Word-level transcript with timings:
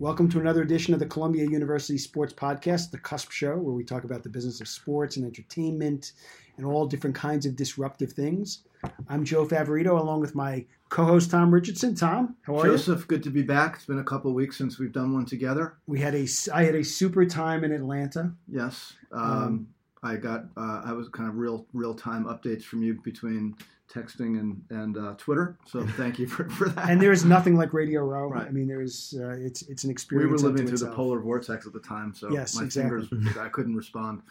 Welcome 0.00 0.30
to 0.30 0.40
another 0.40 0.62
edition 0.62 0.94
of 0.94 1.00
the 1.00 1.04
Columbia 1.04 1.44
University 1.44 1.98
Sports 1.98 2.32
Podcast, 2.32 2.90
the 2.90 2.96
Cusp 2.96 3.30
Show, 3.32 3.58
where 3.58 3.74
we 3.74 3.84
talk 3.84 4.04
about 4.04 4.22
the 4.22 4.30
business 4.30 4.62
of 4.62 4.66
sports 4.66 5.18
and 5.18 5.26
entertainment 5.26 6.12
and 6.56 6.64
all 6.64 6.86
different 6.86 7.14
kinds 7.14 7.44
of 7.44 7.54
disruptive 7.54 8.10
things. 8.10 8.62
I'm 9.10 9.26
Joe 9.26 9.44
Favorito, 9.44 10.00
along 10.00 10.20
with 10.20 10.34
my 10.34 10.64
co-host 10.88 11.30
Tom 11.30 11.52
Richardson. 11.52 11.94
Tom, 11.94 12.34
how 12.40 12.58
are 12.60 12.64
Joseph, 12.64 13.06
good 13.08 13.22
to 13.24 13.30
be 13.30 13.42
back. 13.42 13.74
It's 13.76 13.84
been 13.84 13.98
a 13.98 14.02
couple 14.02 14.30
of 14.30 14.34
weeks 14.34 14.56
since 14.56 14.78
we've 14.78 14.90
done 14.90 15.12
one 15.12 15.26
together. 15.26 15.74
you? 15.86 15.92
We 15.92 16.00
had 16.00 16.14
a 16.14 16.26
I 16.50 16.64
had 16.64 16.76
a 16.76 16.82
super 16.82 17.26
time 17.26 17.62
in 17.62 17.70
Atlanta. 17.70 18.32
Yes, 18.48 18.94
um, 19.12 19.22
Um, 19.22 19.68
I 20.02 20.16
got 20.16 20.46
uh, 20.56 20.80
I 20.82 20.94
was 20.94 21.10
kind 21.10 21.28
of 21.28 21.36
real 21.36 21.66
real 21.74 21.92
time 21.92 22.24
updates 22.24 22.62
from 22.62 22.82
you 22.82 22.94
between 23.04 23.54
texting 23.92 24.38
and 24.38 24.62
and 24.70 24.96
uh, 24.96 25.14
Twitter. 25.18 25.56
So 25.66 25.86
thank 25.96 26.18
you 26.18 26.26
for, 26.26 26.48
for 26.50 26.68
that. 26.70 26.88
And 26.88 27.00
there 27.00 27.12
is 27.12 27.24
nothing 27.24 27.56
like 27.56 27.72
Radio 27.72 28.02
Row. 28.02 28.28
Right. 28.28 28.46
I 28.46 28.50
mean, 28.50 28.68
there 28.68 28.80
is 28.82 29.14
uh, 29.18 29.30
it's 29.30 29.62
it's 29.62 29.84
an 29.84 29.90
experience. 29.90 30.28
we 30.28 30.32
were 30.32 30.52
living 30.52 30.66
through 30.68 30.78
the 30.78 30.92
polar 30.94 31.20
vortex 31.20 31.66
at 31.66 31.72
the 31.72 31.80
time, 31.80 32.14
so 32.14 32.30
Yes, 32.30 32.54
my 32.56 32.64
exactly. 32.64 33.06
fingers 33.06 33.36
I 33.36 33.48
couldn't 33.48 33.74
respond. 33.76 34.22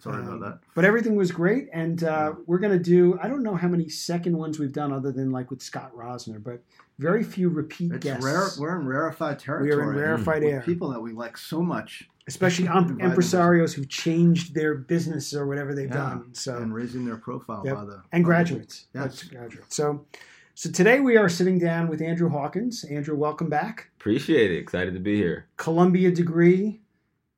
Sorry 0.00 0.22
Um, 0.22 0.28
about 0.28 0.40
that. 0.40 0.58
But 0.74 0.84
everything 0.84 1.14
was 1.16 1.30
great, 1.30 1.68
and 1.72 2.04
uh, 2.04 2.32
we're 2.46 2.58
going 2.58 2.72
to 2.72 2.82
do. 2.82 3.18
I 3.22 3.28
don't 3.28 3.42
know 3.42 3.54
how 3.56 3.68
many 3.68 3.88
second 3.88 4.36
ones 4.38 4.58
we've 4.58 4.72
done, 4.72 4.92
other 4.92 5.12
than 5.12 5.30
like 5.30 5.50
with 5.50 5.60
Scott 5.62 5.92
Rosner, 5.94 6.42
but 6.42 6.62
very 6.98 7.22
few 7.24 7.48
repeat 7.48 7.92
It's 7.92 8.04
guests. 8.04 8.24
rare. 8.24 8.46
We're 8.58 8.80
in 8.80 8.86
rarefied 8.86 9.38
territory. 9.38 9.70
We 9.76 9.82
are 9.82 9.90
in 9.92 9.98
rarefied 9.98 10.42
air, 10.44 10.60
People 10.62 10.90
that 10.90 11.00
we 11.00 11.12
like 11.12 11.36
so 11.38 11.62
much 11.62 12.09
especially 12.26 12.68
um, 12.76 12.96
Divide 12.98 13.16
impresarios 13.16 13.72
who've 13.74 13.88
changed 13.88 14.54
their 14.54 14.74
business 14.74 15.34
or 15.34 15.46
whatever 15.46 15.74
they've 15.74 15.88
Yeah. 15.88 15.94
done. 16.10 16.34
So 16.34 16.56
and 16.58 16.74
raising 16.74 17.04
their 17.04 17.16
profile 17.16 17.62
Yep. 17.64 17.74
by 17.74 17.84
the 17.84 17.92
and 17.92 18.02
by 18.10 18.18
the 18.18 18.24
graduates, 18.24 18.86
week. 18.94 19.02
Yes. 19.02 19.22
graduates. 19.24 19.76
So, 19.76 20.06
so 20.54 20.70
today 20.70 21.00
we 21.00 21.16
are 21.16 21.28
sitting 21.28 21.58
down 21.58 21.88
with 21.88 22.00
Andrew 22.02 22.28
Hawkins. 22.28 22.84
Andrew, 22.84 23.16
welcome 23.16 23.48
back. 23.48 23.90
Appreciate 23.98 24.50
it. 24.50 24.58
Excited 24.58 24.94
to 24.94 25.00
be 25.00 25.16
here. 25.16 25.46
Columbia 25.56 26.10
degree, 26.10 26.80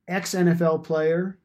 ex 0.07 0.33
NFL 0.35 0.83
player, 0.83 1.37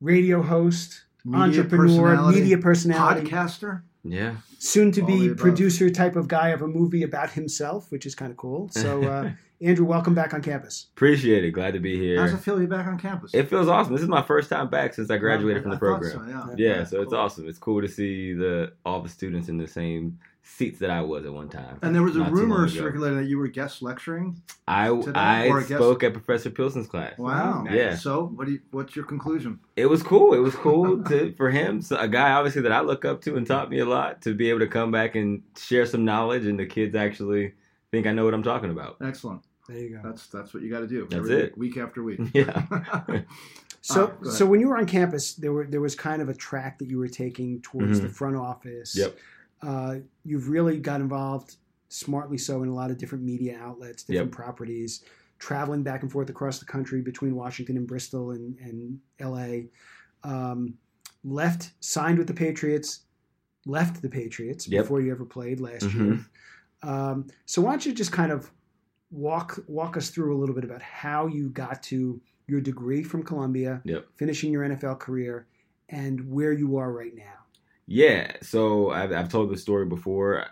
radio 0.00 0.42
host, 0.42 1.02
Media 1.24 1.40
entrepreneur, 1.60 1.86
personality, 2.14 2.40
media 2.40 2.58
personality, 2.58 3.28
podcaster. 3.30 3.82
Yeah. 4.04 4.36
soon 4.58 4.92
to 4.92 5.00
All 5.02 5.06
be 5.06 5.34
producer 5.34 5.90
type 5.90 6.16
of 6.16 6.28
guy 6.28 6.50
of 6.50 6.62
a 6.62 6.68
movie 6.68 7.02
about 7.02 7.30
himself, 7.32 7.90
which 7.90 8.06
is 8.06 8.14
kind 8.14 8.30
of 8.30 8.36
cool. 8.36 8.68
So, 8.70 9.02
uh, 9.10 9.30
Andrew, 9.60 9.84
welcome 9.84 10.14
back 10.14 10.34
on 10.34 10.42
campus. 10.42 10.86
Appreciate 10.92 11.44
it. 11.44 11.50
Glad 11.50 11.74
to 11.74 11.80
be 11.80 11.98
here. 11.98 12.20
How's 12.20 12.32
it 12.32 12.38
feel 12.38 12.54
to 12.54 12.60
be 12.60 12.66
back 12.66 12.86
on 12.86 12.96
campus? 12.96 13.34
It 13.34 13.50
feels 13.50 13.66
awesome. 13.66 13.92
This 13.92 14.02
is 14.02 14.08
my 14.08 14.22
first 14.22 14.48
time 14.48 14.68
back 14.68 14.94
since 14.94 15.10
I 15.10 15.16
graduated 15.16 15.62
from 15.62 15.70
the 15.72 15.76
I 15.76 15.80
thought 15.80 16.00
program. 16.00 16.46
so, 16.46 16.54
yeah. 16.56 16.76
Yeah, 16.76 16.84
so 16.84 17.02
it's 17.02 17.12
awesome. 17.12 17.48
It's 17.48 17.58
cool 17.58 17.80
to 17.82 17.88
see 17.88 18.34
the 18.34 18.72
all 18.86 19.00
the 19.00 19.08
students 19.08 19.48
in 19.48 19.58
the 19.58 19.66
same 19.66 20.18
seats 20.44 20.78
that 20.78 20.90
I 20.90 21.02
was 21.02 21.26
at 21.26 21.32
one 21.32 21.48
time. 21.48 21.78
And 21.82 21.92
there 21.92 22.04
was 22.04 22.14
a 22.14 22.20
Not 22.20 22.28
too 22.28 22.36
long 22.36 22.50
rumor 22.50 22.68
circulating 22.68 23.18
that 23.18 23.26
you 23.26 23.36
were 23.38 23.48
guest 23.48 23.82
lecturing. 23.82 24.40
I 24.68 24.88
today, 24.90 25.18
I 25.18 25.48
guest- 25.48 25.68
spoke 25.70 26.04
at 26.04 26.12
Professor 26.12 26.50
Pilson's 26.50 26.86
class. 26.86 27.18
Wow. 27.18 27.66
Yeah. 27.68 27.96
So, 27.96 28.26
what 28.26 28.46
do 28.46 28.52
you, 28.52 28.60
what's 28.70 28.94
your 28.94 29.06
conclusion? 29.06 29.58
It 29.74 29.86
was 29.86 30.04
cool. 30.04 30.34
It 30.34 30.38
was 30.38 30.54
cool 30.54 31.02
to 31.02 31.34
for 31.36 31.50
him, 31.50 31.82
so 31.82 31.96
a 31.98 32.06
guy 32.06 32.30
obviously 32.32 32.62
that 32.62 32.72
I 32.72 32.80
look 32.80 33.04
up 33.04 33.22
to 33.22 33.36
and 33.36 33.44
taught 33.44 33.70
me 33.70 33.80
a 33.80 33.84
lot, 33.84 34.22
to 34.22 34.34
be 34.34 34.50
able 34.50 34.60
to 34.60 34.68
come 34.68 34.92
back 34.92 35.16
and 35.16 35.42
share 35.58 35.84
some 35.84 36.04
knowledge, 36.04 36.46
and 36.46 36.58
the 36.60 36.66
kids 36.66 36.94
actually 36.94 37.54
think 37.90 38.06
I 38.06 38.12
know 38.12 38.24
what 38.24 38.34
I'm 38.34 38.42
talking 38.42 38.70
about. 38.70 38.98
Excellent. 39.02 39.42
There 39.68 39.78
you 39.78 39.90
go. 39.90 40.00
That's 40.02 40.26
that's 40.28 40.54
what 40.54 40.62
you 40.62 40.70
got 40.70 40.80
to 40.80 40.86
do. 40.86 41.02
That's 41.02 41.14
every 41.16 41.34
it. 41.36 41.58
Week, 41.58 41.74
week 41.74 41.82
after 41.84 42.02
week. 42.02 42.20
Yeah. 42.34 43.22
So, 43.80 44.12
Ah, 44.26 44.30
so 44.30 44.44
when 44.44 44.58
you 44.60 44.68
were 44.68 44.76
on 44.76 44.86
campus, 44.86 45.34
there 45.34 45.52
were 45.52 45.64
there 45.64 45.80
was 45.80 45.94
kind 45.94 46.20
of 46.20 46.28
a 46.28 46.34
track 46.34 46.78
that 46.80 46.88
you 46.90 46.98
were 46.98 47.08
taking 47.08 47.60
towards 47.62 48.00
Mhm. 48.00 48.02
the 48.02 48.08
front 48.08 48.36
office. 48.36 48.94
Yep. 48.96 49.16
Uh, 49.62 49.96
you've 50.24 50.48
really 50.48 50.78
got 50.78 51.00
involved, 51.00 51.56
smartly 51.88 52.38
so, 52.38 52.62
in 52.64 52.68
a 52.68 52.74
lot 52.74 52.90
of 52.90 52.98
different 52.98 53.24
media 53.24 53.56
outlets, 53.62 54.02
different 54.02 54.30
Yep. 54.30 54.36
properties, 54.36 55.04
traveling 55.38 55.84
back 55.84 56.02
and 56.02 56.10
forth 56.10 56.28
across 56.28 56.58
the 56.58 56.64
country 56.66 57.00
between 57.00 57.36
Washington 57.36 57.76
and 57.76 57.86
Bristol 57.86 58.32
and, 58.32 58.58
and 58.58 58.98
L.A. 59.20 59.68
Um, 60.24 60.74
left, 61.24 61.70
signed 61.80 62.18
with 62.18 62.26
the 62.26 62.34
Patriots, 62.34 63.02
left 63.64 64.02
the 64.02 64.08
Patriots 64.10 64.66
Yep. 64.68 64.82
before 64.84 65.00
you 65.00 65.12
ever 65.12 65.24
played 65.24 65.60
last 65.60 65.84
Mhm. 65.86 65.94
year. 66.04 66.18
Um, 66.82 67.26
so 67.46 67.62
why 67.62 67.70
don't 67.70 67.86
you 67.86 67.92
just 67.92 68.12
kind 68.12 68.32
of 68.32 68.50
walk 69.10 69.58
walk 69.66 69.96
us 69.96 70.10
through 70.10 70.36
a 70.36 70.38
little 70.38 70.54
bit 70.54 70.64
about 70.64 70.82
how 70.82 71.26
you 71.26 71.48
got 71.50 71.82
to 71.84 72.20
your 72.46 72.60
degree 72.60 73.02
from 73.02 73.22
Columbia, 73.22 73.80
Yep. 73.84 74.06
finishing 74.16 74.52
your 74.52 74.64
NFL 74.64 74.98
career, 74.98 75.46
and 75.88 76.30
where 76.30 76.52
you 76.52 76.76
are 76.78 76.90
right 76.92 77.14
now. 77.14 77.24
Yeah, 77.86 78.32
so 78.42 78.90
I've, 78.90 79.12
I've 79.12 79.28
told 79.28 79.50
the 79.50 79.56
story 79.56 79.86
before. 79.86 80.44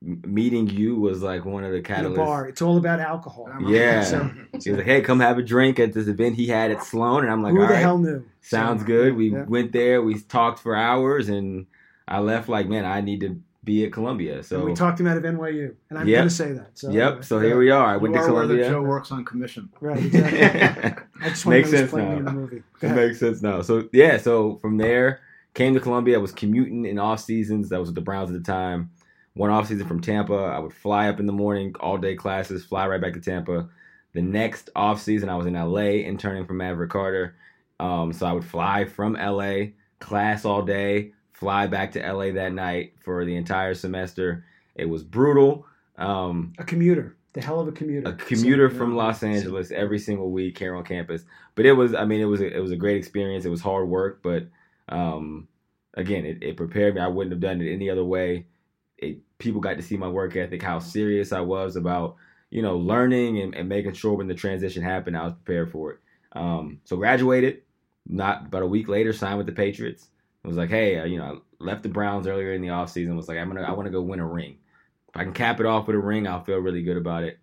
M- 0.00 0.22
meeting 0.26 0.68
you 0.68 0.94
was 0.96 1.22
like 1.22 1.44
one 1.44 1.64
of 1.64 1.72
the 1.72 1.78
In 1.78 2.04
a 2.06 2.10
bar, 2.10 2.46
it's 2.48 2.62
all 2.62 2.76
about 2.78 3.00
alcohol. 3.00 3.48
Yeah. 3.68 4.02
So, 4.04 4.30
He 4.62 4.70
was 4.70 4.78
like, 4.78 4.86
"Hey, 4.86 5.00
come 5.00 5.18
have 5.20 5.38
a 5.38 5.42
drink 5.42 5.80
at 5.80 5.92
this 5.92 6.06
event 6.06 6.36
he 6.36 6.46
had 6.46 6.70
at 6.70 6.84
Sloan," 6.84 7.24
and 7.24 7.32
I'm 7.32 7.42
like, 7.42 7.52
who 7.52 7.60
"All 7.62 7.66
the 7.66 7.72
right, 7.74 7.80
hell 7.82 7.98
knew? 7.98 8.24
sounds 8.40 8.82
So, 8.82 8.86
good." 8.86 9.16
We 9.16 9.32
yeah. 9.32 9.44
went 9.44 9.72
there, 9.72 10.00
we 10.02 10.18
talked 10.20 10.60
for 10.60 10.76
hours, 10.76 11.28
and 11.28 11.66
I 12.06 12.20
left 12.20 12.48
like, 12.48 12.68
"Man, 12.68 12.84
I 12.84 13.00
need 13.00 13.20
to 13.20 13.40
be 13.72 13.84
at 13.84 13.92
Columbia." 13.92 14.42
So 14.42 14.56
and 14.56 14.64
we 14.64 14.74
talked 14.74 14.98
him 14.98 15.06
out 15.06 15.16
of 15.16 15.22
NYU, 15.24 15.74
and 15.90 15.98
I'm 15.98 16.08
Yep. 16.08 16.16
going 16.18 16.28
to 16.28 16.34
say 16.34 16.52
that. 16.52 16.70
So, 16.78 16.90
Yep. 16.90 17.24
So 17.24 17.38
here 17.38 17.58
we 17.58 17.70
are. 17.70 17.86
I 17.86 17.94
You 17.94 18.00
went 18.00 18.14
to 18.14 18.20
are 18.20 18.32
where 18.32 18.46
the 18.46 18.54
Columbia. 18.54 18.70
Joe 18.70 18.82
works 18.82 19.12
on 19.12 19.24
commission. 19.24 19.68
Right. 19.80 20.04
Exactly. 20.04 21.04
I 21.22 21.28
just 21.28 21.46
Makes 21.46 21.70
to 21.70 21.76
know 21.76 21.80
who's 21.82 21.90
sense 21.90 21.90
playing 21.90 22.08
me 22.08 22.14
now. 22.14 22.18
in 22.18 22.24
the 22.24 22.32
movie. 22.32 22.62
It 22.82 22.94
makes 22.94 23.18
sense 23.20 23.42
now. 23.42 23.60
So 23.62 23.88
yeah, 23.92 24.16
so 24.18 24.56
from 24.56 24.76
there 24.78 25.20
came 25.54 25.74
to 25.74 25.80
Columbia. 25.80 26.16
I 26.16 26.20
was 26.20 26.32
commuting 26.32 26.84
in 26.86 26.98
off 26.98 27.20
seasons. 27.20 27.68
That 27.68 27.78
was 27.80 27.88
with 27.90 27.96
the 27.96 28.00
Browns 28.00 28.30
at 28.30 28.36
the 28.36 28.42
time. 28.52 28.90
One 29.34 29.50
off 29.50 29.68
season 29.68 29.86
from 29.86 30.00
Tampa. 30.00 30.34
I 30.34 30.58
would 30.58 30.72
fly 30.72 31.08
up 31.08 31.20
in 31.20 31.26
the 31.26 31.32
morning, 31.32 31.74
all 31.80 31.96
day 31.98 32.16
classes, 32.16 32.64
fly 32.64 32.86
right 32.88 33.00
back 33.00 33.12
to 33.14 33.20
Tampa. 33.20 33.68
The 34.14 34.22
next 34.22 34.70
off 34.74 35.00
season, 35.00 35.28
I 35.28 35.36
was 35.36 35.46
in 35.46 35.54
LA 35.54 36.00
interning 36.10 36.44
for 36.46 36.54
Maverick 36.54 36.90
Carter. 36.90 37.36
Um, 37.78 38.12
so 38.12 38.26
I 38.26 38.32
would 38.32 38.44
fly 38.44 38.84
from 38.86 39.12
LA, 39.14 39.66
class 40.00 40.44
all 40.44 40.62
day, 40.62 41.12
fly 41.38 41.66
back 41.68 41.92
to 41.92 42.00
LA 42.00 42.32
that 42.32 42.52
night 42.52 42.94
for 43.04 43.24
the 43.24 43.36
entire 43.36 43.74
semester. 43.74 44.44
It 44.74 44.86
was 44.88 45.04
brutal. 45.04 45.66
Um, 45.96 46.52
A 46.58 46.64
commuter, 46.64 47.16
the 47.32 47.40
hell 47.40 47.60
of 47.60 47.68
a 47.68 47.72
commuter. 47.72 48.08
a 48.08 48.12
commuter 48.14 48.68
So, 48.70 48.76
from 48.76 48.90
yeah. 48.92 48.96
Los 49.04 49.22
Angeles 49.22 49.70
every 49.70 49.98
single 50.00 50.30
week 50.30 50.58
here 50.58 50.74
on 50.74 50.82
campus. 50.84 51.24
But 51.54 51.64
it 51.66 51.72
was, 51.72 51.94
I 51.94 52.04
mean, 52.04 52.20
it 52.20 52.24
was 52.24 52.40
a, 52.40 52.56
it 52.56 52.60
was 52.60 52.72
a 52.72 52.76
great 52.76 52.96
experience. 52.96 53.44
It 53.44 53.50
was 53.50 53.60
hard 53.60 53.88
work, 53.88 54.20
but 54.22 54.48
um, 54.88 55.46
again, 55.94 56.24
it, 56.24 56.42
it 56.42 56.56
prepared 56.56 56.94
me. 56.96 57.00
I 57.00 57.06
wouldn't 57.08 57.32
have 57.32 57.40
done 57.40 57.60
it 57.60 57.72
any 57.72 57.88
other 57.88 58.04
way. 58.04 58.46
It, 58.96 59.18
people 59.38 59.60
got 59.60 59.76
to 59.76 59.82
see 59.82 59.96
my 59.96 60.08
work 60.08 60.34
ethic, 60.34 60.62
how 60.62 60.80
serious 60.80 61.32
I 61.32 61.40
was 61.40 61.76
about 61.76 62.16
you 62.50 62.62
know 62.62 62.76
learning 62.78 63.40
and, 63.40 63.54
and 63.54 63.68
making 63.68 63.92
sure 63.92 64.14
when 64.14 64.26
the 64.26 64.34
transition 64.34 64.82
happened, 64.82 65.16
I 65.16 65.24
was 65.24 65.34
prepared 65.34 65.70
for 65.70 65.92
it. 65.92 65.98
Um, 66.32 66.80
so 66.84 66.96
graduated. 66.96 67.62
Not 68.08 68.46
about 68.46 68.62
a 68.62 68.66
week 68.66 68.88
later, 68.88 69.12
signed 69.12 69.38
with 69.38 69.46
the 69.46 69.52
Patriots. 69.52 70.08
It 70.44 70.48
was 70.48 70.56
like, 70.56 70.70
hey, 70.70 70.98
uh, 70.98 71.04
you 71.04 71.18
know, 71.18 71.24
I 71.60 71.64
left 71.64 71.82
the 71.82 71.88
Browns 71.88 72.26
earlier 72.26 72.52
in 72.52 72.62
the 72.62 72.68
offseason. 72.68 73.16
Was 73.16 73.28
like, 73.28 73.38
I'm 73.38 73.48
gonna, 73.48 73.62
I 73.62 73.72
want 73.72 73.86
to 73.86 73.92
go 73.92 74.02
win 74.02 74.20
a 74.20 74.26
ring. 74.26 74.58
If 75.08 75.16
I 75.16 75.24
can 75.24 75.32
cap 75.32 75.60
it 75.60 75.66
off 75.66 75.86
with 75.86 75.96
a 75.96 76.00
ring, 76.00 76.26
I'll 76.26 76.44
feel 76.44 76.58
really 76.58 76.82
good 76.82 76.96
about 76.96 77.24
it 77.24 77.38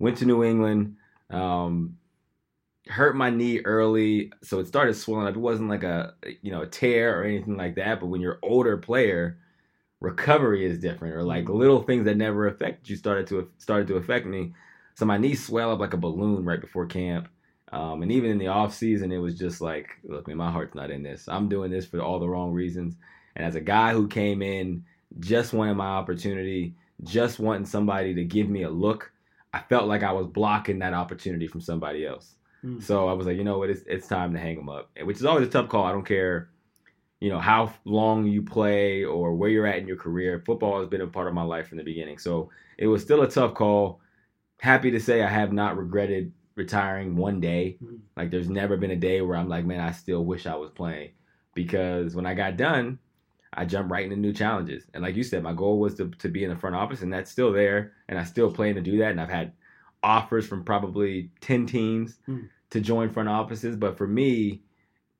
went 0.00 0.16
to 0.18 0.24
New 0.26 0.42
England, 0.42 0.96
um, 1.30 1.96
hurt 2.88 3.14
my 3.16 3.30
knee 3.30 3.60
early, 3.60 4.32
so 4.42 4.58
it 4.58 4.66
started 4.66 4.94
swelling 4.94 5.28
up. 5.28 5.36
It 5.36 5.40
wasn't 5.40 5.68
like 5.68 5.84
a 5.84 6.14
you 6.42 6.50
know 6.50 6.62
a 6.62 6.66
tear 6.66 7.20
or 7.20 7.24
anything 7.24 7.56
like 7.56 7.76
that, 7.76 8.00
but 8.00 8.06
when 8.06 8.20
you're 8.20 8.40
older 8.42 8.76
player, 8.78 9.38
recovery 10.00 10.64
is 10.66 10.80
different, 10.80 11.14
or 11.14 11.22
like 11.22 11.48
little 11.48 11.82
things 11.82 12.04
that 12.06 12.16
never 12.16 12.48
affected 12.48 12.90
you 12.90 12.96
started 12.96 13.26
to 13.28 13.48
started 13.58 13.86
to 13.88 13.96
affect 13.96 14.26
me. 14.26 14.54
So 14.96 15.06
my 15.06 15.18
knee 15.18 15.34
swelled 15.34 15.74
up 15.74 15.80
like 15.80 15.94
a 15.94 15.98
balloon 15.98 16.44
right 16.44 16.60
before 16.60 16.86
camp. 16.86 17.28
Um, 17.72 18.02
and 18.02 18.10
even 18.10 18.30
in 18.30 18.38
the 18.38 18.48
off 18.48 18.74
season, 18.74 19.12
it 19.12 19.18
was 19.18 19.38
just 19.38 19.60
like, 19.60 19.90
look, 20.02 20.26
man, 20.26 20.36
my 20.36 20.50
heart's 20.50 20.74
not 20.74 20.90
in 20.90 21.02
this. 21.02 21.28
I'm 21.28 21.48
doing 21.48 21.70
this 21.70 21.86
for 21.86 22.00
all 22.00 22.18
the 22.18 22.28
wrong 22.28 22.52
reasons. 22.52 22.96
And 23.36 23.46
as 23.46 23.54
a 23.54 23.60
guy 23.60 23.92
who 23.92 24.08
came 24.08 24.42
in 24.42 24.84
just 25.20 25.52
wanting 25.52 25.76
my 25.76 25.86
opportunity, 25.86 26.74
just 27.04 27.38
wanting 27.38 27.66
somebody 27.66 28.14
to 28.14 28.24
give 28.24 28.48
me 28.48 28.62
a 28.64 28.70
look, 28.70 29.12
I 29.52 29.60
felt 29.60 29.86
like 29.86 30.02
I 30.02 30.12
was 30.12 30.26
blocking 30.26 30.80
that 30.80 30.94
opportunity 30.94 31.46
from 31.46 31.60
somebody 31.60 32.04
else. 32.06 32.34
Hmm. 32.62 32.80
So 32.80 33.08
I 33.08 33.12
was 33.12 33.26
like, 33.26 33.36
you 33.36 33.44
know 33.44 33.58
what, 33.58 33.70
it's, 33.70 33.82
it's 33.86 34.08
time 34.08 34.32
to 34.32 34.38
hang 34.38 34.56
them 34.56 34.68
up, 34.68 34.90
which 35.02 35.16
is 35.16 35.24
always 35.24 35.46
a 35.46 35.50
tough 35.50 35.68
call. 35.68 35.84
I 35.84 35.92
don't 35.92 36.06
care, 36.06 36.50
you 37.20 37.30
know, 37.30 37.38
how 37.38 37.72
long 37.84 38.26
you 38.26 38.42
play 38.42 39.04
or 39.04 39.34
where 39.34 39.50
you're 39.50 39.66
at 39.66 39.78
in 39.78 39.86
your 39.86 39.96
career. 39.96 40.42
Football 40.44 40.80
has 40.80 40.88
been 40.88 41.00
a 41.00 41.06
part 41.06 41.28
of 41.28 41.34
my 41.34 41.42
life 41.42 41.68
from 41.68 41.78
the 41.78 41.84
beginning. 41.84 42.18
So 42.18 42.50
it 42.78 42.86
was 42.86 43.02
still 43.02 43.22
a 43.22 43.30
tough 43.30 43.54
call. 43.54 44.00
Happy 44.58 44.90
to 44.90 45.00
say 45.00 45.22
I 45.22 45.28
have 45.28 45.52
not 45.52 45.78
regretted 45.78 46.32
retiring 46.60 47.16
one 47.16 47.40
day. 47.40 47.78
Mhm. 47.82 47.98
Like 48.16 48.30
there's 48.30 48.48
never 48.50 48.76
been 48.76 48.90
a 48.92 48.96
day 48.96 49.20
where 49.20 49.36
I'm 49.36 49.48
like, 49.48 49.64
man, 49.64 49.80
I 49.80 49.92
still 49.92 50.24
wish 50.24 50.46
I 50.46 50.56
was 50.56 50.70
playing. 50.70 51.10
Because 51.54 52.14
when 52.14 52.26
I 52.26 52.34
got 52.34 52.56
done, 52.56 52.98
I 53.52 53.64
jumped 53.64 53.90
right 53.90 54.04
into 54.04 54.16
new 54.16 54.32
challenges. 54.32 54.84
And 54.94 55.02
like 55.02 55.16
you 55.16 55.24
said, 55.24 55.42
my 55.42 55.52
goal 55.52 55.80
was 55.80 55.94
to, 55.96 56.08
to 56.22 56.28
be 56.28 56.44
in 56.44 56.50
the 56.50 56.56
front 56.56 56.76
office, 56.76 57.02
and 57.02 57.12
that's 57.12 57.30
still 57.30 57.52
there. 57.52 57.92
And 58.08 58.18
I 58.18 58.24
still 58.24 58.52
plan 58.52 58.74
to 58.76 58.80
do 58.80 58.98
that. 58.98 59.10
And 59.10 59.20
I've 59.20 59.28
had 59.30 59.52
offers 60.02 60.46
from 60.46 60.64
probably 60.64 61.30
10 61.40 61.66
teams 61.66 62.18
Hmm. 62.26 62.42
to 62.70 62.80
join 62.80 63.10
front 63.10 63.28
offices. 63.28 63.76
But 63.76 63.98
for 63.98 64.06
me, 64.06 64.62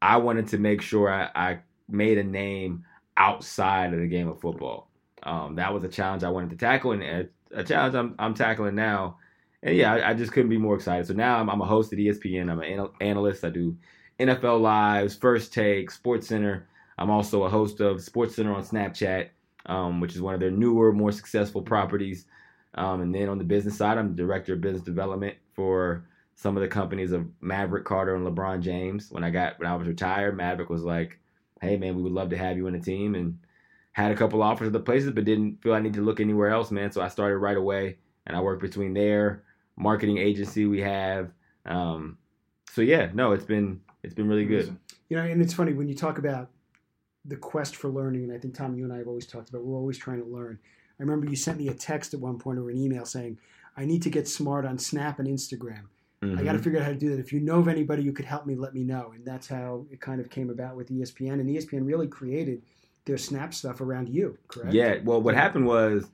I 0.02 0.16
wanted 0.18 0.46
to 0.48 0.58
make 0.58 0.82
sure 0.82 1.10
I, 1.12 1.30
I 1.34 1.58
made 1.88 2.18
a 2.18 2.24
name 2.24 2.84
outside 3.16 3.92
of 3.92 4.00
the 4.00 4.06
game 4.06 4.28
of 4.28 4.40
football. 4.40 4.88
Um, 5.24 5.56
that 5.56 5.74
was 5.74 5.84
a 5.84 5.88
challenge 5.88 6.22
I 6.24 6.30
wanted 6.30 6.50
to 6.50 6.56
tackle, 6.56 6.92
and 6.92 7.02
a, 7.02 7.28
a 7.52 7.64
challenge 7.64 7.94
I'm, 7.94 8.14
I'm 8.18 8.34
tackling 8.34 8.74
now. 8.76 9.18
And 9.62 9.76
yeah, 9.76 9.92
I, 9.92 10.10
I 10.10 10.14
just 10.14 10.32
couldn't 10.32 10.50
be 10.50 10.58
more 10.58 10.74
excited. 10.74 11.06
So 11.06 11.14
now 11.14 11.38
I'm, 11.38 11.50
I'm 11.50 11.60
a 11.60 11.66
host 11.66 11.92
at 11.92 11.98
ESPN. 11.98 12.50
I'm 12.50 12.60
an 12.60 12.64
anal- 12.64 12.94
analyst. 13.00 13.44
I 13.44 13.50
do 13.50 13.76
NFL 14.18 14.60
Lives, 14.60 15.16
First 15.16 15.52
Take, 15.52 15.90
Sports 15.90 16.28
Center. 16.28 16.66
I'm 16.98 17.10
also 17.10 17.44
a 17.44 17.48
host 17.48 17.80
of 17.80 18.02
Sports 18.02 18.36
Center 18.36 18.54
on 18.54 18.62
Snapchat, 18.62 19.28
um, 19.66 20.00
which 20.00 20.14
is 20.14 20.22
one 20.22 20.34
of 20.34 20.40
their 20.40 20.50
newer, 20.50 20.92
more 20.92 21.12
successful 21.12 21.62
properties. 21.62 22.26
Um, 22.74 23.00
and 23.00 23.14
then 23.14 23.28
on 23.28 23.38
the 23.38 23.44
business 23.44 23.76
side, 23.76 23.98
I'm 23.98 24.14
director 24.14 24.54
of 24.54 24.60
business 24.60 24.82
development 24.82 25.36
for 25.54 26.06
some 26.34 26.56
of 26.56 26.62
the 26.62 26.68
companies 26.68 27.12
of 27.12 27.26
Maverick 27.40 27.84
Carter 27.84 28.14
and 28.14 28.26
LeBron 28.26 28.60
James. 28.60 29.10
When 29.10 29.24
I 29.24 29.30
got 29.30 29.58
when 29.58 29.68
I 29.68 29.74
was 29.76 29.88
retired, 29.88 30.36
Maverick 30.36 30.70
was 30.70 30.84
like, 30.84 31.18
"Hey 31.60 31.76
man, 31.76 31.96
we 31.96 32.02
would 32.02 32.12
love 32.12 32.30
to 32.30 32.38
have 32.38 32.56
you 32.56 32.66
in 32.66 32.74
the 32.74 32.80
team," 32.80 33.14
and 33.14 33.38
had 33.92 34.12
a 34.12 34.16
couple 34.16 34.42
offers 34.42 34.68
of 34.68 34.72
the 34.72 34.80
places, 34.80 35.10
but 35.10 35.24
didn't 35.24 35.60
feel 35.62 35.74
I 35.74 35.80
need 35.80 35.94
to 35.94 36.00
look 36.00 36.20
anywhere 36.20 36.50
else, 36.50 36.70
man. 36.70 36.92
So 36.92 37.02
I 37.02 37.08
started 37.08 37.38
right 37.38 37.56
away, 37.56 37.96
and 38.26 38.36
I 38.36 38.40
worked 38.40 38.62
between 38.62 38.94
their 38.94 39.42
marketing 39.80 40.18
agency 40.18 40.66
we 40.66 40.80
have. 40.80 41.32
Um, 41.66 42.18
so 42.72 42.82
yeah, 42.82 43.10
no, 43.14 43.32
it's 43.32 43.44
been 43.44 43.80
it's 44.02 44.14
been 44.14 44.28
really 44.28 44.44
good. 44.44 44.76
You 45.08 45.16
know, 45.16 45.24
and 45.24 45.42
it's 45.42 45.54
funny 45.54 45.72
when 45.72 45.88
you 45.88 45.94
talk 45.94 46.18
about 46.18 46.50
the 47.24 47.36
quest 47.36 47.76
for 47.76 47.88
learning, 47.88 48.24
and 48.24 48.32
I 48.32 48.38
think 48.38 48.54
Tom, 48.54 48.74
you 48.74 48.84
and 48.84 48.92
I 48.92 48.98
have 48.98 49.08
always 49.08 49.26
talked 49.26 49.48
about 49.48 49.64
we're 49.64 49.76
always 49.76 49.98
trying 49.98 50.22
to 50.22 50.28
learn. 50.28 50.58
I 50.98 51.02
remember 51.02 51.28
you 51.28 51.36
sent 51.36 51.58
me 51.58 51.68
a 51.68 51.74
text 51.74 52.14
at 52.14 52.20
one 52.20 52.38
point 52.38 52.58
or 52.58 52.70
an 52.70 52.76
email 52.76 53.04
saying, 53.04 53.38
"I 53.76 53.84
need 53.84 54.02
to 54.02 54.10
get 54.10 54.28
smart 54.28 54.64
on 54.64 54.78
Snap 54.78 55.18
and 55.18 55.26
Instagram." 55.26 55.84
Mhm. 56.22 56.38
I 56.38 56.44
got 56.44 56.52
to 56.52 56.58
figure 56.58 56.78
out 56.78 56.84
how 56.84 56.92
to 56.92 56.98
do 56.98 57.08
that. 57.10 57.18
If 57.18 57.32
you 57.32 57.40
know 57.40 57.60
of 57.60 57.68
anybody 57.68 58.04
who 58.04 58.12
could 58.12 58.26
help 58.26 58.44
me, 58.44 58.54
let 58.54 58.74
me 58.74 58.84
know. 58.84 59.12
And 59.14 59.24
that's 59.24 59.48
how 59.48 59.86
it 59.90 60.02
kind 60.02 60.20
of 60.20 60.28
came 60.28 60.50
about 60.50 60.76
with 60.76 60.90
ESPN. 60.90 61.40
And 61.40 61.48
ESPN 61.48 61.86
really 61.86 62.06
created 62.06 62.60
their 63.06 63.16
Snap 63.16 63.54
stuff 63.54 63.80
around 63.80 64.10
you, 64.10 64.36
correct? 64.46 64.74
Yeah. 64.74 64.98
Well, 65.02 65.22
what 65.22 65.34
happened 65.34 65.66
was 65.66 66.10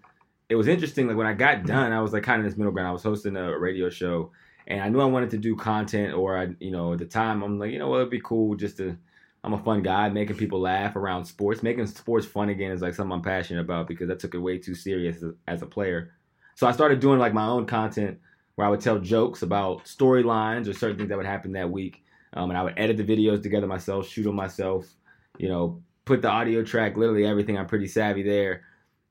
it 0.49 0.55
was 0.55 0.69
interesting. 0.69 1.09
Like 1.09 1.17
when 1.17 1.27
I 1.27 1.35
got 1.35 1.65
done, 1.65 1.93
I 1.93 2.01
was 2.01 2.13
like 2.13 2.23
kind 2.23 2.41
of 2.41 2.45
in 2.45 2.51
this 2.51 2.59
middle 2.59 2.73
ground. 2.73 2.89
I 2.89 2.93
was 2.93 3.03
hosting 3.03 3.37
a 3.37 3.59
radio 3.59 3.89
show, 3.89 4.31
and 4.67 4.81
I 4.81 4.89
knew 4.89 5.01
I 5.01 5.07
wanted 5.07 5.31
to 5.31 5.39
do 5.39 5.57
content, 5.57 6.15
or 6.15 6.39
I, 6.39 6.49
you 6.61 6.71
know, 6.71 6.93
at 6.93 6.99
the 6.99 7.07
time 7.07 7.43
I'm 7.43 7.59
like, 7.59 7.73
you 7.73 7.79
know, 7.79 7.89
what, 7.89 7.99
it'd 7.99 8.11
be 8.11 8.21
cool 8.21 8.55
just 8.57 8.77
to. 8.79 8.97
I'm 9.45 9.53
a 9.53 9.63
fun 9.63 9.83
guy, 9.83 10.09
making 10.09 10.37
people 10.37 10.59
laugh 10.59 10.97
around 10.97 11.25
sports, 11.25 11.63
making 11.63 11.87
sports 11.87 12.27
fun 12.27 12.49
again 12.49 12.73
is 12.73 12.83
like 12.83 12.95
something 12.95 13.13
I'm 13.13 13.23
passionate 13.23 13.61
about 13.61 13.87
because 13.87 14.11
I 14.11 14.17
took 14.17 14.35
it 14.35 14.39
way 14.39 14.59
too 14.59 14.75
serious 14.75 15.23
as, 15.23 15.35
as 15.47 15.63
a 15.63 15.67
player. 15.67 16.15
So 16.57 16.67
I 16.67 16.73
started 16.73 16.99
doing 16.99 17.21
like 17.21 17.33
my 17.33 17.47
own 17.47 17.65
content 17.65 18.19
where 18.57 18.67
I 18.67 18.71
would 18.71 18.81
tell 18.81 18.99
jokes 18.99 19.43
about 19.43 19.85
storylines 19.85 20.67
or 20.67 20.73
certain 20.73 20.97
things 20.97 21.11
that 21.11 21.17
would 21.17 21.27
happen 21.27 21.53
that 21.53 21.71
week, 21.71 22.03
um, 22.33 22.51
and 22.51 22.59
I 22.59 22.63
would 22.65 22.75
edit 22.77 22.97
the 22.97 23.05
videos 23.05 23.41
together 23.41 23.69
myself, 23.69 24.09
shoot 24.09 24.25
them 24.25 24.35
myself, 24.35 24.89
you 25.39 25.49
know, 25.49 25.81
put 26.07 26.23
the 26.23 26.29
audio 26.29 26.65
track, 26.65 26.97
literally 26.97 27.25
everything. 27.25 27.57
I'm 27.57 27.67
pretty 27.67 27.87
savvy 27.87 28.25
there. 28.25 28.63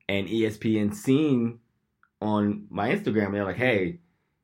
And 0.08 0.28
ESPN 0.28 0.94
seen 0.94 1.58
on 2.20 2.66
my 2.70 2.90
Instagram, 2.94 3.32
they're 3.32 3.44
like, 3.44 3.56
"Hey, 3.56 4.00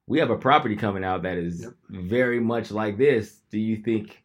we 0.06 0.19
have 0.19 0.31
a 0.31 0.37
property 0.37 0.76
coming 0.76 1.05
out 1.05 1.23
that 1.23 1.38
is 1.38 1.62
Yep. 1.62 1.75
very 1.91 2.41
much 2.41 2.70
like 2.70 2.99
this. 2.99 3.41
Do 3.50 3.59
you 3.59 3.76
think 3.76 4.23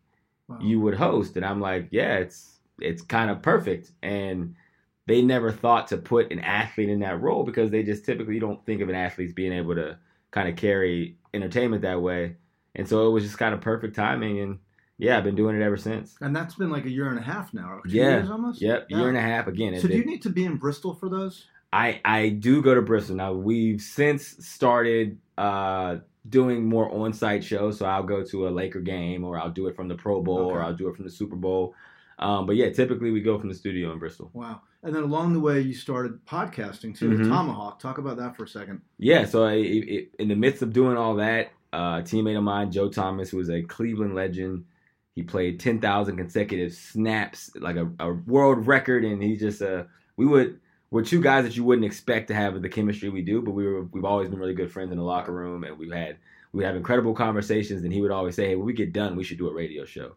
Wow. 0.47 0.59
you 0.61 0.79
would 0.81 0.95
host?" 0.95 1.35
And 1.37 1.45
I'm 1.45 1.61
like, 1.61 1.87
"Yeah, 1.91 2.17
it's 2.17 2.59
it's 2.79 3.01
kind 3.01 3.29
of 3.31 3.41
perfect." 3.41 3.91
And 4.03 4.55
they 5.07 5.21
never 5.21 5.51
thought 5.51 5.87
to 5.87 5.97
put 5.97 6.31
an 6.31 6.39
athlete 6.39 6.89
in 6.89 6.99
that 6.99 7.21
role 7.21 7.43
because 7.43 7.71
they 7.71 7.81
just 7.83 8.05
typically 8.05 8.39
don't 8.39 8.63
think 8.65 8.81
of 8.81 8.89
an 8.89 8.95
athlete 8.95 9.35
being 9.35 9.53
able 9.53 9.75
to 9.75 9.97
kind 10.31 10.49
of 10.49 10.55
carry 10.57 11.17
entertainment 11.33 11.81
that 11.83 12.01
way. 12.01 12.35
And 12.75 12.87
so 12.87 13.07
it 13.07 13.11
was 13.11 13.23
just 13.23 13.37
kind 13.37 13.53
of 13.55 13.61
perfect 13.61 13.95
timing. 13.95 14.39
And 14.39 14.59
yeah, 14.97 15.17
I've 15.17 15.23
been 15.23 15.35
doing 15.35 15.55
it 15.55 15.61
ever 15.63 15.77
since. 15.77 16.15
and 16.21 16.35
that's 16.35 16.55
been 16.55 16.69
like 16.69 16.85
a 16.85 16.89
year 16.89 17.09
and 17.09 17.19
a 17.19 17.21
half 17.21 17.53
now. 17.53 17.79
Two 17.87 17.95
Yeah. 17.97 18.17
years 18.17 18.29
almost. 18.29 18.61
Yep, 18.61 18.89
year 18.89 19.07
and 19.09 19.17
a 19.17 19.21
half 19.21 19.47
again. 19.47 19.79
So 19.79 19.85
it- 19.87 19.91
do 19.91 19.97
you 19.97 20.05
need 20.05 20.21
to 20.23 20.29
be 20.29 20.45
in 20.45 20.55
Bristol 20.57 20.93
for 20.95 21.09
those? 21.09 21.45
I 21.73 21.99
I 22.05 22.29
do 22.29 22.61
go 22.61 22.73
to 22.75 22.81
Bristol 22.81 23.15
now. 23.17 23.33
We've 23.33 23.81
since 23.81 24.25
started 24.45 25.17
uh, 25.37 25.97
doing 26.29 26.65
more 26.67 26.91
on-site 26.93 27.43
shows, 27.43 27.77
so 27.77 27.85
I'll 27.85 28.03
go 28.03 28.23
to 28.23 28.47
a 28.47 28.49
Laker 28.49 28.79
game, 28.81 29.23
or 29.23 29.37
I'll 29.37 29.51
do 29.51 29.67
it 29.67 29.75
from 29.75 29.87
the 29.87 29.95
Pro 29.95 30.21
Bowl, 30.21 30.39
or 30.39 30.61
I'll 30.61 30.73
do 30.75 30.87
it 30.89 30.95
from 30.95 31.05
the 31.05 31.11
Super 31.11 31.35
Bowl. 31.35 31.75
Um, 32.19 32.45
but 32.47 32.55
yeah, 32.55 32.69
typically 32.71 33.11
we 33.11 33.21
go 33.21 33.37
from 33.37 33.49
the 33.49 33.55
studio 33.55 33.91
in 33.91 33.99
Bristol. 33.99 34.31
Wow. 34.33 34.61
And 34.81 34.95
then 34.95 35.03
along 35.03 35.33
the 35.33 35.39
way, 35.39 35.61
you 35.61 35.73
started 35.73 36.25
podcasting 36.25 36.97
too, 36.97 37.09
Mhm. 37.11 37.27
Thomahawk. 37.27 37.77
Talk 37.79 37.97
about 37.99 38.17
that 38.17 38.35
for 38.35 38.45
a 38.45 38.47
second. 38.47 38.81
Yeah, 38.97 39.25
so 39.25 39.43
I, 39.43 39.53
it, 39.53 40.09
in 40.17 40.27
the 40.29 40.35
midst 40.35 40.61
of 40.63 40.73
doing 40.73 40.97
all 40.97 41.15
that, 41.17 41.51
uh, 41.73 41.99
a 41.99 42.03
teammate 42.03 42.37
of 42.37 42.43
mine, 42.43 42.71
Joe 42.71 42.89
Thomas, 42.89 43.29
who 43.29 43.39
is 43.39 43.49
a 43.51 43.61
Cleveland 43.61 44.15
legend, 44.15 44.65
he 45.17 45.23
played 45.23 45.59
ten 45.59 45.81
thousand 45.81 46.15
consecutive 46.15 46.71
snaps, 46.71 47.49
like 47.55 47.75
a, 47.75 47.89
a 47.99 48.13
world 48.13 48.67
record, 48.67 49.03
and 49.03 49.21
he 49.21 49.35
just 49.35 49.63
uh, 49.63 49.85
we 50.15 50.27
would 50.27 50.59
we're 50.91 51.03
two 51.03 51.19
guys 51.19 51.43
that 51.43 51.57
you 51.57 51.63
wouldn't 51.63 51.87
expect 51.87 52.27
to 52.27 52.35
have 52.35 52.61
the 52.61 52.69
chemistry 52.69 53.09
we 53.09 53.23
do, 53.23 53.41
but 53.41 53.53
we 53.53 53.65
were 53.65 53.85
we've 53.85 54.05
always 54.05 54.29
been 54.29 54.37
really 54.37 54.53
good 54.53 54.71
friends 54.71 54.91
in 54.91 54.97
the 54.99 55.03
locker 55.03 55.31
room, 55.31 55.63
and 55.63 55.75
we've 55.75 55.91
had 55.91 56.17
we 56.53 56.63
have 56.63 56.75
incredible 56.75 57.15
conversations, 57.15 57.83
and 57.83 57.91
he 57.91 57.99
would 57.99 58.11
always 58.11 58.35
say, 58.35 58.49
"Hey, 58.49 58.55
when 58.55 58.67
we 58.67 58.73
get 58.73 58.93
done, 58.93 59.15
we 59.15 59.23
should 59.23 59.39
do 59.39 59.49
a 59.49 59.53
radio 59.53 59.85
show." 59.85 60.13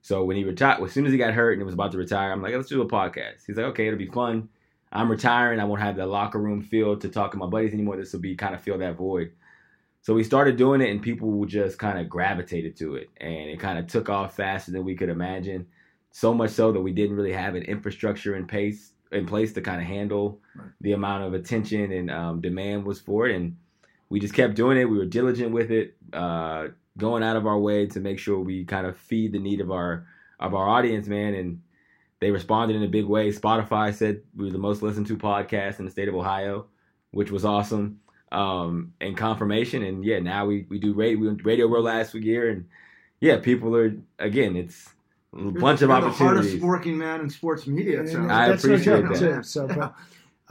So 0.00 0.24
when 0.24 0.38
he 0.38 0.44
retired, 0.44 0.82
as 0.82 0.92
soon 0.92 1.04
as 1.04 1.12
he 1.12 1.18
got 1.18 1.34
hurt 1.34 1.58
and 1.58 1.66
was 1.66 1.74
about 1.74 1.92
to 1.92 1.98
retire, 1.98 2.32
I'm 2.32 2.40
like, 2.40 2.54
"Let's 2.54 2.70
do 2.70 2.80
a 2.80 2.88
podcast." 2.88 3.44
He's 3.46 3.58
like, 3.58 3.66
"Okay, 3.66 3.86
it'll 3.86 3.98
be 3.98 4.06
fun." 4.06 4.48
I'm 4.90 5.10
retiring. 5.10 5.60
I 5.60 5.64
won't 5.64 5.82
have 5.82 5.96
that 5.96 6.06
locker 6.08 6.38
room 6.38 6.62
feel 6.62 6.96
to 6.96 7.08
talk 7.10 7.32
to 7.32 7.36
my 7.36 7.48
buddies 7.48 7.74
anymore. 7.74 7.98
This 7.98 8.14
will 8.14 8.20
be 8.20 8.34
kind 8.34 8.54
of 8.54 8.62
fill 8.62 8.78
that 8.78 8.96
void. 8.96 9.32
So 10.08 10.14
we 10.14 10.24
started 10.24 10.56
doing 10.56 10.80
it, 10.80 10.88
and 10.88 11.02
people 11.02 11.44
just 11.44 11.78
kind 11.78 11.98
of 11.98 12.08
gravitated 12.08 12.78
to 12.78 12.94
it, 12.94 13.10
and 13.18 13.50
it 13.50 13.60
kind 13.60 13.78
of 13.78 13.88
took 13.88 14.08
off 14.08 14.34
faster 14.34 14.72
than 14.72 14.82
we 14.82 14.94
could 14.94 15.10
imagine. 15.10 15.66
So 16.12 16.32
much 16.32 16.52
so 16.52 16.72
that 16.72 16.80
we 16.80 16.92
didn't 16.92 17.14
really 17.14 17.34
have 17.34 17.54
an 17.54 17.64
infrastructure 17.64 18.34
in 18.34 18.46
place 18.46 18.94
in 19.12 19.26
place 19.26 19.52
to 19.52 19.60
kind 19.60 19.82
of 19.82 19.86
handle 19.86 20.40
Right. 20.56 20.70
the 20.80 20.92
amount 20.92 21.24
of 21.24 21.34
attention 21.34 21.92
and 21.92 22.10
um, 22.10 22.40
demand 22.40 22.86
was 22.86 22.98
for 22.98 23.26
it, 23.28 23.36
and 23.36 23.58
we 24.08 24.18
just 24.18 24.32
kept 24.32 24.54
doing 24.54 24.78
it. 24.78 24.86
We 24.86 24.96
were 24.96 25.04
diligent 25.04 25.52
with 25.52 25.70
it, 25.70 25.94
uh, 26.14 26.68
going 26.96 27.22
out 27.22 27.36
of 27.36 27.46
our 27.46 27.58
way 27.58 27.84
to 27.88 28.00
make 28.00 28.18
sure 28.18 28.38
we 28.40 28.64
kind 28.64 28.86
of 28.86 28.96
feed 28.96 29.32
the 29.32 29.38
need 29.38 29.60
of 29.60 29.70
our 29.70 30.06
of 30.40 30.54
our 30.54 30.70
audience, 30.70 31.06
man, 31.06 31.34
and 31.34 31.60
they 32.20 32.30
responded 32.30 32.76
in 32.78 32.82
a 32.82 32.88
big 32.88 33.04
way. 33.04 33.30
Spotify 33.30 33.92
said 33.92 34.22
we 34.34 34.46
were 34.46 34.52
the 34.52 34.56
most 34.56 34.80
listened 34.80 35.06
to 35.08 35.18
podcast 35.18 35.80
in 35.80 35.84
the 35.84 35.90
state 35.90 36.08
of 36.08 36.14
Ohio, 36.14 36.64
which 37.10 37.30
was 37.30 37.44
awesome. 37.44 38.00
Um, 38.30 38.92
and 39.00 39.16
confirmation, 39.16 39.82
and 39.82 40.04
yeah, 40.04 40.18
now 40.18 40.44
we, 40.46 40.66
we 40.68 40.78
do 40.78 40.92
radio. 40.92 41.18
We 41.18 41.26
went 41.28 41.44
Radio 41.44 41.66
Row 41.66 41.80
last 41.80 42.14
year, 42.14 42.50
and 42.50 42.66
yeah, 43.20 43.38
people 43.38 43.74
are 43.74 43.96
again. 44.18 44.54
It's 44.56 44.90
a 45.34 45.38
You're- 45.38 45.52
bunch 45.60 45.80
of 45.82 45.88
you're 45.88 46.00
the 46.00 46.06
opportunities. 46.08 46.18
hardest 46.52 46.60
working 46.62 46.98
man 46.98 47.20
in 47.22 47.30
sports 47.30 47.66
media. 47.66 47.96
It 47.96 48.00
And 48.00 48.08
sounds 48.10 48.30
I 48.30 48.48
that's 48.48 48.64
like. 48.64 48.70
no 48.70 48.74
appreciate 48.74 49.00
joke, 49.02 49.12
that. 49.18 49.36
Too, 49.36 49.42
so, 49.42 49.66
but, 49.66 49.94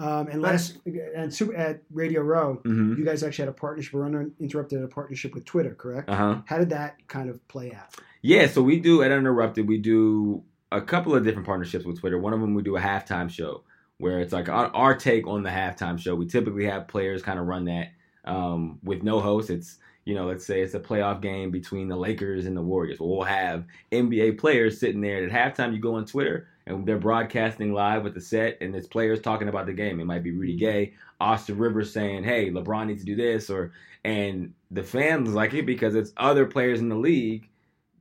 um, 0.04 0.28
and 0.28 0.42
last 0.42 0.78
and 1.16 1.32
super, 1.34 1.56
at 1.56 1.82
Radio 1.92 2.22
Row, 2.22 2.56
hmm 2.64 2.96
you 2.98 3.06
guys 3.06 3.22
actually 3.24 3.44
had 3.44 3.50
a 3.50 3.58
partnership. 3.58 3.94
We're 3.94 4.06
uninterrupted 4.08 4.82
a 4.84 4.88
partnership 4.88 5.36
with 5.36 5.46
Twitter, 5.46 5.76
correct? 5.76 6.10
Uh 6.10 6.16
huh. 6.16 6.42
How 6.46 6.58
did 6.58 6.70
that 6.70 7.08
kind 7.08 7.30
of 7.30 7.46
play 7.48 7.74
out? 7.74 7.96
Yeah, 8.24 8.48
so 8.48 8.64
we 8.64 8.80
do 8.80 9.04
at 9.04 9.12
Uninterrupted. 9.12 9.68
We 9.68 9.78
do 9.78 10.44
a 10.72 10.82
couple 10.82 11.16
of 11.16 11.24
different 11.24 11.46
partnerships 11.46 11.86
with 11.86 12.00
Twitter. 12.00 12.18
One 12.18 12.34
of 12.34 12.42
them 12.42 12.56
we 12.56 12.64
do 12.64 12.76
a 12.76 12.82
halftime 12.82 13.30
show 13.30 13.64
where 14.00 14.20
it's 14.20 14.34
like 14.34 14.50
our, 14.50 14.68
our 14.76 14.96
take 14.96 15.28
on 15.28 15.44
the 15.44 15.50
halftime 15.50 16.00
show. 16.00 16.16
We 16.16 16.28
typically 16.28 16.66
have 16.66 16.88
players 16.88 17.22
kind 17.22 17.40
of 17.40 17.48
run 17.48 17.66
that 17.66 17.92
um, 18.26 18.80
with 18.84 19.04
no 19.04 19.20
host. 19.20 19.50
It's 19.50 19.78
you 20.06 20.16
know, 20.16 20.26
let's 20.26 20.46
say 20.46 20.62
it's 20.62 20.74
a 20.74 20.80
playoff 20.80 21.22
game 21.22 21.52
between 21.52 21.90
the 21.90 21.96
Lakers 21.98 22.46
and 22.46 22.56
the 22.56 22.62
Warriors. 22.62 22.98
We'll 22.98 23.24
have 23.24 23.66
NBA 23.92 24.38
players 24.38 24.80
sitting 24.80 25.02
there. 25.02 25.26
At 25.26 25.32
halftime, 25.58 25.74
you 25.74 25.80
go 25.80 25.96
on 25.96 26.06
Twitter 26.06 26.48
and 26.66 26.86
they're 26.86 26.98
broadcasting 26.98 27.74
live 27.74 28.04
with 28.04 28.14
the 28.14 28.22
set, 28.22 28.58
and 28.62 28.74
it's 28.74 28.88
players 28.88 29.20
talking 29.20 29.50
about 29.50 29.66
the 29.66 29.74
game. 29.74 30.00
It 30.00 30.06
might 30.06 30.24
be 30.24 30.32
Rudy 30.32 30.56
Gay, 30.56 30.94
Austin 31.20 31.58
Rivers 31.58 31.92
saying, 31.92 32.24
"Hey, 32.24 32.50
LeBron 32.50 32.88
needs 32.88 33.04
to 33.04 33.06
do 33.06 33.16
this," 33.16 33.50
or 33.50 33.74
and 34.06 34.54
the 34.72 34.84
fans 34.84 35.34
like 35.34 35.54
it 35.54 35.66
because 35.66 35.96
it's 35.96 36.14
other 36.16 36.46
players 36.46 36.80
in 36.80 36.88
the 36.88 36.96
league 36.96 37.50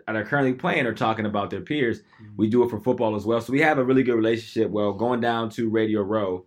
that 0.06 0.16
are 0.16 0.24
currently 0.24 0.52
playing 0.54 0.86
or 0.86 0.94
talking 0.94 1.26
about 1.26 1.50
their 1.50 1.60
peers. 1.60 2.00
We 2.36 2.48
do 2.48 2.62
it 2.62 2.70
for 2.70 2.78
football 2.80 3.16
as 3.16 3.24
well. 3.24 3.40
So 3.40 3.52
we 3.52 3.60
have 3.60 3.78
a 3.78 3.84
really 3.84 4.02
good 4.04 4.14
relationship. 4.14 4.70
Well, 4.70 4.92
going 4.92 5.20
down 5.20 5.50
to 5.50 5.68
Radio 5.68 6.02
Row, 6.02 6.44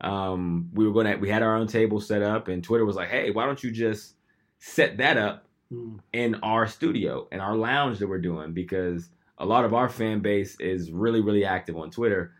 um, 0.00 0.70
we 0.72 0.86
were 0.86 0.92
going 0.92 1.06
to, 1.06 1.16
we 1.16 1.28
had 1.28 1.42
our 1.42 1.56
own 1.56 1.66
table 1.66 2.00
set 2.00 2.22
up 2.22 2.48
and 2.48 2.62
Twitter 2.64 2.84
was 2.84 2.96
like, 2.96 3.08
Hey, 3.10 3.30
why 3.30 3.44
don't 3.46 3.62
you 3.62 3.70
just 3.70 4.14
set 4.58 4.96
that 4.98 5.16
up 5.16 5.46
Mm. 5.72 6.00
in 6.12 6.34
our 6.42 6.66
studio, 6.66 7.28
in 7.30 7.38
our 7.38 7.54
lounge 7.54 8.00
that 8.00 8.08
we're 8.08 8.18
doing? 8.20 8.52
Because 8.52 9.08
a 9.38 9.46
lot 9.46 9.64
of 9.64 9.72
our 9.72 9.88
fan 9.88 10.18
base 10.18 10.56
is 10.58 10.90
really, 10.90 11.20
really 11.20 11.44
active 11.44 11.76
on 11.76 11.92
Twitter. 11.92 12.32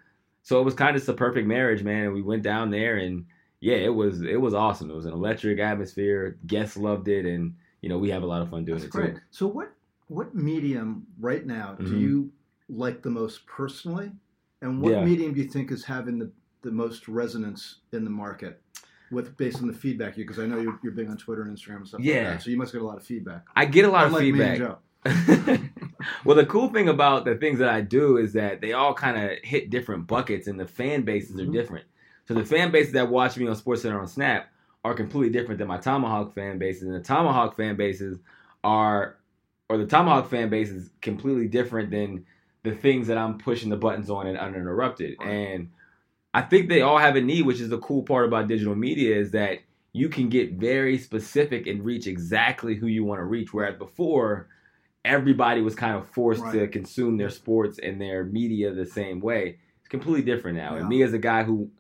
So 0.42 0.60
it 0.60 0.64
was 0.64 0.74
kind 0.74 0.96
of 0.96 1.08
a 1.08 1.12
perfect 1.12 1.46
marriage, 1.46 1.84
man. 1.84 2.06
And 2.06 2.12
we 2.14 2.22
went 2.22 2.42
down 2.42 2.70
there 2.70 2.96
and 2.96 3.24
yeah, 3.60 3.76
it 3.76 3.94
was, 3.94 4.22
it 4.22 4.40
was 4.40 4.52
awesome. 4.52 4.90
It 4.90 4.96
was 4.96 5.06
an 5.06 5.12
electric 5.12 5.60
atmosphere. 5.60 6.38
Guests 6.46 6.76
loved 6.76 7.06
it. 7.06 7.24
And, 7.24 7.54
you 7.82 7.88
know, 7.88 7.98
we 7.98 8.10
have 8.10 8.24
a 8.24 8.26
lot 8.26 8.42
of 8.42 8.50
fun 8.50 8.64
doing 8.64 8.78
That's 8.78 8.86
it 8.86 8.90
great. 8.90 9.14
too. 9.14 9.20
So 9.30 9.46
what 9.46 9.70
what 10.10 10.34
medium 10.34 11.06
right 11.20 11.46
now 11.46 11.76
do 11.78 11.84
Mhm. 11.84 12.00
you 12.00 12.32
like 12.68 13.00
the 13.02 13.10
most 13.10 13.46
personally, 13.46 14.10
and 14.60 14.80
what 14.82 14.90
Yeah. 14.92 15.04
medium 15.04 15.32
do 15.32 15.40
you 15.40 15.48
think 15.48 15.70
is 15.70 15.84
having 15.84 16.18
the, 16.18 16.30
the 16.62 16.72
most 16.72 17.06
resonance 17.08 17.80
in 17.92 18.02
the 18.04 18.10
market? 18.10 18.60
With 19.12 19.36
based 19.36 19.60
on 19.60 19.66
the 19.68 19.72
feedback 19.72 20.16
you, 20.16 20.24
because 20.24 20.38
I 20.38 20.46
know 20.46 20.58
you're, 20.60 20.78
you're 20.82 20.92
big 20.92 21.08
on 21.08 21.16
Twitter 21.16 21.42
and 21.42 21.56
Instagram 21.56 21.76
and 21.76 21.88
stuff 21.88 22.00
Yeah. 22.00 22.14
like 22.16 22.24
that. 22.24 22.42
So 22.42 22.50
you 22.50 22.56
must 22.56 22.72
get 22.72 22.82
a 22.82 22.84
lot 22.84 22.96
of 22.96 23.04
feedback. 23.04 23.46
I 23.56 23.64
get 23.66 23.84
a 23.84 23.90
lot 23.90 24.06
Unlike 24.06 24.20
of 24.20 24.24
feedback. 24.26 24.58
Me 24.60 24.66
and 24.66 25.60
Joe. 25.60 25.68
well, 26.24 26.36
the 26.36 26.46
cool 26.46 26.68
thing 26.68 26.88
about 26.88 27.24
the 27.24 27.36
things 27.36 27.58
that 27.60 27.68
I 27.68 27.80
do 27.80 28.16
is 28.18 28.32
that 28.34 28.60
they 28.60 28.72
all 28.72 28.94
kind 28.94 29.16
of 29.16 29.38
hit 29.42 29.70
different 29.70 30.06
buckets, 30.06 30.46
and 30.48 30.58
the 30.60 30.66
fan 30.66 31.02
bases 31.02 31.36
Mhm. 31.36 31.48
are 31.48 31.52
different. 31.52 31.84
So 32.26 32.34
the 32.34 32.44
fan 32.44 32.70
bases 32.70 32.92
that 32.94 33.08
watch 33.08 33.36
me 33.36 33.46
on 33.48 33.54
SportsCenter 33.56 33.98
on 34.00 34.06
Snap 34.08 34.52
are 34.84 34.94
completely 34.94 35.30
different 35.30 35.58
than 35.58 35.68
my 35.68 35.78
Thomahawk 35.78 36.32
fan 36.34 36.58
bases, 36.58 36.82
and 36.84 36.94
the 36.94 37.00
Thomahawk 37.00 37.54
fan 37.56 37.76
bases 37.76 38.18
are, 38.62 39.16
or 39.70 39.78
the 39.78 39.86
Thomahawk 39.86 40.26
fan 40.26 40.50
base 40.50 40.68
is 40.68 40.90
completely 41.00 41.46
different 41.46 41.92
than 41.92 42.26
the 42.64 42.72
things 42.72 43.06
that 43.06 43.16
I'm 43.16 43.38
pushing 43.38 43.70
the 43.70 43.76
buttons 43.76 44.10
on 44.10 44.26
and 44.26 44.36
uninterrupted. 44.36 45.16
Right. 45.20 45.28
And 45.28 45.70
I 46.34 46.42
think 46.42 46.68
they 46.68 46.80
all 46.80 46.98
have 46.98 47.14
a 47.14 47.20
need, 47.20 47.46
which 47.46 47.60
is 47.60 47.68
the 47.68 47.78
cool 47.78 48.02
part 48.02 48.26
about 48.26 48.48
digital 48.48 48.74
media 48.74 49.16
is 49.16 49.30
that 49.30 49.60
you 49.92 50.08
can 50.08 50.28
get 50.28 50.54
very 50.54 50.98
specific 50.98 51.68
and 51.68 51.84
reach 51.84 52.08
exactly 52.08 52.74
who 52.74 52.88
you 52.88 53.04
want 53.04 53.20
to 53.20 53.24
reach. 53.24 53.54
Whereas 53.54 53.76
before, 53.76 54.48
everybody 55.04 55.60
was 55.60 55.76
kind 55.76 55.96
of 55.96 56.08
forced 56.08 56.42
to 56.50 56.66
consume 56.66 57.16
their 57.16 57.30
sports 57.30 57.78
and 57.80 58.00
their 58.00 58.24
media 58.24 58.74
the 58.74 58.86
same 58.86 59.20
way. 59.20 59.58
It's 59.78 59.88
completely 59.88 60.22
different 60.22 60.56
now. 60.56 60.74
Yeah. 60.74 60.80
And 60.80 60.88
me 60.88 61.02
as 61.02 61.12
a 61.12 61.18
guy 61.18 61.44
who 61.44 61.70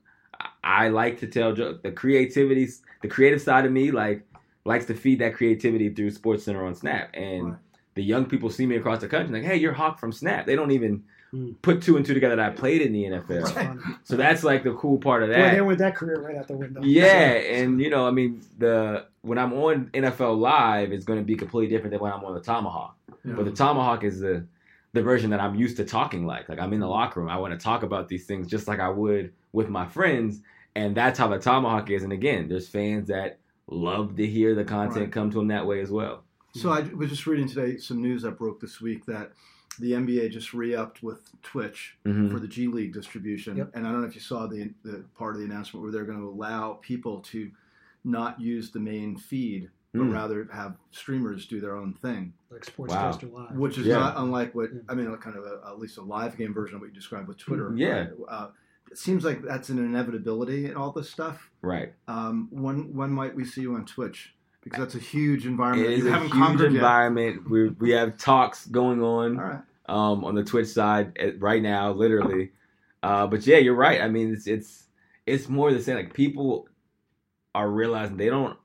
I- 0.40 0.84
I 0.84 0.88
like 0.88 1.18
to 1.20 1.26
tell 1.26 1.52
jokes, 1.52 1.80
the 1.82 1.90
creativity, 1.90 2.68
the 3.02 3.08
creative 3.08 3.42
side 3.42 3.66
of 3.66 3.72
me, 3.72 3.90
like 3.90 4.22
likes 4.64 4.86
to 4.86 4.94
feed 4.94 5.18
that 5.18 5.34
creativity 5.34 5.90
through 5.90 6.10
Sports 6.10 6.44
Center 6.44 6.64
on 6.64 6.74
Snap. 6.74 7.10
And 7.14 7.44
Right. 7.50 7.58
The 7.94 8.02
young 8.02 8.26
people 8.26 8.50
see 8.50 8.66
me 8.66 8.76
across 8.76 9.00
the 9.00 9.08
country 9.08 9.34
like, 9.40 9.44
hey, 9.50 9.56
you're 9.56 9.72
Hawk 9.72 9.98
from 9.98 10.12
Snap. 10.12 10.46
They 10.46 10.56
don't 10.56 10.70
even 10.72 11.04
Hmm. 11.32 11.52
put 11.62 11.80
two 11.80 11.96
and 11.96 12.04
two 12.04 12.12
together 12.12 12.34
that 12.34 12.44
I 12.44 12.50
played 12.52 12.82
in 12.82 12.92
the 12.92 13.04
NFL. 13.04 13.54
Right. 13.54 13.78
So 14.02 14.16
that's 14.16 14.42
like 14.42 14.64
the 14.64 14.72
cool 14.74 14.98
part 14.98 15.22
of 15.22 15.28
Boy, 15.28 15.34
that. 15.36 15.52
they 15.54 15.60
went 15.60 15.78
that 15.78 15.94
career 15.94 16.20
right 16.20 16.36
out 16.36 16.48
the 16.48 16.56
window. 16.56 16.80
Yeah, 16.82 17.04
and 17.34 17.80
you 17.80 17.88
know, 17.88 18.04
I 18.04 18.10
mean, 18.10 18.42
the 18.58 19.06
when 19.22 19.38
I'm 19.38 19.52
on 19.52 19.90
NFL 19.94 20.36
Live, 20.40 20.90
it's 20.90 21.04
going 21.04 21.20
to 21.20 21.24
be 21.24 21.36
completely 21.36 21.72
different 21.72 21.92
than 21.92 22.00
when 22.00 22.12
I'm 22.12 22.24
on 22.24 22.34
the 22.34 22.40
Thomahawk. 22.40 22.92
Yeah. 23.24 23.34
But 23.34 23.44
the 23.44 23.52
Thomahawk 23.52 24.02
is 24.02 24.18
the 24.18 24.44
the 24.92 25.02
version 25.02 25.30
that 25.30 25.38
I'm 25.38 25.54
used 25.54 25.76
to 25.76 25.84
talking 25.84 26.26
like. 26.26 26.48
Like 26.48 26.58
I'm 26.58 26.72
in 26.72 26.80
the 26.80 26.88
locker 26.88 27.20
room, 27.20 27.28
I 27.28 27.36
want 27.36 27.52
to 27.56 27.62
talk 27.62 27.84
about 27.84 28.08
these 28.08 28.26
things 28.26 28.48
just 28.48 28.66
like 28.66 28.80
I 28.80 28.88
would 28.88 29.32
with 29.52 29.68
my 29.68 29.86
friends, 29.86 30.40
and 30.74 30.96
that's 30.96 31.16
how 31.16 31.28
the 31.28 31.38
Thomahawk 31.38 31.90
is. 31.90 32.02
And 32.02 32.12
again, 32.12 32.48
there's 32.48 32.66
fans 32.66 33.06
that 33.06 33.38
love 33.68 34.16
to 34.16 34.26
hear 34.26 34.56
the 34.56 34.64
content 34.64 34.96
Right. 35.04 35.12
come 35.12 35.30
to 35.30 35.38
them 35.38 35.46
that 35.48 35.64
way 35.64 35.80
as 35.80 35.92
well. 35.92 36.24
So 36.52 36.70
I 36.70 36.80
was 36.82 37.10
just 37.10 37.26
reading 37.26 37.48
today 37.48 37.76
some 37.76 38.02
news 38.02 38.22
that 38.22 38.32
broke 38.38 38.60
this 38.60 38.80
week 38.80 39.06
that 39.06 39.32
the 39.78 39.92
NBA 39.92 40.30
just 40.30 40.52
re-upped 40.52 41.02
with 41.02 41.20
Twitch 41.42 41.96
hmm 42.04 42.30
for 42.30 42.40
the 42.40 42.48
G 42.48 42.66
League 42.66 42.92
distribution, 42.92 43.56
Yep. 43.56 43.70
and 43.74 43.86
I 43.86 43.92
don't 43.92 44.00
know 44.00 44.06
if 44.06 44.14
you 44.14 44.20
saw 44.20 44.46
the 44.46 44.72
the 44.82 45.04
part 45.16 45.34
of 45.34 45.40
the 45.40 45.46
announcement 45.46 45.82
where 45.82 45.92
they're 45.92 46.04
going 46.04 46.18
to 46.20 46.28
allow 46.28 46.74
people 46.82 47.20
to 47.32 47.50
not 48.04 48.40
use 48.40 48.70
the 48.70 48.80
main 48.80 49.16
feed, 49.16 49.70
but 49.92 50.02
Mm. 50.02 50.12
rather 50.12 50.48
have 50.52 50.76
streamers 50.90 51.46
do 51.46 51.60
their 51.60 51.76
own 51.76 51.92
thing, 51.94 52.32
Like 52.50 52.64
Sportscaster 52.66 53.32
Live. 53.32 53.56
which 53.56 53.78
is 53.78 53.86
Yeah. 53.86 53.98
not 53.98 54.14
unlike 54.16 54.54
what 54.54 54.72
Yeah. 54.72 54.80
I 54.88 54.94
mean, 54.94 55.14
kind 55.18 55.36
of 55.36 55.44
a, 55.44 55.60
at 55.68 55.78
least 55.78 55.98
a 55.98 56.02
live 56.02 56.36
game 56.36 56.52
version 56.54 56.74
of 56.76 56.80
what 56.80 56.88
you 56.88 56.94
described 56.94 57.28
with 57.28 57.36
Twitter. 57.38 57.72
Yeah. 57.76 57.98
right? 57.98 58.10
Uh, 58.28 58.48
it 58.90 58.98
seems 58.98 59.24
like 59.24 59.42
that's 59.42 59.68
an 59.68 59.78
inevitability 59.78 60.66
in 60.66 60.74
all 60.76 60.90
this 60.90 61.08
stuff. 61.10 61.48
Right. 61.62 61.92
Um, 62.08 62.48
when 62.50 62.92
when 62.94 63.10
might 63.12 63.34
we 63.36 63.44
see 63.44 63.60
you 63.62 63.74
on 63.76 63.84
Twitch? 63.84 64.34
Because 64.62 64.80
that's 64.80 64.94
a 64.94 64.98
huge 64.98 65.46
environment. 65.46 65.88
It 65.88 65.98
is 66.00 66.04
you 66.04 66.14
a 66.14 66.18
huge 66.20 66.60
yet. 66.60 66.72
environment. 66.72 67.48
We 67.50 67.68
we 67.70 67.90
have 67.90 68.16
talks 68.18 68.66
going 68.66 69.02
on. 69.02 69.38
All 69.38 69.44
right. 69.44 69.60
um, 69.88 70.24
on 70.24 70.34
the 70.34 70.44
Twitch 70.44 70.68
side 70.68 71.16
at, 71.18 71.40
right 71.40 71.62
now, 71.62 71.92
literally. 71.92 72.52
Uh, 73.02 73.26
but 73.26 73.46
yeah, 73.46 73.56
you're 73.56 73.74
right. 73.74 74.00
I 74.02 74.08
mean, 74.08 74.32
it's 74.34 74.46
it's 74.46 74.84
it's 75.26 75.48
more 75.48 75.72
the 75.72 75.82
same. 75.82 75.96
Like 75.96 76.12
people 76.12 76.68
are 77.54 77.70
realizing 77.70 78.16
they 78.18 78.28
don't 78.28 78.56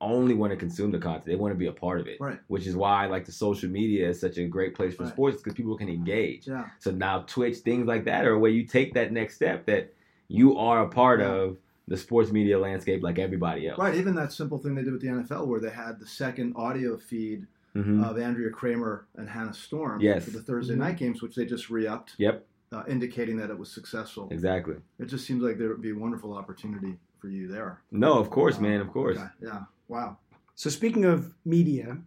only 0.00 0.34
want 0.34 0.50
to 0.52 0.56
consume 0.56 0.90
the 0.92 0.98
content; 0.98 1.24
they 1.24 1.34
want 1.34 1.52
to 1.54 1.58
be 1.58 1.66
a 1.66 1.72
part 1.72 1.98
of 2.00 2.06
it. 2.06 2.18
Right. 2.20 2.38
Which 2.48 2.66
is 2.66 2.76
why 2.76 3.06
like 3.06 3.24
the 3.24 3.32
social 3.32 3.70
media 3.70 4.08
is 4.10 4.20
such 4.20 4.36
a 4.36 4.44
great 4.46 4.74
place 4.74 4.94
for 4.94 5.04
Right. 5.04 5.12
sports 5.12 5.38
because 5.38 5.54
people 5.54 5.76
can 5.78 5.88
engage. 5.88 6.46
Yeah. 6.46 6.66
So 6.78 6.90
now 6.90 7.20
Twitch, 7.26 7.56
things 7.58 7.86
like 7.86 8.04
that, 8.04 8.26
are 8.26 8.38
where 8.38 8.50
you 8.50 8.66
take 8.66 8.92
that 8.94 9.12
next 9.12 9.36
step 9.36 9.64
that 9.66 9.94
you 10.28 10.58
are 10.58 10.82
a 10.82 10.88
part 10.88 11.20
Yeah. 11.20 11.28
of 11.32 11.56
the 11.88 11.96
sports 11.96 12.30
media 12.30 12.58
landscape 12.58 13.02
like 13.02 13.18
everybody 13.18 13.66
else. 13.68 13.78
Right. 13.78 13.94
Even 13.94 14.14
that 14.14 14.32
simple 14.32 14.58
thing 14.58 14.74
they 14.74 14.82
did 14.82 14.92
with 14.92 15.00
the 15.02 15.08
NFL, 15.08 15.46
where 15.46 15.60
they 15.60 15.70
had 15.70 15.98
the 15.98 16.06
second 16.06 16.52
audio 16.56 16.96
feed 16.96 17.46
hmm 17.74 18.02
of 18.02 18.18
Andrea 18.18 18.50
Kremer 18.50 19.06
and 19.16 19.28
Hannah 19.28 19.52
Storm 19.54 20.00
Yes. 20.00 20.24
for 20.24 20.30
the 20.30 20.42
Thursday 20.42 20.74
Mhm. 20.74 20.78
night 20.78 20.96
games, 20.96 21.20
which 21.22 21.34
they 21.36 21.44
just 21.44 21.68
re-upped, 21.70 22.14
Yep. 22.18 22.46
uh, 22.72 22.82
indicating 22.88 23.36
that 23.38 23.50
it 23.50 23.58
was 23.58 23.70
successful. 23.70 24.28
Exactly. 24.30 24.76
It 24.98 25.06
just 25.06 25.26
seems 25.26 25.42
like 25.42 25.58
there 25.58 25.68
would 25.68 25.82
be 25.82 25.90
a 25.90 25.94
wonderful 25.94 26.32
opportunity 26.34 26.98
for 27.18 27.28
you 27.28 27.46
there. 27.48 27.80
No, 27.90 28.18
of 28.18 28.30
course, 28.30 28.58
Uh, 28.58 28.62
man. 28.62 28.80
Of 28.80 28.90
course. 28.90 29.16
okay, 29.18 29.28
Yeah. 29.42 29.64
Wow. 29.88 30.18
So 30.54 30.70
speaking 30.70 31.04
of 31.04 31.34
media, 31.44 31.98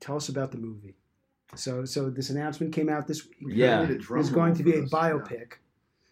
tell 0.00 0.16
us 0.16 0.28
about 0.28 0.52
the 0.52 0.58
movie. 0.58 0.96
So 1.54 1.84
so 1.84 2.08
this 2.10 2.30
announcement 2.30 2.72
came 2.72 2.88
out 2.88 3.06
this 3.06 3.24
week. 3.28 3.36
Yeah. 3.40 3.78
kinda 3.80 3.92
need 3.94 4.00
a 4.00 4.02
drum 4.02 4.16
There's 4.22 4.30
going 4.34 4.54
to 4.54 4.62
be 4.62 4.72
a 4.74 4.80
this. 4.82 4.90
biopic 4.90 5.54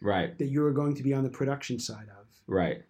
Right. 0.01 0.37
that 0.39 0.47
you 0.47 0.65
are 0.67 0.73
going 0.73 0.95
to 0.97 1.03
be 1.03 1.15
on 1.15 1.23
the 1.25 1.31
production 1.31 1.79
side 1.79 2.09
of. 2.11 2.27
Right. 2.47 2.83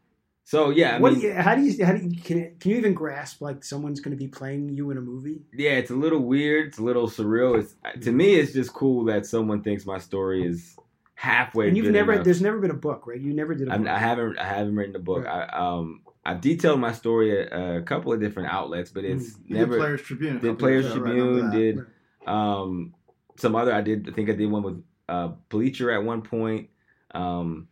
So 0.45 0.71
yeah, 0.71 0.97
I 0.97 0.99
what 0.99 1.13
mean, 1.13 1.21
do 1.21 1.27
you, 1.29 1.35
how 1.35 1.55
do 1.55 1.63
you 1.63 1.85
how 1.85 1.93
do 1.93 2.05
you 2.05 2.21
can, 2.21 2.57
can 2.59 2.71
you 2.73 2.77
even 2.77 2.95
grasp 2.95 3.41
like 3.41 3.65
someone's 3.65 4.01
going 4.01 4.17
to 4.17 4.23
be 4.23 4.29
playing 4.29 4.77
you 4.77 4.91
in 4.91 4.99
a 4.99 5.01
movie? 5.01 5.43
yeah, 5.53 5.73
it's 5.73 5.91
a 5.91 5.95
little 5.95 6.19
weird. 6.21 6.69
It's 6.69 6.79
a 6.79 6.83
little 6.83 7.09
surreal. 7.09 7.59
It's 7.59 7.77
to 8.05 8.13
me, 8.13 8.35
it's 8.35 8.53
just 8.53 8.73
cool 8.73 9.05
that 9.05 9.25
someone 9.27 9.63
thinks 9.63 9.87
my 9.87 9.99
story 9.99 10.47
is 10.47 10.77
halfway. 11.15 11.69
and 11.69 11.77
you've 11.77 11.87
good 11.87 11.93
never 11.93 12.13
enough. 12.15 12.25
there's 12.25 12.43
never 12.43 12.59
been 12.59 12.73
a 12.73 12.75
book, 12.75 13.07
right? 13.07 13.21
You 13.21 13.33
never 13.33 13.55
did 13.55 13.69
a 13.69 13.73
I'm, 13.73 13.85
book. 13.85 13.93
I 13.93 13.99
haven't. 13.99 14.39
I 14.39 14.45
haven't 14.45 14.75
written 14.75 14.97
a 14.97 15.01
book. 15.01 15.25
Right. 15.25 15.49
I 15.51 15.77
um. 15.77 16.03
I've 16.25 16.41
detailed 16.41 16.79
my 16.79 16.93
story 16.93 17.47
at 17.47 17.53
a 17.53 17.83
couple 17.83 18.13
of 18.13 18.21
different 18.21 18.53
outlets, 18.53 18.93
but 18.93 19.05
it's 19.05 19.37
You 19.47 19.57
never 19.57 19.73
did 19.73 19.81
Players 19.81 20.03
Tribune. 20.03 20.37
a 20.37 20.41
did 20.41 20.59
Players 20.59 20.85
years 20.85 20.97
ago, 20.97 21.05
right? 21.05 21.13
Tribune, 21.13 21.51
did 21.51 21.87
um 22.27 22.95
some 23.37 23.57
other. 23.57 23.73
I 23.73 23.81
did. 23.81 24.09
I 24.09 24.13
think 24.13 24.29
I 24.29 24.35
did 24.35 24.51
one 24.51 24.63
with 24.63 24.85
uh 25.09 25.29
Bleacher 25.49 25.91
at 25.91 26.05
one 26.05 26.23
point. 26.23 26.69
Um, 27.15 27.69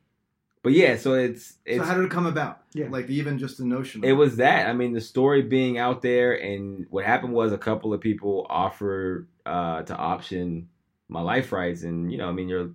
but 0.63 0.73
yeah, 0.73 0.97
so 0.97 1.15
it's 1.15 1.55
it's 1.65 1.79
So 1.79 1.85
how 1.85 1.95
did 1.95 2.05
it 2.05 2.11
come 2.11 2.27
about? 2.27 2.61
Yeah. 2.75 2.89
Like 2.91 3.09
even 3.09 3.39
just 3.39 3.59
the 3.59 3.65
notion. 3.65 4.05
Of 4.05 4.11
It 4.11 4.13
was 4.15 4.37
that. 4.37 4.69
I 4.69 4.73
mean, 4.73 4.93
the 4.93 5.01
story 5.01 5.43
being 5.43 5.79
out 5.79 6.03
there, 6.03 6.35
and 6.35 6.87
what 6.91 7.05
happened 7.05 7.33
was 7.33 7.53
a 7.53 7.59
couple 7.59 7.93
of 7.95 8.01
people 8.01 8.47
offered 8.51 9.29
uh, 9.47 9.83
to 9.83 9.97
option 9.97 10.69
my 11.09 11.21
life 11.23 11.53
rights, 11.53 11.83
and 11.83 12.13
you 12.13 12.19
know, 12.19 12.29
I 12.29 12.33
mean, 12.33 12.49
you're 12.49 12.71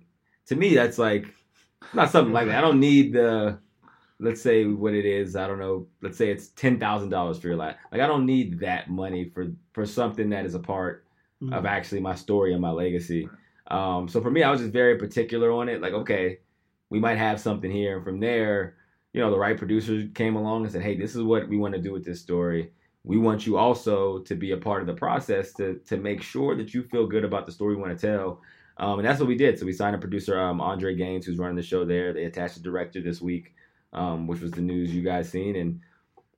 to 0.46 0.56
me 0.56 0.74
that's 0.74 0.98
like 0.98 1.26
not 1.94 2.10
something 2.10 2.32
like 2.32 2.46
that. 2.48 2.58
I 2.58 2.60
don't 2.60 2.80
need 2.80 3.12
the 3.12 3.58
let's 4.18 4.40
say 4.40 4.64
what 4.64 4.94
it 4.94 5.04
is. 5.04 5.36
I 5.36 5.46
don't 5.46 5.58
know. 5.58 5.86
Let's 6.02 6.18
say 6.18 6.30
it's 6.30 6.48
ten 6.48 6.78
thousand 6.80 7.10
dollars 7.10 7.38
for 7.38 7.48
your 7.48 7.56
life. 7.56 7.76
Like 7.92 8.00
I 8.00 8.06
don't 8.06 8.26
need 8.26 8.60
that 8.60 8.90
money 8.90 9.30
for 9.32 9.52
for 9.72 9.86
something 9.86 10.30
that 10.30 10.44
is 10.46 10.54
a 10.54 10.60
part 10.60 11.04
Mhm. 11.42 11.52
of 11.52 11.66
actually 11.66 12.00
my 12.00 12.14
story 12.14 12.54
and 12.54 12.62
my 12.62 12.70
legacy. 12.70 13.28
Um, 13.66 14.08
so 14.08 14.22
for 14.22 14.30
me, 14.30 14.42
I 14.42 14.50
was 14.50 14.60
just 14.60 14.72
very 14.72 14.96
particular 14.96 15.52
on 15.52 15.68
it. 15.68 15.82
Like, 15.82 15.92
okay, 15.92 16.38
we 16.90 17.00
might 17.00 17.18
have 17.18 17.40
something 17.40 17.70
here, 17.70 17.96
and 17.96 18.04
from 18.04 18.20
there, 18.20 18.76
you 19.12 19.20
know, 19.20 19.30
the 19.30 19.38
right 19.38 19.56
producers 19.56 20.08
came 20.14 20.36
along 20.36 20.64
and 20.64 20.72
said, 20.72 20.82
"Hey, 20.82 20.96
this 20.96 21.16
is 21.16 21.22
what 21.22 21.48
we 21.48 21.56
want 21.56 21.74
to 21.74 21.80
do 21.80 21.92
with 21.92 22.04
this 22.04 22.20
story. 22.20 22.70
We 23.04 23.18
want 23.18 23.46
you 23.46 23.56
also 23.56 24.18
to 24.20 24.34
be 24.34 24.52
a 24.52 24.56
part 24.56 24.80
of 24.80 24.86
the 24.86 24.94
process 24.94 25.52
to 25.54 25.80
to 25.86 25.96
make 25.96 26.22
sure 26.22 26.56
that 26.56 26.74
you 26.74 26.82
feel 26.82 27.06
good 27.06 27.24
about 27.24 27.46
the 27.46 27.52
story 27.52 27.74
we 27.74 27.82
want 27.82 27.98
to 27.98 28.06
tell." 28.06 28.40
Um, 28.78 28.98
and 28.98 29.08
that's 29.08 29.18
what 29.18 29.28
we 29.28 29.36
did. 29.36 29.58
So 29.58 29.64
we 29.66 29.72
signed 29.72 29.96
a 29.96 29.98
producer, 29.98 30.38
um, 30.38 30.60
Andre 30.60 30.94
Gaines, 30.94 31.24
who's 31.24 31.38
running 31.38 31.56
the 31.56 31.62
show 31.62 31.84
there. 31.84 32.12
They 32.12 32.24
attached 32.24 32.58
a 32.58 32.62
director 32.62 33.00
this 33.00 33.22
week, 33.22 33.54
um, 33.92 34.26
which 34.26 34.40
was 34.40 34.50
the 34.52 34.60
news 34.60 34.94
you 34.94 35.02
guys 35.02 35.30
seen. 35.30 35.56
And 35.56 35.80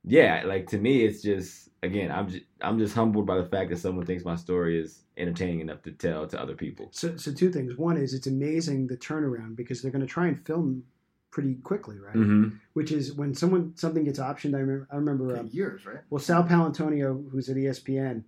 yeah, 0.03 0.43
like 0.45 0.67
to 0.67 0.77
me, 0.77 1.03
it's 1.03 1.21
just 1.21 1.69
again, 1.83 2.11
I'm 2.11 2.29
just 2.29 2.43
I'm 2.61 2.79
just 2.79 2.95
humbled 2.95 3.25
by 3.25 3.37
the 3.37 3.45
fact 3.45 3.69
that 3.69 3.79
someone 3.79 4.05
thinks 4.05 4.25
my 4.25 4.35
story 4.35 4.79
is 4.79 5.03
entertaining 5.17 5.59
enough 5.59 5.81
to 5.83 5.91
tell 5.91 6.27
to 6.27 6.41
other 6.41 6.55
people. 6.55 6.89
So 6.91 7.17
so 7.17 7.33
two 7.33 7.51
things. 7.51 7.77
One 7.77 7.97
is 7.97 8.13
it's 8.13 8.27
amazing 8.27 8.87
the 8.87 8.97
turnaround 8.97 9.55
because 9.55 9.81
they're 9.81 9.91
going 9.91 10.05
to 10.05 10.07
try 10.07 10.27
and 10.27 10.45
film 10.45 10.83
pretty 11.31 11.55
quickly, 11.55 11.99
right? 11.99 12.15
Mm-hmm. 12.15 12.55
Which 12.73 12.91
is 12.91 13.13
when 13.13 13.33
someone 13.33 13.73
something 13.75 14.03
gets 14.03 14.19
optioned. 14.19 14.55
I 14.55 14.59
remember 14.59 14.87
I 14.91 14.95
remember 14.95 15.37
um, 15.37 15.49
years, 15.51 15.85
right? 15.85 15.99
Well, 16.09 16.19
Sal 16.19 16.43
Paolantonio, 16.43 17.29
who's 17.29 17.49
at 17.49 17.57
ESPN, 17.57 18.23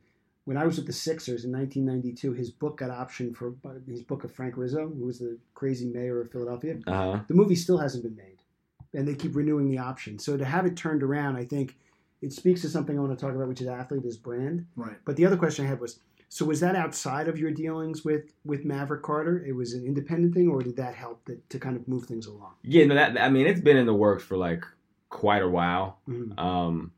when 0.45 0.57
I 0.57 0.65
was 0.65 0.77
with 0.77 0.87
the 0.87 0.93
Sixers 0.93 1.45
in 1.45 1.51
1992, 1.51 2.33
his 2.33 2.51
book 2.51 2.77
got 2.77 2.89
optioned 2.89 3.35
for 3.35 3.53
his 3.87 4.01
book 4.01 4.23
of 4.23 4.31
Frank 4.31 4.57
Rizzo, 4.57 4.87
who 4.89 5.05
was 5.05 5.19
the 5.19 5.37
crazy 5.53 5.87
mayor 5.87 6.21
of 6.21 6.31
Philadelphia. 6.31 6.79
Uh 6.87 6.93
huh. 6.93 7.19
The 7.27 7.33
movie 7.33 7.55
still 7.55 7.77
hasn't 7.77 8.03
been 8.03 8.15
made, 8.15 8.40
and 8.93 9.07
they 9.07 9.15
keep 9.15 9.35
renewing 9.35 9.69
the 9.69 9.77
option. 9.77 10.19
So 10.19 10.37
to 10.37 10.45
have 10.45 10.65
it 10.65 10.75
turned 10.75 11.03
around, 11.03 11.35
I 11.37 11.45
think 11.45 11.77
it 12.21 12.33
speaks 12.33 12.61
to 12.61 12.69
something 12.69 12.97
I 12.97 13.01
want 13.01 13.17
to 13.17 13.25
talk 13.25 13.33
about, 13.35 13.47
which 13.47 13.61
is 13.61 13.67
athlete 13.67 14.05
as 14.05 14.17
brand. 14.17 14.67
Right. 14.75 14.97
But 15.05 15.15
the 15.15 15.25
other 15.25 15.37
question 15.37 15.65
I 15.65 15.69
had 15.69 15.79
was, 15.79 15.99
so 16.29 16.45
was 16.45 16.59
that 16.61 16.75
outside 16.75 17.27
of 17.27 17.37
your 17.37 17.51
dealings 17.51 18.05
with 18.05 18.31
with 18.45 18.63
Maverick 18.63 19.03
Carter? 19.03 19.43
It 19.45 19.53
was 19.53 19.73
an 19.73 19.85
independent 19.85 20.33
thing, 20.33 20.47
or 20.47 20.61
did 20.61 20.77
that 20.77 20.95
help 20.95 21.25
that, 21.25 21.49
to 21.49 21.59
kind 21.59 21.75
of 21.75 21.87
move 21.87 22.05
things 22.05 22.25
along? 22.25 22.53
Yeah, 22.63 22.85
no, 22.85 22.95
that 22.95 23.19
I 23.19 23.29
mean, 23.29 23.47
it's 23.47 23.59
been 23.59 23.75
in 23.77 23.85
the 23.85 23.93
works 23.93 24.23
for 24.23 24.37
like 24.37 24.63
quite 25.09 25.41
a 25.41 25.49
while. 25.49 25.99
Mhm. 26.07 26.39
Um, 26.39 26.91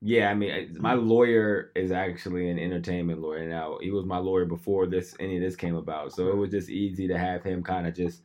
yeah, 0.00 0.30
I 0.30 0.34
mean, 0.34 0.50
I- 0.50 0.68
my 0.78 0.94
lawyer 0.94 1.72
is 1.74 1.90
actually 1.90 2.48
an 2.48 2.58
entertainment 2.58 3.20
lawyer 3.20 3.46
now. 3.46 3.78
He 3.82 3.90
was 3.90 4.06
my 4.06 4.18
lawyer 4.18 4.46
before 4.46 4.86
this 4.86 5.14
any 5.20 5.36
of 5.36 5.42
this 5.42 5.56
came 5.56 5.74
about, 5.76 6.12
so 6.14 6.28
it 6.28 6.36
was 6.36 6.50
just 6.50 6.70
easy 6.70 7.06
to 7.08 7.18
have 7.18 7.42
him 7.42 7.62
kind 7.62 7.86
of 7.86 7.94
just 7.94 8.22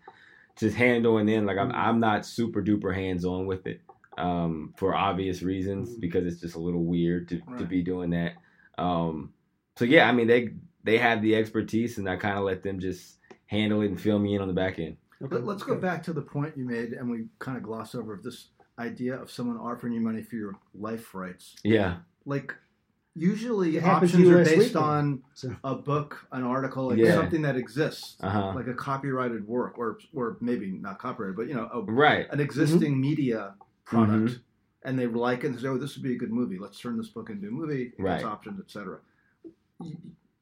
just 0.60 0.75
handling 0.75 1.30
in. 1.30 1.46
like 1.46 1.58
I'm 1.58 1.72
I'm 1.72 2.00
not 2.00 2.25
super 2.25 2.62
duper 2.62 2.94
hands 2.94 3.25
on 3.25 3.46
with 3.48 3.66
it 3.68 3.82
um, 4.18 4.74
for 4.78 4.94
obvious 4.96 5.42
reasons 5.42 5.96
Mhm. 5.96 6.01
because 6.01 6.25
it's 6.25 6.42
just 6.42 6.56
a 6.56 6.60
little 6.60 6.84
weird 6.84 7.30
to, 7.30 7.42
to 7.58 7.66
be 7.66 7.82
doing 7.82 8.10
that. 8.12 8.34
Um, 8.78 9.34
so 9.78 9.86
yeah, 9.86 10.08
I 10.08 10.12
mean 10.12 10.28
they 10.28 10.50
they 10.84 10.98
have 10.98 11.22
the 11.22 11.36
expertise 11.36 11.98
and 11.98 12.10
I 12.10 12.16
kind 12.18 12.38
of 12.38 12.44
let 12.44 12.63
them 12.63 12.80
just 12.80 13.18
handle 13.48 13.82
it 13.82 13.88
and 13.88 14.00
fill 14.00 14.20
me 14.20 14.36
in 14.36 14.42
on 14.42 14.48
the 14.48 14.54
back 14.54 14.80
end. 14.80 14.98
Let, 15.22 15.44
let's 15.46 15.63
go 15.63 15.75
back 15.75 16.04
to 16.04 16.13
the 16.13 16.22
point 16.22 16.56
you 16.58 16.66
made, 16.66 16.94
and 16.94 17.10
we 17.10 17.25
kind 17.39 17.58
of 17.58 17.63
gloss 17.63 17.94
over 17.96 18.20
this 18.24 18.50
idea 18.78 19.16
of 19.22 19.30
someone 19.30 19.58
offering 19.58 19.92
you 19.94 20.00
money 20.00 20.22
for 20.22 20.36
your 20.38 20.54
life 20.74 21.13
rights. 21.13 21.56
Yeah. 21.63 21.98
Like 22.25 22.56
usually 23.19 23.77
It 23.77 23.83
options 23.83 24.27
are 24.27 24.43
based 24.43 24.73
week, 24.73 24.75
on 24.75 25.23
So- 25.33 25.55
a 25.63 25.75
book, 25.75 26.25
an 26.31 26.43
article, 26.43 26.88
like 26.89 26.97
Yeah. 26.97 27.13
something 27.15 27.41
that 27.43 27.55
exists, 27.55 28.17
Uh 28.21 28.29
huh. 28.29 28.51
like 28.55 28.67
a 28.67 28.73
copyrighted 28.73 29.47
work, 29.47 29.77
or 29.77 29.97
or 30.13 30.38
maybe 30.41 30.71
not 30.71 30.99
copyrighted, 30.99 31.35
but 31.35 31.47
you 31.47 31.53
know, 31.53 31.69
a, 31.73 31.81
Right. 31.81 32.27
an 32.31 32.39
existing 32.39 32.99
media 32.99 33.55
product, 33.85 34.31
Mhm. 34.33 34.39
and 34.83 34.97
they 34.99 35.07
like 35.07 35.43
it 35.43 35.47
and 35.47 35.59
say, 35.59 35.67
"Oh, 35.67 35.77
this 35.77 35.95
would 35.95 36.03
be 36.03 36.13
a 36.13 36.17
good 36.17 36.31
movie. 36.31 36.57
Let's 36.57 36.79
turn 36.79 36.97
this 36.97 37.09
book 37.09 37.29
into 37.29 37.47
a 37.47 37.51
movie. 37.51 37.93
It 37.97 38.01
Right. 38.01 38.13
has 38.15 38.23
options, 38.23 38.59
etc." 38.59 38.99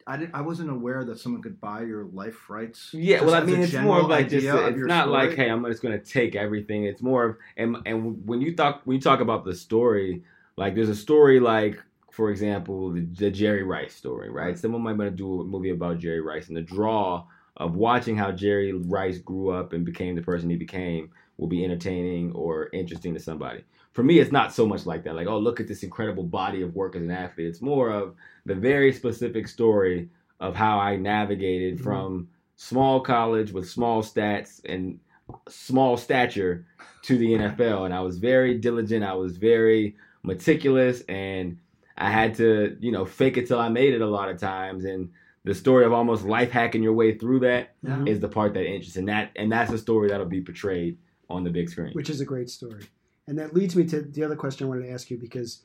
I 0.09 0.15
didn't. 0.15 0.33
I 0.33 0.41
wasn't 0.41 0.69
aware 0.69 1.03
that 1.03 1.19
someone 1.19 1.41
could 1.41 1.59
buy 1.59 1.81
your 1.83 2.05
life 2.05 2.49
rights. 2.49 2.93
Yeah, 2.93 3.23
well, 3.23 3.33
I 3.35 3.43
mean, 3.43 3.59
it's 3.59 3.73
more 3.73 3.99
of 3.99 4.07
like 4.07 4.29
just 4.29 4.47
idea 4.47 4.55
of 4.55 4.69
it's 4.69 4.77
your 4.77 4.87
not 4.87 5.09
like, 5.09 5.33
hey, 5.33 5.49
I'm 5.49 5.65
just 5.65 5.81
gonna 5.83 5.99
take 5.99 6.33
everything. 6.35 6.85
It's 6.85 7.01
more 7.01 7.25
of 7.25 7.37
and 7.57 7.77
and 7.85 8.25
when 8.25 8.39
you 8.41 8.55
talk 8.55 8.81
when 8.85 8.95
you 8.95 9.01
talk 9.01 9.19
about 9.19 9.43
the 9.43 9.53
story, 9.53 10.23
like 10.55 10.75
there's 10.75 10.87
a 10.89 10.95
story 10.95 11.39
like, 11.41 11.83
for 12.17 12.31
example, 12.31 12.91
the, 12.91 13.01
the 13.01 13.29
Jerry 13.29 13.61
Rice 13.61 13.93
story, 13.93 14.31
right? 14.31 14.57
Someone 14.57 14.81
might 14.81 14.97
want 14.97 15.11
to 15.11 15.15
do 15.15 15.41
a 15.41 15.43
movie 15.43 15.69
about 15.69 15.99
Jerry 15.99 16.19
Rice, 16.19 16.47
and 16.47 16.57
the 16.57 16.63
draw 16.63 17.23
of 17.57 17.75
watching 17.75 18.17
how 18.17 18.31
Jerry 18.31 18.73
Rice 18.73 19.19
grew 19.19 19.51
up 19.51 19.71
and 19.73 19.85
became 19.85 20.15
the 20.15 20.23
person 20.23 20.49
he 20.49 20.55
became 20.55 21.11
will 21.37 21.45
be 21.47 21.63
entertaining 21.63 22.31
or 22.31 22.69
interesting 22.73 23.13
to 23.13 23.19
somebody. 23.19 23.63
For 23.93 24.01
me, 24.01 24.17
it's 24.17 24.31
not 24.31 24.51
so 24.51 24.65
much 24.65 24.87
like 24.87 25.03
that. 25.03 25.13
Like, 25.13 25.27
oh, 25.27 25.37
look 25.37 25.59
at 25.59 25.67
this 25.67 25.83
incredible 25.83 26.23
body 26.23 26.63
of 26.63 26.73
work 26.75 26.95
as 26.95 27.03
an 27.03 27.11
athlete. 27.11 27.49
It's 27.49 27.61
more 27.61 27.91
of 27.91 28.15
the 28.47 28.55
very 28.55 28.91
specific 28.91 29.47
story 29.47 30.09
of 30.39 30.55
how 30.55 30.79
I 30.79 30.95
navigated 30.95 31.77
Mhm. 31.77 31.83
from 31.83 32.27
small 32.55 32.99
college 32.99 33.51
with 33.51 33.69
small 33.69 34.01
stats 34.01 34.59
and 34.65 34.99
small 35.47 35.97
stature 35.97 36.65
to 37.03 37.15
the 37.19 37.35
NFL. 37.35 37.85
And 37.85 37.93
I 37.93 38.01
was 38.01 38.17
very 38.17 38.57
diligent. 38.57 39.05
I 39.05 39.13
was 39.13 39.37
very 39.37 39.95
meticulous 40.23 41.01
and 41.07 41.57
I 41.97 42.11
had 42.11 42.35
to, 42.35 42.77
you 42.79 42.91
know, 42.91 43.05
fake 43.05 43.37
it 43.37 43.47
till 43.47 43.59
I 43.59 43.69
made 43.69 43.93
it 43.93 44.01
a 44.01 44.07
lot 44.07 44.29
of 44.29 44.39
times. 44.39 44.85
And 44.85 45.09
the 45.43 45.55
story 45.55 45.85
of 45.85 45.93
almost 45.93 46.25
life 46.25 46.51
hacking 46.51 46.83
your 46.83 46.93
way 46.93 47.17
through 47.17 47.39
that 47.39 47.75
Yeah. 47.81 48.03
is 48.05 48.19
the 48.19 48.27
part 48.29 48.53
that 48.53 48.65
interests. 48.65 48.97
And 48.97 49.07
that 49.07 49.31
and 49.35 49.51
that's 49.51 49.71
a 49.71 49.77
story 49.77 50.09
that'll 50.09 50.25
be 50.27 50.41
portrayed 50.41 50.97
on 51.29 51.43
the 51.43 51.49
big 51.49 51.69
screen. 51.69 51.93
which 51.93 52.09
is 52.09 52.21
a 52.21 52.25
great 52.25 52.49
story. 52.49 52.83
And 53.27 53.37
that 53.39 53.53
leads 53.53 53.75
me 53.75 53.85
to 53.87 54.01
the 54.01 54.23
other 54.23 54.35
question 54.35 54.65
I 54.65 54.69
wanted 54.69 54.83
to 54.83 54.91
ask 54.91 55.09
you 55.09 55.17
because 55.17 55.63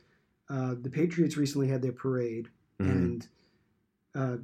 uh, 0.51 0.75
the 0.81 0.91
Patriots 0.91 1.37
recently 1.37 1.69
had 1.69 1.81
their 1.83 1.93
parade, 1.93 2.49
Mhm. 2.81 2.91
and 2.91 3.29
uh, 4.15 4.37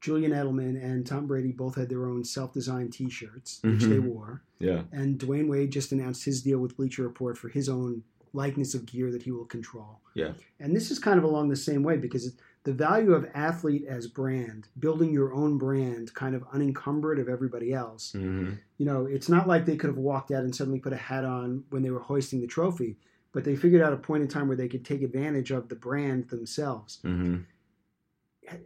Julian 0.00 0.30
Edelman 0.32 0.82
and 0.82 1.04
Tom 1.06 1.26
Brady 1.26 1.52
both 1.52 1.74
had 1.74 1.88
their 1.90 2.06
own 2.06 2.24
self-designed 2.24 2.92
T-shirts, 2.92 3.60
which 3.62 3.82
they 3.84 3.96
Mhm. 3.98 4.04
wore. 4.04 4.42
Yeah. 4.58 4.84
And 4.92 5.18
Dwyane 5.18 5.48
Wade 5.48 5.70
just 5.72 5.92
announced 5.92 6.24
his 6.24 6.40
deal 6.42 6.58
with 6.60 6.76
Bleacher 6.76 7.02
Report 7.02 7.36
for 7.36 7.48
his 7.48 7.68
own 7.68 8.04
likeness 8.32 8.74
of 8.74 8.86
gear 8.86 9.10
that 9.10 9.22
he 9.22 9.30
will 9.30 9.44
control. 9.44 10.00
Yeah. 10.14 10.32
And 10.58 10.74
this 10.74 10.90
is 10.90 10.98
kind 10.98 11.18
of 11.18 11.24
along 11.24 11.48
the 11.48 11.56
same 11.56 11.82
way 11.82 11.96
because 11.96 12.32
the 12.64 12.72
value 12.72 13.14
of 13.14 13.28
athlete 13.34 13.86
as 13.88 14.06
brand, 14.06 14.68
building 14.78 15.12
your 15.12 15.32
own 15.32 15.56
brand, 15.58 16.12
kind 16.14 16.34
of 16.34 16.44
unencumbered 16.52 17.18
of 17.18 17.28
everybody 17.28 17.72
else 17.72 18.12
hmm 18.12 18.50
you 18.78 18.86
know, 18.86 19.04
it's 19.04 19.28
not 19.28 19.46
like 19.46 19.66
they 19.66 19.76
could 19.76 19.88
have 19.88 19.98
walked 19.98 20.30
out 20.30 20.42
and 20.42 20.56
suddenly 20.56 20.80
put 20.80 20.94
a 20.94 20.96
hat 20.96 21.22
on 21.26 21.64
when 21.68 21.82
they 21.82 21.90
were 21.90 22.00
hoisting 22.00 22.40
the 22.40 22.46
trophy, 22.46 22.96
but 23.30 23.44
they 23.44 23.54
figured 23.54 23.82
out 23.82 23.92
a 23.92 23.96
point 23.98 24.22
in 24.22 24.28
time 24.28 24.48
where 24.48 24.56
they 24.56 24.68
could 24.68 24.86
take 24.86 25.02
advantage 25.02 25.50
of 25.50 25.68
the 25.68 25.74
brand 25.74 26.30
themselves. 26.30 26.98
hmm 27.02 27.40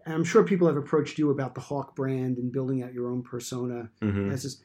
I'm 0.07 0.25
sure 0.25 0.45
people 0.45 0.67
have 0.69 0.77
approached 0.77 1.19
you 1.19 1.31
about 1.31 1.55
the 1.55 1.61
Hawk 1.61 1.95
brand 1.95 2.39
and 2.39 2.53
building 2.53 2.83
out 2.83 2.95
your 2.95 3.11
own 3.11 3.23
persona. 3.23 3.91
hmm 4.01 4.31
As 4.31 4.45
this, 4.45 4.63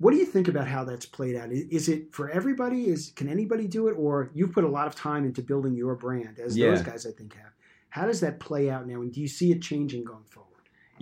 what 0.00 0.10
do 0.12 0.16
you 0.16 0.26
think 0.26 0.48
about 0.48 0.66
how 0.66 0.82
that's 0.84 1.06
played 1.06 1.36
out? 1.36 1.52
Is 1.52 1.88
it 1.88 2.12
for 2.12 2.28
everybody? 2.30 2.88
Is 2.88 3.12
can 3.14 3.28
anybody 3.28 3.68
do 3.68 3.86
it, 3.88 3.92
or 3.92 4.30
you've 4.34 4.52
put 4.52 4.64
a 4.64 4.68
lot 4.68 4.86
of 4.86 4.94
time 4.94 5.24
into 5.24 5.42
building 5.42 5.74
your 5.74 5.94
brand, 5.94 6.38
as 6.38 6.56
those 6.56 6.82
guys 6.82 7.06
I 7.06 7.12
think 7.12 7.34
have? 7.34 7.52
How 7.90 8.06
does 8.06 8.20
that 8.20 8.40
play 8.40 8.70
out 8.70 8.86
now, 8.86 9.02
and 9.02 9.12
do 9.12 9.20
you 9.20 9.28
see 9.28 9.52
it 9.52 9.60
changing 9.62 10.04
going 10.04 10.24
forward? 10.24 10.46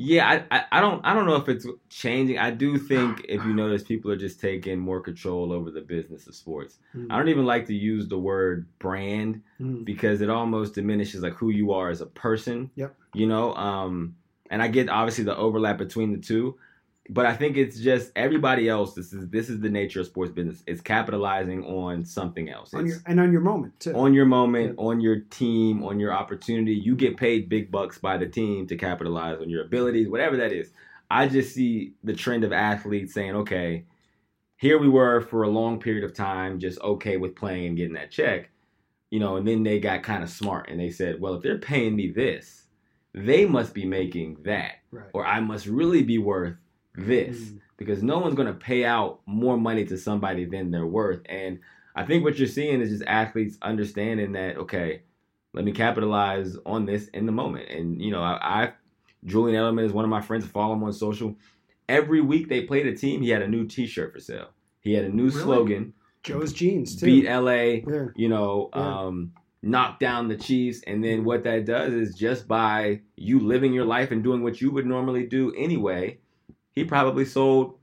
Yeah, 0.01 0.29
I, 0.29 0.57
I, 0.57 0.65
I 0.73 0.81
don't 0.81 1.05
I 1.05 1.13
don't 1.13 1.27
know 1.27 1.35
if 1.37 1.49
it's 1.49 1.67
changing. 1.91 2.39
I 2.39 2.51
do 2.53 2.79
think 2.79 3.25
if 3.29 3.45
you 3.45 3.53
notice, 3.53 3.83
people 3.83 4.11
are 4.13 4.17
just 4.17 4.41
taking 4.41 4.79
more 4.79 5.01
control 5.01 5.53
over 5.53 5.73
the 5.73 5.81
business 5.81 6.27
of 6.29 6.37
sports. 6.37 6.79
Mm. 6.95 7.09
I 7.11 7.19
don't 7.19 7.29
even 7.29 7.45
like 7.45 7.67
to 7.67 7.75
use 7.75 8.07
the 8.09 8.19
word 8.19 8.67
brand 8.79 9.43
Mm. 9.61 9.85
because 9.85 10.21
it 10.21 10.31
almost 10.31 10.75
diminishes 10.77 11.21
like 11.23 11.35
who 11.35 11.51
you 11.51 11.73
are 11.73 11.91
as 11.91 12.01
a 12.01 12.07
person. 12.07 12.71
Yep. 12.77 12.95
You 13.15 13.27
know, 13.27 13.55
um, 13.55 14.15
and 14.51 14.63
I 14.63 14.69
get 14.69 14.89
obviously 14.89 15.25
the 15.25 15.37
overlap 15.37 15.79
between 15.79 16.13
the 16.13 16.19
two, 16.19 16.57
but 17.11 17.27
I 17.27 17.35
think 17.35 17.57
it's 17.57 17.79
just 17.79 18.13
everybody 18.17 18.69
else. 18.69 18.95
This 18.95 19.13
is 19.13 19.29
this 19.29 19.49
is 19.49 19.61
the 19.61 19.71
nature 19.71 20.01
of 20.01 20.07
sports 20.07 20.31
business. 20.31 20.63
It's 20.67 20.81
capitalizing 20.81 21.65
on 21.65 22.05
something 22.05 22.51
else. 22.51 22.75
On 22.75 22.87
your 22.87 22.99
and 23.07 23.19
on 23.19 23.33
your 23.33 23.41
moment 23.41 23.81
too. 23.81 23.95
on 23.95 24.13
your 24.13 24.27
moment, 24.27 24.75
on 24.79 25.01
your 25.01 25.21
team, 25.21 25.83
on 25.83 25.99
your 25.99 26.13
opportunity. 26.13 26.75
You 26.75 26.95
get 26.95 27.17
paid 27.17 27.49
big 27.49 27.71
bucks 27.71 27.99
by 27.99 28.19
the 28.19 28.27
team 28.27 28.67
to 28.67 28.77
capitalize 28.77 29.41
on 29.41 29.49
your 29.49 29.65
abilities, 29.65 30.09
whatever 30.09 30.37
that 30.37 30.53
is. 30.53 30.71
I 31.11 31.27
just 31.27 31.55
see 31.55 31.95
the 32.05 32.13
trend 32.13 32.45
of 32.45 32.53
athletes 32.53 33.15
saying, 33.15 33.35
okay, 33.35 33.85
here 34.57 34.79
we 34.79 34.89
were 34.89 35.23
for 35.23 35.45
a 35.45 35.49
long 35.49 35.81
period 35.81 36.05
of 36.05 36.15
time, 36.15 36.61
just 36.61 36.81
okay 36.81 37.17
with 37.17 37.35
playing 37.35 37.69
and 37.69 37.77
getting 37.77 37.95
that 37.95 38.11
check, 38.11 38.51
you 39.11 39.19
know, 39.19 39.37
and 39.37 39.49
then 39.49 39.63
they 39.63 39.81
got 39.81 40.03
kind 40.03 40.23
of 40.23 40.29
smart 40.29 40.69
and 40.69 40.79
they 40.79 40.91
said, 40.91 41.19
well, 41.19 41.35
if 41.35 41.43
they're 41.43 41.57
paying 41.57 41.97
me 41.97 42.11
this, 42.11 42.65
they 43.15 43.47
must 43.47 43.73
be 43.73 43.87
making 43.87 44.37
that, 44.45 44.81
right. 44.91 45.09
or 45.15 45.25
I 45.25 45.41
must 45.41 45.67
really 45.67 46.03
be 46.03 46.19
worth 46.19 46.57
this 46.99 47.39
Mm. 47.51 47.61
because 47.77 48.03
no 48.03 48.19
one's 48.19 48.35
going 48.35 48.49
to 48.49 48.55
pay 48.59 48.85
out 48.85 49.21
more 49.27 49.57
money 49.57 49.85
to 49.87 49.97
somebody 49.97 50.45
than 50.45 50.71
they're 50.71 50.87
worth. 50.87 51.21
And 51.27 51.61
I 51.95 52.05
think 52.05 52.25
what 52.25 52.39
you're 52.39 52.49
seeing 52.49 52.81
is 52.81 52.91
just 52.91 53.05
athletes 53.07 53.59
understanding 53.63 54.33
that 54.33 54.57
okay, 54.59 55.03
let 55.55 55.65
me 55.65 55.73
capitalize 55.73 56.57
on 56.67 56.87
this 56.87 57.09
in 57.09 57.27
the 57.27 57.33
moment. 57.33 57.69
And 57.71 58.01
you 58.03 58.11
know, 58.11 58.23
I, 58.23 58.39
I 58.65 58.73
Julian 59.25 59.57
Edelman 59.61 59.85
is 59.85 59.93
one 59.93 60.05
of 60.05 60.11
my 60.11 60.21
friends. 60.21 60.47
Follow 60.47 60.75
him 60.75 60.83
on 60.85 60.93
social. 60.93 61.37
Every 61.89 62.21
week 62.21 62.49
they 62.49 62.63
played 62.63 62.87
a 62.87 62.95
team, 62.95 63.23
he 63.23 63.31
had 63.31 63.43
a 63.43 63.49
new 63.49 63.67
T-shirt 63.67 64.13
for 64.13 64.21
sale. 64.21 64.51
He 64.81 64.93
had 64.93 65.05
a 65.05 65.09
new 65.09 65.25
Really? 65.29 65.41
slogan: 65.43 65.93
Joe's 66.23 66.53
jeans 66.53 66.97
too. 66.97 67.07
"Beat 67.07 67.27
LA." 67.27 67.83
Yeah. 67.89 68.07
You 68.15 68.29
know, 68.29 68.71
Yeah. 68.75 69.07
um, 69.07 69.33
knock 69.63 69.99
down 69.99 70.29
the 70.29 70.37
Chiefs. 70.37 70.83
And 70.87 71.03
then 71.03 71.25
what 71.25 71.43
that 71.45 71.65
does 71.65 71.93
is 71.93 72.15
just 72.17 72.47
by 72.47 73.01
you 73.17 73.41
living 73.41 73.73
your 73.73 73.85
life 73.87 74.13
and 74.13 74.23
doing 74.23 74.43
what 74.43 74.61
you 74.61 74.71
would 74.71 74.87
normally 74.87 75.27
do 75.27 75.53
anyway, 75.57 76.19
he 76.79 76.85
probably 76.85 77.25
sold 77.25 77.75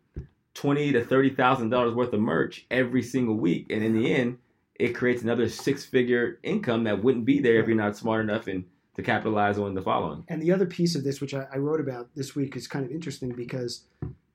twenty 0.54 0.92
to 0.94 1.04
thirty 1.04 1.30
thousand 1.30 1.70
dollars 1.70 1.94
worth 1.94 2.14
of 2.14 2.22
merch 2.22 2.66
every 2.72 3.04
single 3.04 3.36
week, 3.36 3.68
and 3.70 3.84
in 3.84 3.94
the 3.94 4.14
end, 4.14 4.38
it 4.76 4.90
creates 4.96 5.22
another 5.22 5.48
six-figure 5.50 6.40
income 6.44 6.84
that 6.86 7.04
wouldn't 7.04 7.26
be 7.26 7.40
there 7.40 7.60
if 7.62 7.68
you're 7.68 7.76
not 7.78 7.96
smart 7.98 8.22
enough 8.24 8.48
and 8.48 8.66
to 8.96 9.04
capitalize 9.04 9.58
on 9.58 9.74
the 9.74 9.82
following. 9.82 10.24
And 10.30 10.42
the 10.42 10.52
other 10.54 10.66
piece 10.66 10.96
of 10.96 11.04
this, 11.04 11.20
which 11.20 11.34
I, 11.34 11.46
I 11.54 11.58
wrote 11.58 11.82
about 11.82 12.08
this 12.16 12.36
week, 12.36 12.56
is 12.56 12.68
kind 12.68 12.86
of 12.86 12.92
interesting 12.92 13.30
because 13.30 13.84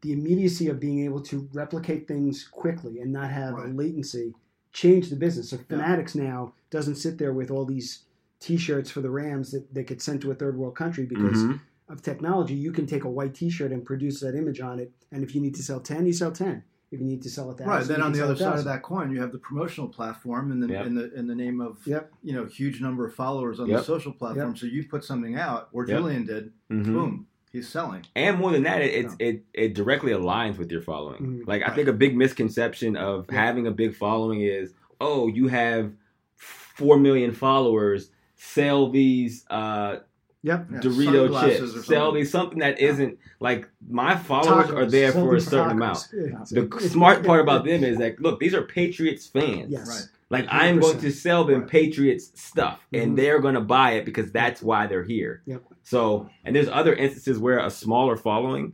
the 0.03 0.13
immediacy 0.13 0.69
of 0.69 0.79
being 0.79 1.03
able 1.05 1.21
to 1.23 1.49
replicate 1.55 2.07
things 2.07 2.47
quickly 2.47 3.01
and 3.01 3.13
not 3.13 3.31
have 3.31 3.55
a 3.55 3.57
Right. 3.63 3.75
latency 3.75 4.35
changed 4.73 5.11
the 5.11 5.17
business. 5.17 5.49
So 5.51 5.57
Yeah. 5.57 5.63
Fanatics 5.69 6.15
now 6.15 6.53
doesn't 6.71 6.97
sit 6.97 7.17
there 7.19 7.33
with 7.33 7.51
all 7.51 7.65
these 7.65 8.01
T-shirts 8.41 8.91
for 8.91 9.01
the 9.03 9.11
Rams 9.11 9.51
that, 9.53 9.73
they 9.75 9.85
could 9.85 10.01
send 10.01 10.21
to 10.23 10.31
a 10.31 10.35
third 10.35 10.57
world 10.57 10.75
country 10.75 11.05
because 11.05 11.39
Mhm. 11.45 11.61
Of 11.91 12.03
technology. 12.03 12.55
You 12.55 12.73
can 12.73 12.87
take 12.87 13.05
a 13.05 13.11
white 13.11 13.35
T-shirt 13.35 13.73
and 13.73 13.85
produce 13.85 14.21
that 14.21 14.35
image 14.35 14.61
on 14.61 14.79
it, 14.79 14.93
and 15.13 15.23
if 15.23 15.35
you 15.35 15.41
need 15.41 15.55
to 15.57 15.63
sell 15.63 15.81
ten, 15.81 16.07
you 16.07 16.13
sell 16.13 16.33
ten. 16.33 16.63
If 16.93 16.99
you 16.99 17.07
need 17.07 17.23
to 17.23 17.31
sell 17.31 17.51
a 17.51 17.53
thousand, 17.55 17.69
Right. 17.69 17.85
Then 17.87 18.03
on 18.03 18.13
the 18.13 18.21
other 18.25 18.35
side 18.35 18.59
of 18.59 18.65
that 18.65 18.83
coin, 18.83 19.13
you 19.13 19.21
have 19.21 19.31
the 19.31 19.39
promotional 19.39 19.89
platform, 19.89 20.51
and 20.51 20.61
then 20.61 20.71
Yep. 20.71 20.87
in 20.87 20.95
the 20.97 21.15
in 21.15 21.27
the 21.29 21.35
name 21.37 21.61
of 21.61 21.79
Yep. 21.87 22.13
you 22.23 22.33
know 22.33 22.45
huge 22.47 22.81
number 22.81 23.07
of 23.07 23.15
followers 23.15 23.61
on 23.61 23.69
Yep. 23.69 23.79
the 23.79 23.85
social 23.85 24.13
platform. 24.13 24.57
So 24.57 24.67
you 24.67 24.89
put 24.89 25.05
something 25.05 25.37
out, 25.37 25.69
or 25.73 25.87
Yep. 25.87 25.99
Julian 25.99 26.27
did, 26.27 26.53
Mhm. 26.71 26.85
boom, 26.87 27.27
he's 27.53 27.69
selling. 27.69 28.03
And 28.17 28.39
more 28.39 28.51
than 28.51 28.65
that, 28.65 28.83
it 28.83 28.93
it's, 29.05 29.15
it 29.21 29.45
it 29.55 29.75
directly 29.75 30.11
aligns 30.13 30.59
with 30.59 30.71
your 30.73 30.83
following. 30.83 31.21
Mhm. 31.43 31.47
Like 31.47 31.63
I 31.69 31.73
think 31.75 31.87
a 31.89 31.93
big 31.93 32.17
misconception 32.17 32.97
of 32.97 33.27
Yeah. 33.31 33.37
having 33.45 33.69
a 33.69 33.73
big 33.73 33.95
following 33.95 34.41
is, 34.41 34.75
oh, 35.01 35.29
you 35.29 35.47
have 35.47 35.93
four 36.37 36.99
million 36.99 37.31
followers, 37.33 38.11
sell 38.35 38.91
these 38.91 39.45
uh, 39.49 39.99
Yep. 40.43 40.67
Yeah, 40.73 40.79
Dorito 40.81 41.23
sunglasses 41.25 41.59
chips, 41.59 41.77
or 41.77 41.83
sell 41.83 42.07
something. 42.07 42.15
these 42.21 42.31
something 42.31 42.59
that 42.61 42.81
Yeah. 42.81 42.93
not 42.93 43.13
like 43.41 43.69
my 43.89 44.17
followers 44.17 44.71
are 44.71 44.87
there 44.87 45.13
Sell 45.13 45.27
for 45.27 45.37
a 45.37 45.41
certain 45.41 45.77
tacos. 45.79 46.13
amount. 46.13 46.53
Yeah. 46.53 46.63
The 46.63 46.81
smart 46.89 47.25
part 47.27 47.41
about 47.41 47.65
them 47.67 47.85
is 47.85 47.99
that 47.99 48.21
look, 48.21 48.41
these 48.41 48.55
are 48.55 48.63
Patriots 48.63 49.27
fans. 49.27 49.71
Yes. 49.71 49.89
Right. 49.89 50.09
Like 50.31 50.47
I'm 50.49 50.79
going 50.81 50.99
to 50.99 51.11
sell 51.11 51.45
them 51.45 51.61
Right. 51.63 51.71
Patriots 51.71 52.31
stuff, 52.41 52.87
and 52.93 53.13
Mhm. 53.13 53.17
they're 53.17 53.41
going 53.41 53.55
to 53.55 53.61
buy 53.61 53.93
it 53.93 54.05
because 54.07 54.31
that's 54.33 54.63
why 54.63 54.87
they're 54.87 55.05
here. 55.05 55.43
Yep. 55.47 55.63
So, 55.83 56.31
and 56.45 56.55
there's 56.57 56.69
other 56.69 56.95
instances 56.95 57.39
where 57.39 57.59
a 57.59 57.69
smaller 57.71 58.17
following 58.17 58.73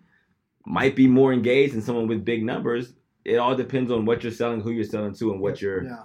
might 0.66 0.94
be 0.94 1.08
more 1.08 1.32
engaged 1.32 1.74
than 1.74 1.80
someone 1.82 2.06
with 2.08 2.24
big 2.24 2.44
numbers. 2.44 2.92
It 3.24 3.36
all 3.38 3.56
depends 3.56 3.90
on 3.90 4.04
what 4.04 4.22
you're 4.22 4.32
selling, 4.32 4.60
who 4.60 4.70
you're 4.70 4.84
selling 4.84 5.14
to, 5.14 5.32
and 5.32 5.40
what 5.40 5.54
Yep. 5.54 5.60
you're 5.62 5.84
Yeah. 5.84 5.96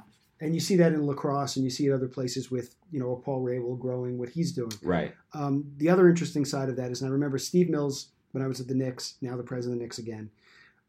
And 0.41 0.53
you 0.53 0.59
see 0.59 0.75
that 0.77 0.91
in 0.91 1.05
lacrosse, 1.05 1.55
and 1.55 1.63
you 1.63 1.69
see 1.69 1.85
it 1.85 1.93
other 1.93 2.07
places 2.07 2.51
with 2.51 2.75
you 2.91 2.99
know 2.99 3.21
Paul 3.23 3.43
Rabil 3.43 3.79
growing 3.79 4.17
what 4.17 4.29
he's 4.29 4.51
doing. 4.51 4.73
right. 4.83 5.13
Um, 5.33 5.71
the 5.77 5.89
other 5.89 6.09
interesting 6.09 6.45
side 6.45 6.67
of 6.67 6.75
that 6.75 6.91
is, 6.91 7.01
and 7.01 7.09
I 7.09 7.11
remember 7.13 7.37
Steve 7.37 7.69
Mills 7.69 8.09
when 8.31 8.43
I 8.43 8.47
was 8.47 8.59
at 8.59 8.67
the 8.67 8.75
Knicks, 8.75 9.15
now 9.21 9.37
the 9.37 9.43
president 9.43 9.75
of 9.75 9.79
the 9.79 9.85
Knicks 9.85 9.99
again, 9.99 10.29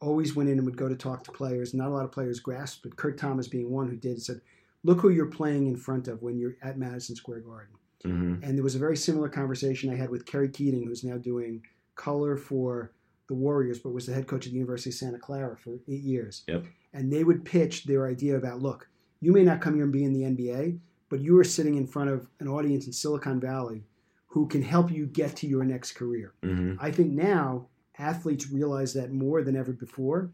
always 0.01 0.35
went 0.35 0.49
in 0.49 0.59
and 0.59 0.67
would 0.67 0.77
go 0.77 0.89
to 0.89 0.97
talk 0.97 1.25
to 1.25 1.33
players. 1.33 1.75
Not 1.75 1.89
a 1.89 1.95
lot 1.95 2.05
of 2.05 2.13
players 2.13 2.41
grasped, 2.41 2.83
but 2.83 2.97
Kurt 2.97 3.19
Thomas 3.19 3.49
being 3.49 3.71
one 3.71 3.89
who 3.89 3.97
did 3.97 4.23
said, 4.23 4.41
look 4.85 5.01
who 5.01 5.11
you're 5.11 5.27
playing 5.27 5.67
in 5.67 5.77
front 5.77 6.09
of 6.09 6.23
when 6.23 6.39
you're 6.39 6.57
at 6.63 6.79
Madison 6.79 7.17
Square 7.17 7.41
Garden. 7.41 7.75
Mm-hmm. 8.05 8.45
And 8.45 8.57
there 8.57 8.65
was 8.65 8.75
a 8.75 8.81
very 8.81 8.97
similar 8.97 9.29
conversation 9.29 9.91
I 9.91 9.97
had 9.97 10.11
with 10.11 10.27
Kerry 10.27 10.49
Keating, 10.49 10.87
who's 10.87 11.05
now 11.05 11.19
doing 11.19 11.63
color 11.95 12.37
for 12.37 12.93
the 13.29 13.35
Warriors, 13.35 13.79
but 13.79 13.93
was 13.93 14.07
the 14.07 14.15
head 14.15 14.27
coach 14.27 14.47
at 14.47 14.53
the 14.53 14.59
University 14.59 14.91
of 14.91 14.95
Santa 14.95 15.19
Clara 15.19 15.57
for 15.57 15.79
eight 15.89 16.03
years. 16.03 16.43
Yep. 16.49 16.65
And 16.93 17.13
they 17.13 17.23
would 17.23 17.45
pitch 17.45 17.85
their 17.85 18.09
idea 18.09 18.37
about 18.37 18.61
look, 18.61 18.89
you 19.23 19.33
may 19.33 19.45
not 19.45 19.61
come 19.63 19.75
here 19.75 19.85
and 19.85 19.93
be 19.93 20.05
in 20.05 20.13
the 20.13 20.23
NBA, 20.25 20.79
but 21.09 21.21
you 21.21 21.39
are 21.39 21.45
sitting 21.45 21.77
in 21.77 21.87
front 21.87 22.11
of 22.11 22.27
an 22.41 22.49
audience 22.49 22.87
in 22.87 22.93
Silicon 22.93 23.41
Valley 23.41 23.85
who 24.27 24.47
can 24.49 24.63
help 24.63 24.91
you 24.91 25.07
get 25.07 25.37
to 25.37 25.47
your 25.47 25.65
next 25.65 25.93
career. 25.93 26.35
Mm-hmm. 26.43 26.75
I 26.85 26.91
think 26.91 27.13
now 27.13 27.67
athletes 27.99 28.51
realize 28.51 28.93
that 28.95 29.13
more 29.13 29.43
than 29.43 29.55
ever 29.57 29.73
before 29.73 30.31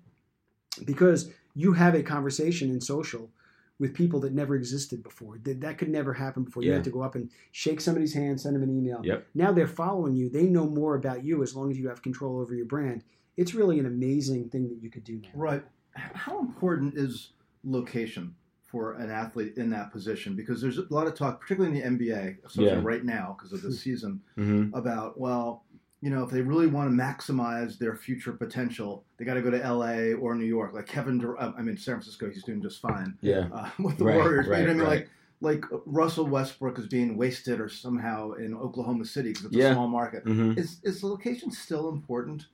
because 0.84 1.30
you 1.54 1.72
have 1.72 1.94
a 1.94 2.02
conversation 2.02 2.70
in 2.70 2.80
social 2.80 3.30
with 3.78 3.94
people 3.94 4.20
that 4.20 4.32
never 4.32 4.56
existed 4.56 5.02
before. 5.02 5.38
That, 5.44 5.60
that 5.60 5.78
could 5.78 5.88
never 5.88 6.12
happen 6.14 6.44
before. 6.44 6.62
You 6.62 6.70
Yeah. 6.70 6.76
had 6.76 6.84
to 6.84 6.90
go 6.90 7.02
up 7.02 7.14
and 7.14 7.30
shake 7.52 7.80
somebody's 7.80 8.14
hand, 8.14 8.40
send 8.40 8.56
them 8.56 8.62
an 8.62 8.70
email. 8.76 9.00
Yep. 9.04 9.26
Now 9.34 9.52
they're 9.52 9.68
following 9.68 10.14
you. 10.16 10.28
They 10.30 10.44
know 10.46 10.66
more 10.66 10.94
about 10.96 11.24
you 11.24 11.42
as 11.42 11.54
long 11.54 11.70
as 11.70 11.78
you 11.78 11.88
have 11.88 12.02
control 12.02 12.40
over 12.40 12.54
your 12.54 12.66
brand. 12.66 13.04
It's 13.36 13.54
really 13.54 13.78
an 13.78 13.86
amazing 13.86 14.48
thing 14.48 14.68
that 14.68 14.82
you 14.82 14.90
could 14.90 15.04
do 15.04 15.20
now. 15.20 15.28
Right. 15.34 15.64
How 15.92 16.40
important 16.40 16.94
is 16.94 17.30
location 17.64 18.34
for 18.68 18.92
an 18.94 19.10
athlete 19.10 19.54
in 19.56 19.70
that 19.70 19.90
position? 19.90 20.36
Because 20.36 20.60
there's 20.60 20.78
a 20.78 20.86
lot 20.90 21.06
of 21.06 21.14
talk, 21.14 21.40
particularly 21.40 21.80
in 21.82 21.98
the 21.98 22.04
NBA, 22.06 22.36
especially 22.44 22.66
Yeah. 22.70 22.80
right 22.82 23.04
now 23.04 23.34
because 23.36 23.52
of 23.52 23.62
the 23.62 23.72
season, 23.72 24.20
Mm-hmm. 24.38 24.74
about 24.76 25.18
well, 25.18 25.64
you 26.00 26.10
know, 26.10 26.22
if 26.22 26.30
they 26.30 26.42
really 26.42 26.68
want 26.68 26.88
to 26.88 26.94
maximize 26.96 27.76
their 27.78 27.96
future 27.96 28.32
potential, 28.32 29.04
they 29.16 29.24
got 29.24 29.34
to 29.34 29.42
go 29.42 29.50
to 29.50 29.58
LA 29.58 30.12
or 30.12 30.36
New 30.36 30.44
York. 30.44 30.72
Like 30.72 30.86
Kevin, 30.86 31.18
Dur- 31.18 31.36
I 31.40 31.60
mean, 31.60 31.76
San 31.76 31.94
Francisco, 31.96 32.30
he's 32.30 32.44
doing 32.44 32.62
just 32.62 32.80
fine 32.80 33.18
Yeah. 33.20 33.48
uh, 33.52 33.68
with 33.82 33.98
the 33.98 34.04
Right, 34.04 34.16
Warriors. 34.16 34.46
you 34.46 34.52
know 34.52 34.58
what 34.60 34.68
I 34.70 34.72
mean? 34.74 34.80
right. 34.82 34.88
Like 34.90 35.08
like 35.40 35.64
Russell 35.86 36.26
Westbrook 36.26 36.80
is 36.80 36.88
being 36.88 37.16
wasted 37.16 37.60
or 37.60 37.68
somehow 37.68 38.32
in 38.32 38.54
Oklahoma 38.54 39.04
City 39.04 39.28
because 39.30 39.44
it's 39.46 39.54
Yeah. 39.54 39.70
a 39.70 39.74
small 39.74 39.86
market. 39.88 40.24
Mm-hmm. 40.24 40.58
Is 40.58 40.80
is 40.82 41.00
the 41.00 41.06
location 41.06 41.50
still 41.52 41.88
important? 41.90 42.46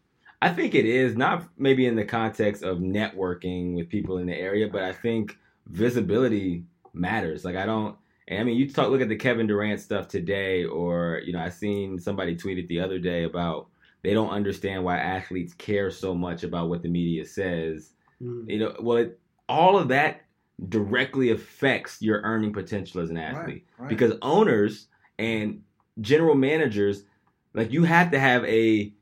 I 0.43 0.51
think 0.51 0.75
it 0.75 0.85
is 0.85 1.17
not 1.17 1.49
maybe 1.57 1.87
in 1.87 1.97
the 1.97 2.05
context 2.05 2.63
of 2.63 2.79
networking 2.81 3.75
with 3.75 3.89
people 3.89 4.19
in 4.19 4.27
the 4.27 4.35
area, 4.37 4.69
but 4.71 4.83
I 4.83 4.93
think 4.93 5.39
visibility 5.67 6.65
matters. 6.93 7.45
Like 7.45 7.57
I 7.57 7.67
don't, 7.67 7.97
and 8.29 8.41
I 8.41 8.45
mean, 8.45 8.57
you 8.57 8.71
talk 8.71 8.91
look 8.91 9.01
at 9.01 9.09
the 9.09 9.17
Kevin 9.17 9.47
Durant 9.47 9.81
stuff 9.81 10.09
today, 10.09 10.65
or 10.65 11.21
you 11.25 11.33
know, 11.33 11.41
I 11.41 11.49
seen 11.49 11.99
somebody 11.99 12.37
tweeted 12.37 12.69
the 12.69 12.81
other 12.81 12.99
day 12.99 13.25
about 13.25 13.69
they 14.03 14.13
don't 14.15 14.31
understand 14.31 14.85
why 14.85 14.99
athletes 14.99 15.55
care 15.55 15.91
so 15.91 16.15
much 16.15 16.43
about 16.43 16.69
what 16.69 16.83
the 16.83 16.89
media 16.89 17.25
says. 17.25 17.93
Mm. 18.23 18.51
You 18.51 18.59
know, 18.59 18.77
well, 18.81 18.99
it, 18.99 19.19
all 19.49 19.79
of 19.79 19.89
that 19.89 20.23
directly 20.69 21.31
affects 21.31 22.01
your 22.01 22.21
earning 22.23 22.53
potential 22.53 23.01
as 23.01 23.11
an 23.11 23.17
athlete 23.17 23.67
Right, 23.77 23.85
right. 23.87 23.89
because 23.89 24.13
owners 24.23 24.87
and 25.19 25.63
general 26.01 26.35
managers 26.35 27.03
like 27.55 27.73
you 27.73 27.85
have 27.85 28.11
to 28.13 28.19
have 28.19 28.45
a 28.45 28.93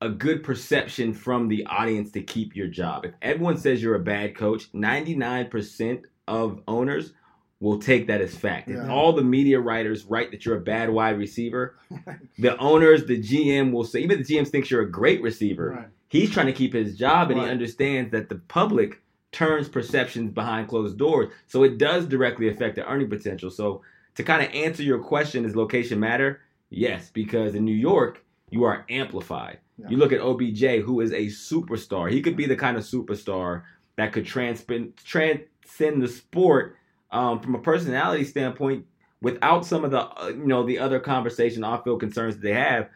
a 0.00 0.08
good 0.08 0.42
perception 0.42 1.12
from 1.12 1.48
the 1.48 1.64
audience 1.66 2.10
to 2.12 2.22
keep 2.22 2.56
your 2.56 2.66
job. 2.68 3.04
If 3.04 3.12
everyone 3.20 3.58
says 3.58 3.82
you're 3.82 3.96
a 3.96 4.00
bad 4.00 4.34
coach, 4.34 4.72
99% 4.72 6.04
of 6.26 6.60
owners 6.66 7.12
will 7.60 7.78
take 7.78 8.06
that 8.06 8.22
as 8.22 8.34
fact. 8.34 8.70
If 8.70 8.88
all 8.88 9.12
the 9.12 9.22
media 9.22 9.60
writers 9.60 10.06
write 10.06 10.30
that 10.30 10.46
you're 10.46 10.56
a 10.56 10.60
bad 10.60 10.88
wide 10.88 11.18
receiver, 11.18 11.76
the 12.38 12.56
owners, 12.56 13.04
the 13.04 13.20
GM 13.20 13.72
will 13.72 13.84
say 13.84 14.00
even 14.00 14.18
the 14.18 14.24
GM 14.24 14.48
thinks 14.48 14.70
you're 14.70 14.80
a 14.82 14.90
great 14.90 15.20
receiver, 15.20 15.70
Right. 15.76 15.88
he's 16.08 16.30
trying 16.30 16.46
to 16.46 16.54
keep 16.54 16.72
his 16.72 16.96
job 16.96 17.30
and 17.30 17.38
Right. 17.38 17.46
he 17.46 17.52
understands 17.52 18.10
that 18.12 18.30
the 18.30 18.36
public 18.36 19.02
turns 19.32 19.68
perceptions 19.68 20.32
behind 20.32 20.68
closed 20.68 20.96
doors. 20.96 21.28
So 21.46 21.62
it 21.62 21.76
does 21.76 22.06
directly 22.06 22.48
affect 22.48 22.76
the 22.76 22.88
earning 22.88 23.10
potential. 23.10 23.50
So 23.50 23.82
to 24.14 24.22
kind 24.22 24.42
of 24.42 24.50
answer 24.54 24.82
your 24.82 24.98
question, 24.98 25.42
does 25.42 25.54
location 25.54 26.00
matter? 26.00 26.40
Yes, 26.70 27.10
because 27.12 27.54
in 27.54 27.64
New 27.66 27.74
York, 27.76 28.24
you 28.48 28.64
are 28.64 28.86
amplified. 28.88 29.58
Yeah. 29.80 29.88
You 29.88 29.96
look 29.96 30.12
at 30.12 30.20
OBJ, 30.20 30.82
who 30.84 31.00
is 31.00 31.12
a 31.12 31.26
superstar. 31.26 32.10
He 32.10 32.22
could 32.22 32.36
be 32.36 32.46
the 32.46 32.56
kind 32.56 32.76
of 32.76 32.84
superstar 32.84 33.62
that 33.96 34.12
could 34.12 34.26
transcend, 34.26 34.96
transcend 35.04 36.02
the 36.02 36.08
sport 36.08 36.76
um, 37.10 37.40
from 37.40 37.54
a 37.54 37.58
personality 37.58 38.24
standpoint 38.24 38.86
without 39.22 39.66
some 39.66 39.84
of 39.84 39.90
the 39.90 40.00
uh, 40.00 40.28
you 40.28 40.46
know 40.46 40.64
the 40.64 40.78
other 40.78 41.00
conversation 41.00 41.64
off-field 41.64 42.00
concerns 42.00 42.34
that 42.36 42.42
they 42.42 42.54
have. 42.54 42.88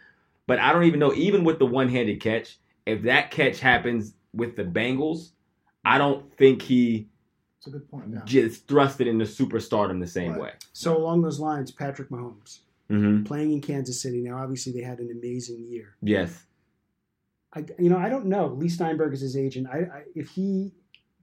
But 0.47 0.59
I 0.59 0.73
don't 0.73 0.85
even 0.85 1.01
know, 1.01 1.13
even 1.15 1.43
with 1.45 1.59
the 1.59 1.67
one-handed 1.67 2.21
catch, 2.21 2.59
if 2.87 3.03
that 3.03 3.31
catch 3.31 3.61
happens 3.61 4.15
with 4.35 4.57
the 4.57 4.65
Bengals, 4.65 5.31
I 5.85 5.97
don't 5.97 6.31
think 6.37 6.61
he 6.63 7.09
It's 7.59 7.67
a 7.67 7.71
good 7.71 7.91
point. 7.91 8.11
Yeah. 8.13 8.21
just 8.25 8.69
thrust 8.69 9.01
it 9.01 9.07
into 9.07 9.25
superstardom 9.25 10.01
the 10.01 10.07
same 10.07 10.33
Right. 10.33 10.41
way. 10.41 10.51
So 10.73 10.97
along 10.97 11.23
those 11.23 11.41
lines, 11.41 11.71
Patrick 11.71 12.11
Mahomes 12.11 12.61
hmm 12.89 13.25
playing 13.25 13.53
in 13.53 13.61
Kansas 13.63 14.01
City 14.03 14.21
now. 14.21 14.37
Obviously, 14.37 14.73
they 14.75 14.83
had 14.83 14.99
an 14.99 15.11
amazing 15.11 15.65
year. 15.67 15.97
Yes. 16.03 16.45
I, 17.55 17.65
you 17.79 17.89
know, 17.91 17.99
I 17.99 18.09
don't 18.09 18.27
know. 18.27 18.49
Leigh 18.49 18.69
Steinberg 18.69 19.13
is 19.15 19.21
his 19.21 19.37
agent. 19.37 19.67
I, 19.73 19.79
I 19.79 20.03
if 20.15 20.29
he 20.31 20.73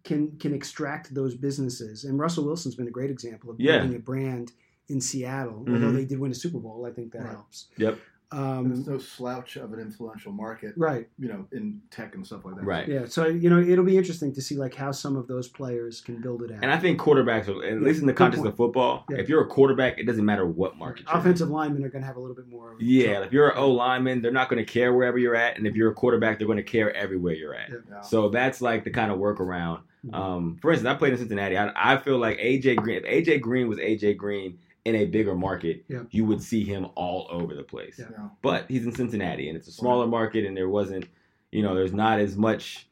can 0.03 0.37
can 0.39 0.53
extract 0.53 1.13
those 1.13 1.35
businesses, 1.35 2.05
and 2.05 2.17
Russell 2.19 2.45
Wilson's 2.45 2.75
been 2.75 2.87
a 2.87 2.91
great 2.91 3.11
example 3.11 3.49
of 3.51 3.59
Yeah. 3.59 3.79
building 3.79 3.95
a 3.97 3.99
brand 3.99 4.51
in 4.87 4.99
Seattle. 4.99 5.57
Although 5.59 5.71
Mhm. 5.91 5.95
they 5.95 6.05
did 6.05 6.19
win 6.19 6.31
a 6.31 6.35
Super 6.35 6.59
Bowl, 6.59 6.85
I 6.85 6.91
think 6.91 7.11
that 7.13 7.23
Right. 7.23 7.31
helps. 7.33 7.67
Yep. 7.77 7.97
And 8.31 8.71
it's 8.71 8.87
Um, 8.87 8.93
no 8.93 8.97
slouch 8.97 9.57
of 9.57 9.73
an 9.73 9.79
influential 9.79 10.31
market, 10.31 10.73
right. 10.77 11.07
you 11.19 11.27
know, 11.27 11.45
in 11.51 11.81
tech 11.91 12.15
and 12.15 12.25
stuff 12.25 12.45
like 12.45 12.55
that. 12.55 12.63
Right. 12.63 12.87
Yeah. 12.87 13.05
So 13.05 13.25
you 13.27 13.49
know, 13.49 13.59
it'll 13.59 13.83
be 13.83 13.97
interesting 13.97 14.33
to 14.33 14.41
see 14.41 14.55
like 14.55 14.73
how 14.73 14.91
some 14.93 15.17
of 15.17 15.27
those 15.27 15.49
players 15.49 15.99
can 16.01 16.21
build 16.21 16.41
it 16.43 16.51
out. 16.51 16.59
And 16.63 16.71
I 16.71 16.77
think 16.77 16.99
quarterbacks, 16.99 17.47
are, 17.49 17.63
at 17.65 17.73
Yeah, 17.73 17.79
least 17.85 17.99
in 17.99 18.07
the 18.07 18.13
context 18.13 18.43
point. 18.43 18.53
of 18.53 18.57
football, 18.57 19.05
Yeah. 19.09 19.17
if 19.17 19.27
you're 19.27 19.41
a 19.41 19.47
quarterback, 19.47 19.97
it 19.99 20.05
doesn't 20.05 20.23
matter 20.23 20.45
what 20.45 20.77
market 20.77 21.03
you're 21.05 21.13
in. 21.13 21.19
Offensive 21.19 21.49
linemen 21.49 21.83
are 21.83 21.89
going 21.89 22.03
to 22.03 22.07
have 22.07 22.15
a 22.15 22.21
little 22.21 22.35
bit 22.35 22.47
more. 22.47 22.71
of 22.73 22.81
Yeah, 22.81 23.07
trouble. 23.07 23.23
if 23.27 23.33
you're 23.33 23.49
an 23.49 23.57
O 23.57 23.69
lineman, 23.71 24.21
they're 24.21 24.31
not 24.31 24.49
going 24.49 24.65
to 24.65 24.71
care 24.71 24.93
wherever 24.93 25.17
you're 25.17 25.35
at, 25.35 25.57
and 25.57 25.67
if 25.67 25.75
you're 25.75 25.91
a 25.91 25.95
quarterback, 25.95 26.37
they're 26.37 26.47
going 26.47 26.57
to 26.57 26.63
care 26.63 26.95
everywhere 26.95 27.33
you're 27.33 27.53
at. 27.53 27.69
Yeah. 27.69 27.75
Yeah. 27.89 28.01
So 28.01 28.29
that's 28.29 28.61
like 28.61 28.83
the 28.85 28.91
kind 28.91 29.11
of 29.11 29.19
workaround. 29.19 29.81
Mhm. 30.07 30.15
Um, 30.15 30.57
for 30.61 30.71
instance, 30.71 30.87
I 30.89 30.95
played 30.97 31.11
in 31.13 31.19
Cincinnati. 31.19 31.57
I, 31.57 31.93
I 31.93 31.97
feel 31.97 32.17
like 32.17 32.37
AJ 32.39 32.77
Green. 32.77 32.97
If 32.97 33.03
AJ 33.03 33.39
Green 33.41 33.67
was 33.67 33.77
AJ 33.77 34.15
Green 34.17 34.57
in 34.85 34.95
a 34.95 35.05
bigger 35.05 35.35
market, 35.35 35.83
Yeah. 35.87 36.03
you 36.11 36.25
would 36.25 36.41
see 36.41 36.63
him 36.63 36.87
all 36.95 37.27
over 37.29 37.53
the 37.53 37.63
place. 37.63 37.95
Yeah. 37.99 38.05
Yeah. 38.11 38.29
But 38.41 38.65
he's 38.67 38.85
in 38.85 38.91
Cincinnati, 38.93 39.47
and 39.47 39.57
it's 39.57 39.67
a 39.67 39.71
smaller 39.71 40.07
market, 40.07 40.45
and 40.45 40.57
there 40.57 40.69
wasn't, 40.69 41.05
you 41.51 41.61
know, 41.61 41.75
there's 41.75 41.93
not 41.93 42.19
as 42.19 42.35
much 42.35 42.87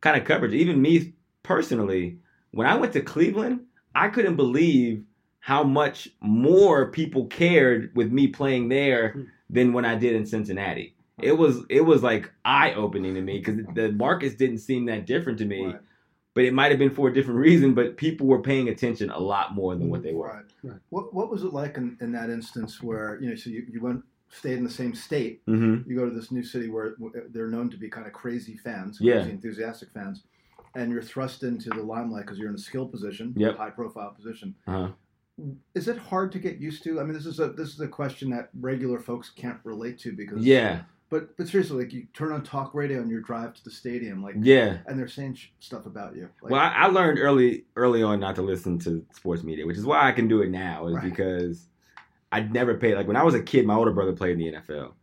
kind 0.00 0.16
of 0.20 0.24
coverage. 0.24 0.52
Even 0.54 0.80
me 0.80 1.14
personally, 1.42 2.18
when 2.52 2.66
I 2.66 2.76
went 2.76 2.92
to 2.92 3.00
Cleveland, 3.00 3.60
I 3.94 4.08
couldn't 4.08 4.36
believe 4.36 5.04
how 5.40 5.64
much 5.64 6.08
more 6.20 6.90
people 6.92 7.26
cared 7.26 7.90
with 7.96 8.12
me 8.12 8.28
playing 8.28 8.68
there 8.68 9.10
Hmm. 9.12 9.22
than 9.50 9.72
when 9.72 9.84
I 9.84 9.96
did 9.96 10.14
in 10.14 10.24
Cincinnati. 10.26 10.94
It 11.20 11.36
was 11.36 11.64
it 11.68 11.82
was 11.82 12.02
like 12.02 12.32
eye 12.44 12.72
opening 12.74 13.14
to 13.14 13.20
me 13.20 13.38
because 13.38 13.60
the 13.74 13.92
markets 13.92 14.34
didn't 14.34 14.58
seem 14.58 14.86
that 14.86 15.06
different 15.06 15.38
to 15.38 15.44
me, 15.44 15.66
Right. 15.66 15.80
But 16.34 16.44
it 16.44 16.52
might 16.54 16.70
have 16.70 16.78
been 16.78 16.90
for 16.94 17.08
a 17.08 17.12
different 17.14 17.40
reason. 17.40 17.74
But 17.74 17.96
people 17.96 18.26
were 18.26 18.40
paying 18.40 18.68
attention 18.68 19.10
a 19.10 19.18
lot 19.18 19.54
more 19.54 19.74
than 19.74 19.88
what 19.90 20.02
they 20.02 20.12
were. 20.12 20.28
Right. 20.28 20.44
Right. 20.62 20.78
What 20.90 21.12
What 21.14 21.30
was 21.30 21.42
it 21.42 21.52
like 21.52 21.76
in, 21.76 21.96
in 22.00 22.12
that 22.12 22.30
instance 22.30 22.82
where 22.82 23.18
you 23.20 23.28
know 23.30 23.36
so 23.36 23.50
you, 23.50 23.66
you 23.70 23.80
went 23.80 24.02
stayed 24.30 24.56
in 24.56 24.64
the 24.64 24.70
same 24.70 24.94
state 24.94 25.44
Mm-hmm. 25.46 25.88
you 25.90 25.94
go 25.96 26.08
to 26.08 26.14
this 26.14 26.30
new 26.32 26.42
city 26.42 26.68
where 26.70 26.94
they're 27.32 27.48
known 27.48 27.68
to 27.70 27.76
be 27.76 27.88
kind 27.90 28.06
of 28.06 28.12
crazy 28.14 28.56
fans, 28.56 28.98
Yeah. 29.00 29.14
crazy 29.16 29.30
enthusiastic 29.32 29.90
fans, 29.92 30.22
and 30.74 30.90
you're 30.90 31.02
thrust 31.02 31.42
into 31.42 31.68
the 31.68 31.82
limelight 31.82 32.24
because 32.24 32.38
you're 32.38 32.48
in 32.48 32.54
a 32.54 32.58
skill 32.58 32.86
position, 32.88 33.34
Yep. 33.36 33.56
high 33.58 33.70
profile 33.70 34.10
position. 34.16 34.54
Uh-huh. 34.66 34.88
Is 35.74 35.88
it 35.88 35.98
hard 35.98 36.30
to 36.32 36.38
get 36.38 36.58
used 36.58 36.82
to? 36.84 37.00
I 37.00 37.04
mean, 37.04 37.14
this 37.14 37.26
is 37.26 37.40
a 37.40 37.48
this 37.48 37.70
is 37.74 37.80
a 37.80 37.88
question 37.88 38.30
that 38.30 38.48
regular 38.60 39.00
folks 39.00 39.28
can't 39.30 39.58
relate 39.64 39.98
to 40.00 40.12
because 40.12 40.42
Yeah, 40.44 40.82
But 41.12 41.36
but 41.36 41.46
seriously, 41.46 41.84
like 41.84 41.92
you 41.92 42.06
turn 42.14 42.32
on 42.32 42.42
talk 42.42 42.72
radio 42.72 43.02
on 43.02 43.10
your 43.10 43.20
drive 43.20 43.52
to 43.52 43.64
the 43.64 43.70
stadium, 43.70 44.22
like 44.22 44.34
yeah. 44.40 44.78
and 44.86 44.98
they're 44.98 45.06
saying 45.06 45.34
sh- 45.34 45.48
stuff 45.60 45.84
about 45.84 46.16
you. 46.16 46.30
Like, 46.40 46.52
Well, 46.52 46.60
I, 46.62 46.68
I 46.68 46.86
learned 46.86 47.18
early 47.18 47.64
early 47.76 48.02
on 48.02 48.18
not 48.18 48.34
to 48.36 48.42
listen 48.42 48.78
to 48.80 49.04
sports 49.12 49.42
media, 49.42 49.66
which 49.66 49.76
is 49.76 49.84
why 49.84 50.08
I 50.08 50.12
can 50.12 50.26
do 50.26 50.40
it 50.40 50.48
now. 50.48 50.86
Is 50.86 50.94
Right. 50.94 51.04
because 51.04 51.66
I 52.32 52.40
never 52.40 52.78
paid. 52.78 52.94
Like 52.94 53.06
when 53.06 53.16
I 53.16 53.24
was 53.24 53.34
a 53.34 53.42
kid, 53.42 53.66
my 53.66 53.74
older 53.74 53.92
brother 53.92 54.14
played 54.14 54.38
in 54.40 54.52
the 54.54 54.58
NFL, 54.58 54.94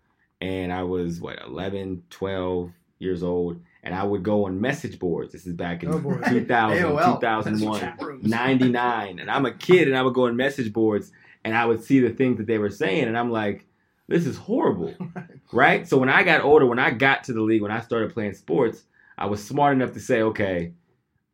and 0.41 0.73
I 0.73 0.81
was 0.81 1.21
what 1.21 1.39
11, 1.45 2.01
12 2.09 2.71
years 2.97 3.21
old, 3.21 3.61
and 3.83 3.93
I 3.93 4.03
would 4.03 4.23
go 4.23 4.47
on 4.47 4.59
message 4.59 4.97
boards. 4.97 5.31
This 5.31 5.45
is 5.45 5.53
back 5.53 5.83
in 5.83 5.89
Oh, 5.89 6.01
2000, 6.01 6.85
AOL, 6.85 7.19
2001, 7.21 8.21
99, 8.23 9.19
and 9.19 9.29
I'm 9.29 9.45
a 9.45 9.53
kid, 9.53 9.87
and 9.87 9.95
I 9.95 10.01
would 10.01 10.15
go 10.15 10.25
on 10.25 10.35
message 10.35 10.73
boards, 10.73 11.11
and 11.43 11.55
I 11.55 11.67
would 11.67 11.83
see 11.83 11.99
the 11.99 12.09
things 12.09 12.39
that 12.39 12.47
they 12.47 12.57
were 12.57 12.71
saying, 12.71 13.03
and 13.03 13.15
I'm 13.15 13.29
like, 13.29 13.67
this 14.09 14.25
is 14.25 14.37
horrible 14.37 14.93
right? 15.51 15.87
So 15.87 15.97
when 15.97 16.09
I 16.09 16.23
got 16.23 16.41
older, 16.41 16.65
when 16.65 16.79
I 16.79 16.91
got 16.91 17.23
to 17.25 17.33
the 17.33 17.41
league, 17.41 17.61
when 17.61 17.71
I 17.71 17.81
started 17.81 18.13
playing 18.13 18.33
sports, 18.33 18.83
I 19.17 19.25
was 19.25 19.45
smart 19.45 19.73
enough 19.73 19.93
to 19.93 19.99
say, 19.99 20.21
okay, 20.21 20.73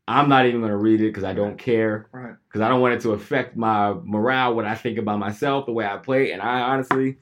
I'm 0.07 0.29
not 0.29 0.45
even 0.45 0.61
going 0.61 0.71
to 0.71 0.77
read 0.77 1.01
it 1.01 1.09
because 1.09 1.23
I 1.23 1.33
don't 1.33 1.57
care, 1.57 2.07
right. 2.11 2.35
because 2.47 2.61
I 2.61 2.69
don't 2.69 2.81
want 2.81 2.93
it 2.93 3.01
to 3.01 3.11
affect 3.11 3.55
my 3.55 3.93
morale, 4.03 4.55
what 4.55 4.65
I 4.65 4.75
think 4.75 4.97
about 4.97 5.19
myself, 5.19 5.65
the 5.65 5.71
way 5.71 5.85
I 5.85 5.97
play, 5.97 6.31
and 6.31 6.41
I 6.41 6.61
honestly 6.61 7.17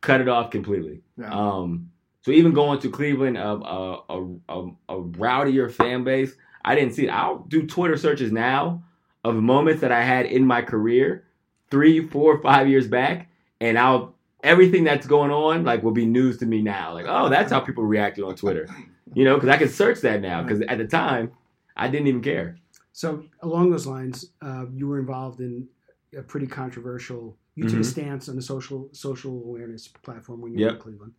cut 0.00 0.20
it 0.20 0.28
off 0.28 0.50
completely. 0.50 1.00
Yeah. 1.18 1.30
Um, 1.32 1.90
so 2.22 2.30
even 2.30 2.52
going 2.52 2.78
to 2.80 2.90
Cleveland, 2.90 3.36
a, 3.36 3.48
a, 3.48 4.02
a, 4.08 4.26
a, 4.48 4.70
a 4.88 5.02
rowdier 5.02 5.70
fan 5.70 6.04
base, 6.04 6.34
I 6.64 6.76
didn't 6.76 6.94
see 6.94 7.06
it. 7.06 7.10
I'll 7.10 7.40
do 7.48 7.66
Twitter 7.66 7.96
searches 7.96 8.30
now 8.30 8.84
of 9.24 9.34
moments 9.34 9.80
that 9.80 9.90
I 9.90 10.02
had 10.02 10.26
in 10.26 10.46
my 10.46 10.62
career, 10.62 11.24
three, 11.70 12.06
four, 12.06 12.40
five 12.40 12.68
years 12.68 12.86
back, 12.86 13.28
and 13.60 13.76
I'll 13.76 14.14
everything 14.42 14.84
that's 14.84 15.06
going 15.06 15.30
on 15.30 15.64
like 15.64 15.82
will 15.82 15.92
be 15.92 16.06
news 16.06 16.38
to 16.38 16.46
me 16.46 16.62
now. 16.62 16.92
Like, 16.94 17.06
oh, 17.08 17.28
that's 17.28 17.52
how 17.52 17.60
people 17.60 17.84
reacted 17.84 18.24
on 18.24 18.34
Twitter, 18.34 18.68
you 19.14 19.24
know, 19.24 19.34
because 19.34 19.48
I 19.48 19.56
can 19.56 19.68
search 19.68 20.00
that 20.00 20.20
now. 20.20 20.42
Because 20.42 20.60
at 20.62 20.78
the 20.78 20.86
time, 20.86 21.32
I 21.76 21.88
didn't 21.88 22.08
even 22.08 22.22
care. 22.22 22.58
So 22.92 23.24
along 23.40 23.70
those 23.70 23.86
lines, 23.86 24.26
uh, 24.42 24.66
you 24.72 24.86
were 24.88 24.98
involved 24.98 25.40
in 25.40 25.68
a 26.16 26.22
pretty 26.22 26.46
controversial. 26.46 27.36
You 27.54 27.64
took 27.64 27.74
a 27.74 27.82
Mhm. 27.82 27.84
stance 27.84 28.28
on 28.28 28.36
the 28.36 28.42
social 28.42 28.88
social 28.92 29.32
awareness 29.44 29.88
platform 29.88 30.40
when 30.40 30.52
you 30.52 30.64
were 30.66 30.72
in 30.72 30.78
Cleveland, 30.78 31.12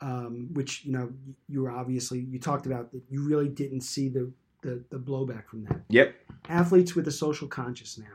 um, 0.00 0.48
which 0.54 0.84
you 0.84 0.92
know 0.92 1.12
you 1.48 1.62
were 1.62 1.70
obviously 1.70 2.20
you 2.20 2.38
talked 2.38 2.66
about 2.66 2.92
that 2.92 3.02
you 3.10 3.22
really 3.22 3.48
didn't 3.48 3.82
see 3.82 4.08
the 4.08 4.30
the, 4.62 4.84
the 4.90 4.98
blowback 4.98 5.46
from 5.48 5.64
that. 5.64 5.80
Yep. 5.88 6.14
Athletes 6.48 6.94
with 6.94 7.08
a 7.08 7.10
social 7.10 7.48
conscience 7.48 7.98
now. 7.98 8.14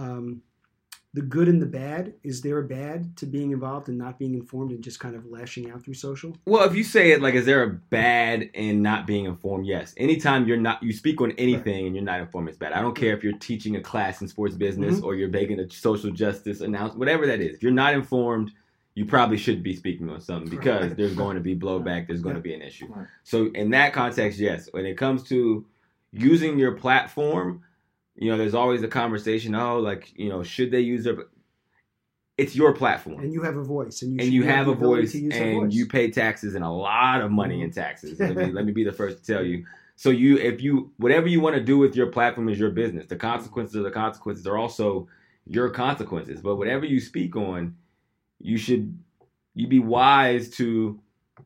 Um, 0.00 0.40
the 1.14 1.22
good 1.22 1.48
and 1.48 1.62
the 1.62 1.66
bad. 1.66 2.12
Is 2.24 2.40
there 2.42 2.58
a 2.58 2.64
bad 2.64 3.16
to 3.18 3.26
being 3.26 3.52
involved 3.52 3.88
and 3.88 3.96
not 3.96 4.18
being 4.18 4.34
informed 4.34 4.72
and 4.72 4.82
just 4.82 4.98
kind 4.98 5.14
of 5.14 5.24
lashing 5.26 5.70
out 5.70 5.82
through 5.84 5.94
social? 5.94 6.36
Well, 6.44 6.68
if 6.68 6.74
you 6.74 6.82
say 6.82 7.12
it 7.12 7.22
like, 7.22 7.34
is 7.34 7.46
there 7.46 7.62
a 7.62 7.70
bad 7.70 8.42
in 8.52 8.82
not 8.82 9.06
being 9.06 9.24
informed? 9.24 9.64
Yes. 9.66 9.94
Anytime 9.96 10.46
you're 10.48 10.56
not, 10.56 10.82
you 10.82 10.92
speak 10.92 11.20
on 11.20 11.30
anything 11.38 11.86
and 11.86 11.94
you're 11.94 12.04
not 12.04 12.18
informed, 12.20 12.48
it's 12.48 12.58
bad. 12.58 12.72
I 12.72 12.82
don't 12.82 12.96
care 12.96 13.16
if 13.16 13.22
you're 13.22 13.38
teaching 13.38 13.76
a 13.76 13.80
class 13.80 14.20
in 14.20 14.26
sports 14.28 14.56
business 14.56 14.98
Mhm. 14.98 15.04
or 15.04 15.14
you're 15.14 15.28
making 15.28 15.60
a 15.60 15.70
social 15.70 16.10
justice 16.10 16.60
announcement, 16.60 16.98
whatever 16.98 17.26
that 17.28 17.40
is. 17.40 17.54
If 17.56 17.62
you're 17.62 17.70
not 17.72 17.94
informed, 17.94 18.50
you 18.96 19.04
probably 19.04 19.36
should 19.36 19.62
be 19.62 19.74
speaking 19.76 20.10
on 20.10 20.20
something 20.20 20.50
because 20.50 20.88
Right. 20.88 20.96
there's 20.96 21.14
going 21.14 21.36
to 21.36 21.40
be 21.42 21.54
blowback. 21.56 22.08
There's 22.08 22.22
going 22.22 22.34
Yeah. 22.34 22.42
to 22.42 22.48
be 22.48 22.54
an 22.54 22.62
issue. 22.62 22.86
Right. 22.88 23.06
So 23.22 23.46
in 23.52 23.70
that 23.70 23.92
context, 23.92 24.40
yes. 24.40 24.68
When 24.72 24.84
it 24.84 24.96
comes 24.96 25.22
to 25.28 25.64
using 26.12 26.58
your 26.58 26.72
platform, 26.72 27.62
you 28.16 28.30
know, 28.30 28.36
there's 28.38 28.54
always 28.54 28.82
a 28.82 28.88
conversation. 28.88 29.54
Oh, 29.54 29.78
like 29.78 30.12
you 30.16 30.28
know, 30.28 30.42
should 30.42 30.70
they 30.70 30.80
use 30.80 31.04
their? 31.04 31.16
It's 32.36 32.56
your 32.56 32.72
platform 32.72 33.20
And 33.20 33.32
you 33.32 33.42
have 33.42 33.56
a 33.56 33.62
voice, 33.62 34.02
and 34.02 34.12
you 34.12 34.18
and 34.24 34.32
you 34.32 34.42
have 34.42 34.66
have 34.66 34.68
a 34.68 34.74
voice 34.74 35.12
to 35.12 35.18
use 35.18 35.34
that 35.34 35.42
and 35.42 35.60
voice. 35.66 35.72
you 35.72 35.86
pay 35.86 36.10
taxes 36.10 36.56
and 36.56 36.64
a 36.64 36.68
lot 36.70 37.20
of 37.20 37.30
money 37.30 37.62
in 37.62 37.70
taxes. 37.70 38.18
let, 38.18 38.34
me, 38.34 38.46
let 38.46 38.64
me 38.64 38.72
be 38.72 38.82
the 38.82 38.92
first 38.92 39.24
to 39.24 39.32
tell 39.32 39.44
you. 39.44 39.64
So 39.94 40.10
you, 40.10 40.36
if 40.38 40.60
you, 40.60 40.90
whatever 40.96 41.28
you 41.28 41.40
want 41.40 41.54
to 41.54 41.62
do 41.62 41.78
with 41.78 41.94
your 41.94 42.08
platform 42.08 42.48
is 42.48 42.58
your 42.58 42.70
business. 42.70 43.06
The 43.06 43.14
consequences 43.14 43.76
are 43.76 43.84
the 43.84 43.92
consequences. 43.92 44.48
Are 44.48 44.58
also 44.58 45.06
your 45.46 45.70
consequences. 45.70 46.40
But 46.40 46.56
whatever 46.56 46.84
you 46.84 46.98
speak 46.98 47.36
on, 47.36 47.76
you 48.40 48.56
should 48.56 48.98
you 49.54 49.68
be 49.68 49.78
wise 49.78 50.50
to 50.56 51.00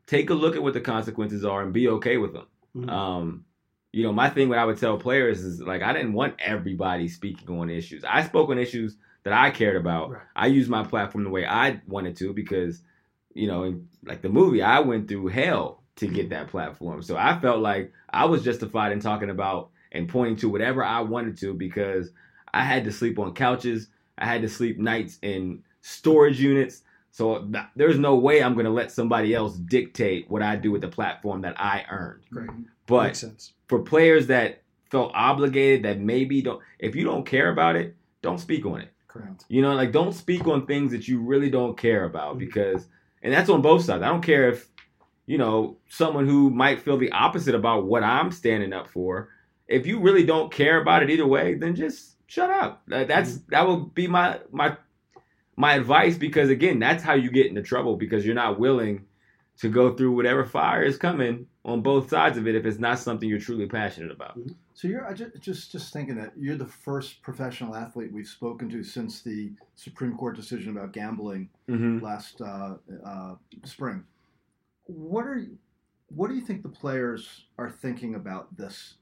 take 0.07 0.31
a 0.31 0.33
look 0.33 0.55
at 0.55 0.63
what 0.63 0.73
the 0.73 0.81
consequences 0.81 1.45
are 1.45 1.61
and 1.61 1.71
be 1.71 1.87
okay 1.87 2.17
with 2.17 2.33
them. 2.33 2.47
Mhm. 2.75 2.89
Um, 2.89 3.45
you 3.91 4.03
know, 4.03 4.11
my 4.11 4.29
thing 4.29 4.49
what 4.49 4.57
I 4.57 4.65
would 4.65 4.77
tell 4.77 4.97
players 4.97 5.43
is 5.43 5.61
like 5.61 5.81
I 5.81 5.93
didn't 5.93 6.13
want 6.13 6.35
everybody 6.39 7.07
speaking 7.07 7.59
on 7.59 7.69
issues. 7.69 8.03
I 8.03 8.23
spoke 8.23 8.49
on 8.49 8.59
issues 8.59 8.97
that 9.23 9.33
I 9.33 9.51
cared 9.51 9.75
about. 9.75 10.11
Right. 10.11 10.21
I 10.35 10.47
used 10.47 10.69
my 10.69 10.83
platform 10.83 11.23
the 11.23 11.29
way 11.29 11.45
I 11.45 11.81
wanted 11.87 12.15
to 12.17 12.33
because, 12.33 12.81
you 13.33 13.47
know, 13.47 13.81
like 14.05 14.21
the 14.21 14.29
movie, 14.29 14.61
I 14.61 14.79
went 14.79 15.07
through 15.07 15.27
hell 15.27 15.83
to 15.97 16.07
get 16.07 16.29
that 16.29 16.47
platform. 16.47 17.01
So 17.01 17.17
I 17.17 17.39
felt 17.39 17.59
like 17.59 17.91
I 18.09 18.25
was 18.25 18.43
justified 18.43 18.91
in 18.91 18.99
talking 18.99 19.29
about 19.29 19.69
and 19.91 20.07
pointing 20.07 20.37
to 20.37 20.49
whatever 20.49 20.83
I 20.83 21.01
wanted 21.01 21.37
to 21.39 21.53
because 21.53 22.11
I 22.53 22.63
had 22.63 22.85
to 22.85 22.91
sleep 22.91 23.19
on 23.19 23.33
couches. 23.33 23.87
I 24.17 24.25
had 24.25 24.41
to 24.43 24.49
sleep 24.49 24.77
nights 24.77 25.17
in 25.21 25.63
storage 25.81 26.39
units. 26.39 26.83
So 27.11 27.51
there's 27.75 27.97
no 27.97 28.15
way 28.15 28.41
I'm 28.41 28.53
going 28.53 28.65
to 28.65 28.71
let 28.71 28.91
somebody 28.91 29.33
else 29.33 29.55
dictate 29.55 30.29
what 30.29 30.43
I 30.43 30.55
do 30.55 30.71
with 30.71 30.81
the 30.81 30.87
platform 30.87 31.41
that 31.41 31.59
I 31.59 31.85
earned. 31.89 32.23
Great. 32.31 32.49
But 32.89 33.23
for 33.67 33.79
players 33.79 34.27
that 34.27 34.63
felt 34.91 35.11
obligated, 35.15 35.83
that 35.83 35.99
maybe 35.99 36.41
don't, 36.41 36.61
if 36.79 36.95
you 36.95 37.03
don't 37.03 37.25
care 37.25 37.49
about 37.49 37.75
it, 37.75 37.95
don't 38.21 38.39
speak 38.39 38.65
on 38.65 38.81
it. 38.81 38.91
Correct. 39.07 39.45
You 39.47 39.61
know, 39.61 39.73
like 39.75 39.91
don't 39.91 40.13
speak 40.13 40.47
on 40.47 40.65
things 40.65 40.91
that 40.91 41.07
you 41.07 41.19
really 41.21 41.49
don't 41.49 41.77
care 41.77 42.03
about 42.05 42.35
Mhm. 42.35 42.39
because, 42.39 42.87
and 43.23 43.33
that's 43.33 43.49
on 43.49 43.61
both 43.61 43.83
sides. 43.83 44.03
I 44.03 44.07
don't 44.09 44.21
care 44.23 44.49
if, 44.49 44.67
you 45.25 45.37
know, 45.37 45.77
someone 45.87 46.27
who 46.27 46.49
might 46.49 46.81
feel 46.81 46.97
the 46.97 47.11
opposite 47.11 47.55
about 47.55 47.85
what 47.85 48.03
I'm 48.03 48.31
standing 48.31 48.73
up 48.73 48.87
for. 48.87 49.29
If 49.67 49.85
you 49.85 49.99
really 49.99 50.23
don't 50.25 50.51
care 50.51 50.81
about 50.81 51.03
it 51.03 51.09
either 51.11 51.27
way, 51.27 51.53
then 51.55 51.75
just 51.75 52.17
shut 52.27 52.49
up. 52.49 52.81
That- 52.87 53.07
That's 53.07 53.37
that 53.49 53.67
will 53.67 53.81
be 53.85 54.07
my 54.07 54.39
my 54.51 54.75
my 55.55 55.73
advice 55.73 56.17
because 56.17 56.49
again, 56.49 56.79
that's 56.79 57.03
how 57.03 57.13
you 57.13 57.29
get 57.29 57.47
into 57.47 57.61
trouble 57.61 57.95
because 57.97 58.25
you're 58.25 58.33
not 58.35 58.59
willing 58.59 59.05
to 59.57 59.69
go 59.69 59.93
through 59.95 60.13
whatever 60.13 60.45
fire 60.45 60.81
is 60.83 60.97
coming 60.97 61.45
on 61.65 61.81
both 61.81 62.09
sides 62.09 62.37
of 62.37 62.47
it 62.47 62.55
if 62.55 62.65
it's 62.65 62.79
not 62.79 62.97
something 62.99 63.27
you're 63.27 63.37
truly 63.39 63.67
passionate 63.67 64.11
about. 64.11 64.39
So 64.73 64.87
you're 64.87 65.05
I 65.05 65.13
just, 65.13 65.39
just 65.41 65.71
just 65.71 65.91
thinking 65.93 66.15
that 66.15 66.31
you're 66.37 66.55
the 66.55 66.65
first 66.65 67.21
professional 67.21 67.75
athlete 67.75 68.11
we've 68.13 68.27
spoken 68.27 68.69
to 68.69 68.81
since 68.83 69.21
the 69.21 69.51
Supreme 69.75 70.15
Court 70.15 70.35
decision 70.35 70.75
about 70.75 70.93
gambling 70.93 71.49
Mm-hmm. 71.69 72.03
last 72.03 72.41
uh, 72.41 72.75
uh, 73.05 73.35
spring. 73.65 74.03
What 74.85 75.25
are 75.25 75.45
what 76.07 76.29
do 76.29 76.35
you 76.35 76.41
think 76.41 76.63
the 76.63 76.69
players 76.69 77.45
are 77.59 77.69
thinking 77.69 78.15
about 78.15 78.55
this 78.57 78.95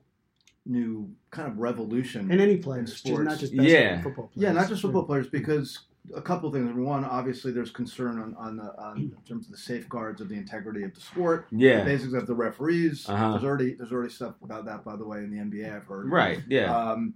new 0.65 1.09
kind 1.31 1.47
of 1.47 1.57
revolution? 1.59 2.29
And 2.31 2.41
any 2.41 2.57
players, 2.57 2.89
just 2.91 3.05
sports. 3.05 3.23
not 3.25 3.39
just 3.39 3.55
basketball, 3.55 3.65
Yeah. 3.81 4.01
football 4.01 4.27
players. 4.27 4.43
yeah, 4.43 4.51
not 4.51 4.67
just 4.67 4.81
football 4.81 5.03
players, 5.05 5.27
because 5.29 5.79
a 6.15 6.21
couple 6.21 6.47
of 6.49 6.53
things. 6.55 6.73
One, 6.75 7.03
obviously, 7.05 7.51
there's 7.51 7.71
concern 7.71 8.19
on 8.19 8.35
on, 8.35 8.57
the, 8.57 8.73
on 8.81 8.97
in 8.97 9.11
terms 9.27 9.45
of 9.45 9.51
the 9.51 9.57
safeguards 9.57 10.21
of 10.21 10.29
the 10.29 10.35
integrity 10.35 10.83
of 10.83 10.93
the 10.93 11.01
sport, 11.01 11.47
the 11.51 11.57
Yeah. 11.57 11.83
basics 11.83 12.13
of 12.13 12.27
the 12.27 12.35
referees. 12.35 13.07
Uh-huh. 13.07 13.31
There's 13.31 13.43
already 13.43 13.73
there's 13.75 13.91
already 13.91 14.11
stuff 14.13 14.35
about 14.43 14.65
that, 14.65 14.83
by 14.83 14.95
the 14.95 15.05
way, 15.05 15.19
in 15.19 15.31
the 15.31 15.37
NBA. 15.37 15.75
I've 15.75 15.85
heard. 15.85 16.09
Right. 16.11 16.41
Yeah. 16.47 16.75
Um, 16.75 17.13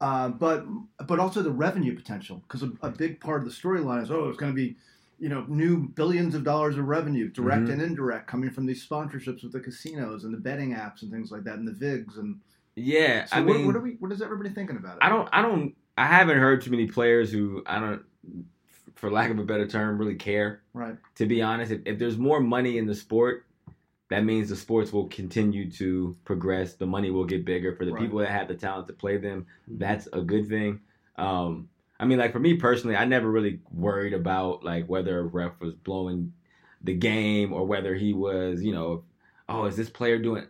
uh, 0.00 0.28
but 0.28 0.66
but 1.06 1.18
also 1.18 1.42
the 1.42 1.50
revenue 1.50 1.94
potential 1.94 2.42
because 2.48 2.62
a, 2.62 2.72
a 2.82 2.90
big 2.90 3.20
part 3.20 3.40
of 3.42 3.46
the 3.48 3.54
storyline 3.54 4.02
is 4.02 4.10
oh 4.10 4.28
it's 4.28 4.36
going 4.36 4.50
to 4.52 4.56
be 4.56 4.76
you 5.20 5.28
know 5.28 5.44
new 5.48 5.88
billions 5.90 6.34
of 6.34 6.42
dollars 6.42 6.76
of 6.76 6.84
revenue 6.86 7.30
direct 7.30 7.62
Mhm. 7.66 7.72
and 7.74 7.82
indirect 7.82 8.26
coming 8.26 8.50
from 8.50 8.66
these 8.66 8.86
sponsorships 8.86 9.44
with 9.44 9.52
the 9.52 9.60
casinos 9.60 10.24
and 10.24 10.34
the 10.34 10.38
betting 10.38 10.74
apps 10.74 11.02
and 11.02 11.12
things 11.12 11.30
like 11.30 11.44
that 11.44 11.58
and 11.58 11.66
the 11.66 11.72
vigs 11.72 12.18
and 12.18 12.40
yeah. 12.74 13.24
so 13.24 13.36
I 13.36 13.40
what, 13.40 13.56
mean, 13.56 13.66
what 13.66 13.76
are 13.76 13.80
we 13.80 13.92
what 14.00 14.10
is 14.10 14.20
everybody 14.20 14.50
thinking 14.50 14.76
about 14.76 14.96
it? 14.96 14.98
I 15.02 15.08
don't. 15.08 15.28
I 15.32 15.40
don't. 15.40 15.74
I 15.96 16.06
haven't 16.06 16.38
heard 16.38 16.60
too 16.60 16.72
many 16.72 16.88
players 16.88 17.30
who 17.30 17.62
I 17.64 17.78
don't, 17.78 18.02
for 18.94 19.10
lack 19.10 19.30
of 19.30 19.38
a 19.38 19.44
better 19.44 19.66
term, 19.66 19.98
really 19.98 20.14
care. 20.14 20.62
right 20.72 20.96
To 21.16 21.26
be 21.26 21.42
honest, 21.42 21.72
if, 21.72 21.80
if 21.84 21.98
there's 21.98 22.16
more 22.18 22.40
money 22.40 22.78
in 22.78 22.86
the 22.86 22.94
sport, 22.94 23.44
that 24.08 24.24
means 24.24 24.48
the 24.48 24.56
sports 24.56 24.92
will 24.92 25.08
continue 25.08 25.70
to 25.72 26.16
progress. 26.24 26.74
The 26.74 26.86
money 26.86 27.10
will 27.10 27.24
get 27.24 27.44
bigger 27.44 27.74
for 27.74 27.84
the 27.84 27.92
Right. 27.92 28.02
people 28.02 28.18
that 28.20 28.28
have 28.30 28.48
the 28.48 28.54
talent 28.54 28.86
to 28.88 28.92
play 28.92 29.16
them. 29.16 29.46
Mhm. 29.70 29.78
That's 29.78 30.06
a 30.12 30.20
good 30.20 30.48
thing. 30.48 30.80
Um, 31.16 31.68
I 31.98 32.04
mean, 32.06 32.18
like 32.18 32.32
for 32.32 32.40
me 32.40 32.54
personally, 32.54 32.96
I 32.96 33.04
never 33.04 33.30
really 33.30 33.60
worried 33.72 34.12
about 34.12 34.64
like 34.64 34.86
whether 34.88 35.18
a 35.20 35.22
ref 35.22 35.58
was 35.60 35.74
blowing 35.74 36.32
the 36.82 36.94
game 36.94 37.52
or 37.52 37.64
whether 37.66 37.94
he 37.94 38.12
was, 38.12 38.62
you 38.62 38.72
know, 38.72 39.04
oh, 39.48 39.64
is 39.64 39.76
this 39.76 39.88
player 39.90 40.18
doing? 40.18 40.46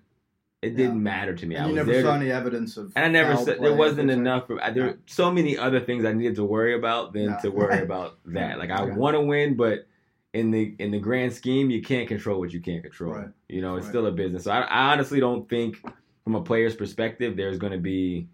It 0.65 0.77
didn't 0.77 1.03
matter 1.03 1.35
to 1.35 1.47
me. 1.47 1.55
and 1.57 1.65
I 1.65 1.69
you 1.69 1.73
was 1.75 1.77
never 1.77 1.93
there 1.93 2.03
saw 2.03 2.15
to- 2.17 2.21
any 2.21 2.31
evidence 2.31 2.77
of 2.77 2.93
and 2.97 3.05
I 3.05 3.09
never 3.09 3.37
said 3.37 3.61
there 3.61 3.75
wasn't 3.75 4.11
enough. 4.11 4.45
I, 4.63 4.71
there 4.71 4.85
Yeah. 4.87 4.91
were 4.93 4.99
so 5.07 5.31
many 5.31 5.57
other 5.59 5.81
things 5.81 6.05
I 6.05 6.13
needed 6.13 6.37
to 6.37 6.45
worry 6.45 6.75
about 6.75 7.13
than 7.13 7.25
Yeah. 7.25 7.37
to 7.39 7.51
worry 7.51 7.83
about 7.89 8.19
that. 8.27 8.59
Like 8.59 8.71
I 8.71 8.83
Okay. 8.83 8.93
want 8.97 9.15
to 9.15 9.21
win, 9.21 9.55
but 9.57 9.87
in 10.33 10.51
the 10.51 10.75
in 10.79 10.91
the 10.91 10.99
grand 10.99 11.33
scheme, 11.33 11.71
you 11.71 11.83
can't 11.83 12.09
control 12.09 12.41
what 12.41 12.53
you 12.53 12.61
can't 12.61 12.83
control. 12.83 13.13
Right. 13.15 13.29
You 13.49 13.61
know, 13.63 13.77
it's 13.77 13.85
Right. 13.87 13.91
still 13.93 14.07
a 14.07 14.13
business. 14.13 14.45
So 14.45 14.51
I, 14.53 14.63
I 14.63 14.93
honestly 14.93 15.21
don't 15.21 15.49
think, 15.49 15.77
from 16.25 16.35
a 16.35 16.43
player's 16.43 16.75
perspective, 16.75 17.37
there's 17.37 17.59
going 17.59 17.73
to 17.73 17.79
be 17.79 18.27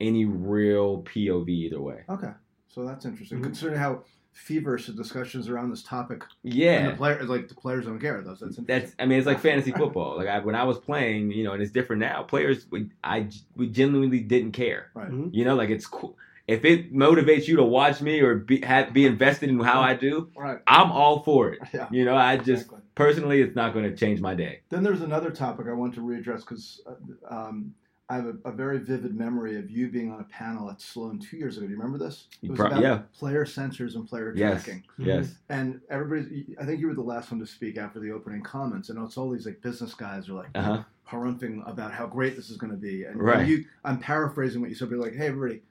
any 0.00 0.24
real 0.24 1.02
POV 1.02 1.48
either 1.48 1.80
way. 1.80 2.02
okay 2.08 2.32
so 2.68 2.84
that's 2.84 3.06
interesting 3.06 3.38
Mhm. 3.40 3.44
considering 3.44 3.78
how 3.78 4.04
feverish 4.36 4.86
discussions 4.86 5.48
around 5.48 5.70
this 5.70 5.82
topic 5.82 6.22
and 6.44 6.52
Yeah, 6.54 6.90
the 6.90 6.96
player 6.96 7.24
like 7.24 7.48
the 7.48 7.54
players 7.54 7.86
don't 7.86 7.98
care 7.98 8.20
those 8.20 8.40
that's 8.40 8.56
that's. 8.58 8.94
I 8.98 9.06
mean, 9.06 9.18
it's 9.18 9.26
like 9.26 9.40
fantasy 9.40 9.72
football. 9.72 10.16
Like 10.18 10.28
I, 10.28 10.38
when 10.40 10.54
I 10.54 10.64
was 10.64 10.78
playing, 10.78 11.30
you 11.32 11.42
know, 11.42 11.52
and 11.54 11.62
it's 11.62 11.72
different 11.72 12.00
now. 12.00 12.22
Players, 12.22 12.66
we, 12.70 12.90
I 13.02 13.28
we 13.56 13.68
genuinely 13.68 14.20
didn't 14.20 14.52
care. 14.52 14.90
right 14.94 15.10
Mhm. 15.10 15.30
You 15.32 15.44
know, 15.46 15.56
like 15.56 15.70
it's 15.70 15.86
cool. 15.86 16.16
If 16.46 16.64
it 16.64 16.94
motivates 16.94 17.48
you 17.48 17.56
to 17.56 17.64
watch 17.64 18.00
me 18.00 18.20
or 18.20 18.36
be 18.36 18.60
have, 18.60 18.92
be 18.92 19.06
invested 19.06 19.48
in 19.48 19.58
how 19.58 19.80
I 19.80 19.94
do, 19.94 20.30
right 20.36 20.58
I'm 20.66 20.92
all 20.92 21.22
for 21.22 21.52
it. 21.52 21.60
yeah 21.72 21.88
You 21.90 22.04
know, 22.04 22.14
I 22.14 22.36
just 22.36 22.48
exactly. 22.66 22.80
personally, 22.94 23.40
it's 23.40 23.56
not 23.56 23.72
going 23.72 23.90
to 23.90 23.96
change 23.96 24.20
my 24.20 24.34
day. 24.34 24.60
Then 24.68 24.82
there's 24.82 25.00
another 25.00 25.30
topic 25.30 25.66
I 25.68 25.72
want 25.72 25.94
to 25.94 26.00
readdress 26.02 26.40
because 26.40 26.82
um, 27.28 27.74
I 28.08 28.16
have 28.16 28.26
a, 28.26 28.48
a 28.48 28.52
very 28.52 28.78
vivid 28.78 29.16
memory 29.16 29.58
of 29.58 29.68
you 29.68 29.88
being 29.88 30.12
on 30.12 30.20
a 30.20 30.24
panel 30.24 30.70
at 30.70 30.80
Sloan 30.80 31.18
two 31.18 31.36
years 31.36 31.56
ago. 31.56 31.66
Do 31.66 31.72
you 31.72 31.78
remember 31.78 31.98
this? 31.98 32.28
It 32.40 32.50
was 32.52 32.60
about 32.60 32.80
yeah. 32.80 33.00
player 33.18 33.44
sensors 33.44 33.96
and 33.96 34.06
player 34.08 34.32
Yes, 34.36 34.62
tracking. 34.64 34.84
yes, 34.96 35.34
And 35.48 35.80
everybody, 35.90 36.54
I 36.60 36.64
think 36.64 36.80
you 36.80 36.86
were 36.86 36.94
the 36.94 37.02
last 37.02 37.32
one 37.32 37.40
to 37.40 37.46
speak 37.46 37.76
after 37.78 37.98
the 37.98 38.12
opening 38.12 38.42
comments, 38.42 38.90
and 38.90 39.04
it's 39.04 39.16
all 39.16 39.30
these 39.30 39.44
like 39.46 39.60
business 39.60 39.92
guys 39.94 40.28
are 40.28 40.34
like 40.34 40.50
uh 40.54 40.62
huh, 40.62 40.82
harumphing 41.10 41.68
about 41.68 41.92
how 41.92 42.06
great 42.06 42.36
this 42.36 42.48
is 42.48 42.56
going 42.56 42.70
to 42.70 42.76
be. 42.78 43.04
And, 43.04 43.20
Right. 43.20 43.40
and 43.40 43.48
you, 43.48 43.64
I'm 43.84 43.98
paraphrasing 43.98 44.60
what 44.60 44.70
you 44.70 44.76
said, 44.76 44.88
but 44.88 44.96
you're 44.96 45.04
like, 45.04 45.16
hey, 45.16 45.26
everybody, 45.26 45.62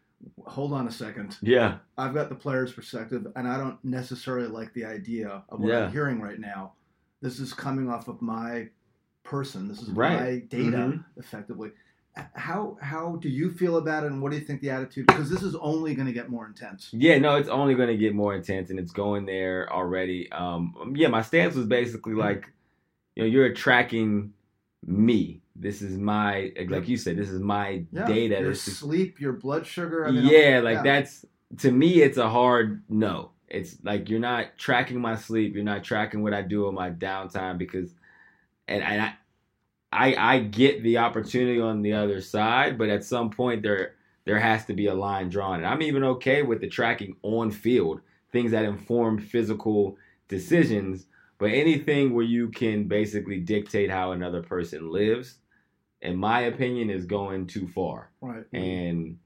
hold 0.45 0.73
on 0.73 0.87
a 0.89 0.91
second. 0.91 1.37
yeah, 1.41 1.77
I've 1.97 2.13
got 2.13 2.27
the 2.27 2.35
player's 2.35 2.73
perspective, 2.73 3.27
and 3.37 3.47
I 3.47 3.57
don't 3.57 3.81
necessarily 3.85 4.47
like 4.49 4.73
the 4.73 4.83
idea 4.83 5.41
of 5.47 5.61
what 5.61 5.69
Yeah. 5.69 5.85
I'm 5.85 5.91
hearing 5.93 6.19
right 6.19 6.39
now. 6.39 6.73
This 7.21 7.39
is 7.39 7.53
coming 7.53 7.89
off 7.89 8.09
of 8.09 8.21
my 8.21 8.67
person. 9.23 9.69
This 9.69 9.81
is 9.81 9.89
Right. 9.91 10.19
my 10.19 10.39
data, 10.49 10.77
Mhm. 10.77 11.05
effectively. 11.15 11.71
How 12.33 12.77
how 12.81 13.17
do 13.17 13.29
you 13.29 13.51
feel 13.51 13.77
about 13.77 14.03
it, 14.03 14.11
and 14.11 14.21
what 14.21 14.31
do 14.31 14.37
you 14.37 14.43
think 14.43 14.61
the 14.61 14.69
attitude? 14.69 15.07
Because 15.07 15.29
this 15.29 15.43
is 15.43 15.55
only 15.55 15.95
going 15.95 16.07
to 16.07 16.13
get 16.13 16.29
more 16.29 16.45
intense. 16.45 16.89
Yeah, 16.93 17.17
no, 17.17 17.35
it's 17.35 17.49
only 17.49 17.75
going 17.75 17.89
to 17.89 17.97
get 17.97 18.15
more 18.15 18.33
intense, 18.35 18.69
and 18.69 18.79
it's 18.79 18.91
going 18.91 19.25
there 19.25 19.71
already. 19.71 20.31
Um, 20.31 20.93
yeah, 20.95 21.07
my 21.09 21.21
stance 21.21 21.55
was 21.55 21.65
basically 21.65 22.13
Mm-hmm. 22.13 22.21
like, 22.21 22.47
you 23.15 23.23
know, 23.23 23.29
you're 23.29 23.53
tracking 23.53 24.33
me. 24.85 25.41
This 25.55 25.81
is 25.81 25.97
my, 25.97 26.51
like 26.69 26.87
you 26.87 26.97
said, 26.97 27.17
this 27.17 27.29
is 27.29 27.39
my 27.41 27.83
Yeah, 27.91 28.05
data. 28.07 28.41
your 28.41 28.55
sleep, 28.55 29.19
your 29.19 29.33
blood 29.33 29.65
sugar. 29.65 30.05
I 30.05 30.11
mean, 30.11 30.23
yeah, 30.25 30.59
like 30.63 30.83
that's 30.83 31.25
to 31.59 31.71
me, 31.71 32.01
it's 32.01 32.17
a 32.17 32.29
hard 32.29 32.83
no. 32.89 33.31
It's 33.47 33.77
like 33.83 34.09
you're 34.09 34.19
not 34.19 34.57
tracking 34.57 34.99
my 34.99 35.15
sleep. 35.15 35.55
You're 35.55 35.63
not 35.63 35.83
tracking 35.83 36.23
what 36.23 36.33
I 36.33 36.41
do 36.41 36.67
on 36.67 36.73
my 36.73 36.89
downtime 36.89 37.57
because, 37.57 37.93
and 38.67 38.83
and 38.83 39.01
I, 39.01 39.13
I 39.95 40.15
I 40.35 40.39
get 40.39 40.83
the 40.83 40.97
opportunity 40.97 41.59
on 41.59 41.81
the 41.81 41.93
other 41.93 42.21
side, 42.21 42.77
but 42.77 42.89
at 42.89 43.03
some 43.03 43.29
point 43.29 43.63
there 43.63 43.95
there 44.25 44.39
has 44.39 44.65
to 44.65 44.73
be 44.73 44.87
a 44.87 44.93
line 44.93 45.29
drawn. 45.29 45.57
And 45.57 45.67
I'm 45.67 45.81
even 45.81 46.03
okay 46.03 46.41
with 46.41 46.59
the 46.61 46.67
tracking 46.67 47.15
on 47.21 47.51
field, 47.51 48.01
things 48.31 48.51
that 48.51 48.65
inform 48.65 49.19
physical 49.19 49.97
decisions. 50.27 51.05
But 51.37 51.51
anything 51.51 52.13
where 52.13 52.25
you 52.25 52.49
can 52.49 52.87
basically 52.87 53.39
dictate 53.39 53.91
how 53.91 54.13
another 54.13 54.41
person 54.41 54.89
lives, 54.89 55.39
in 56.01 56.15
my 56.15 56.41
opinion, 56.41 56.89
is 56.89 57.05
going 57.05 57.47
too 57.47 57.67
far 57.67 58.09
right. 58.21 58.45
and 58.53 59.17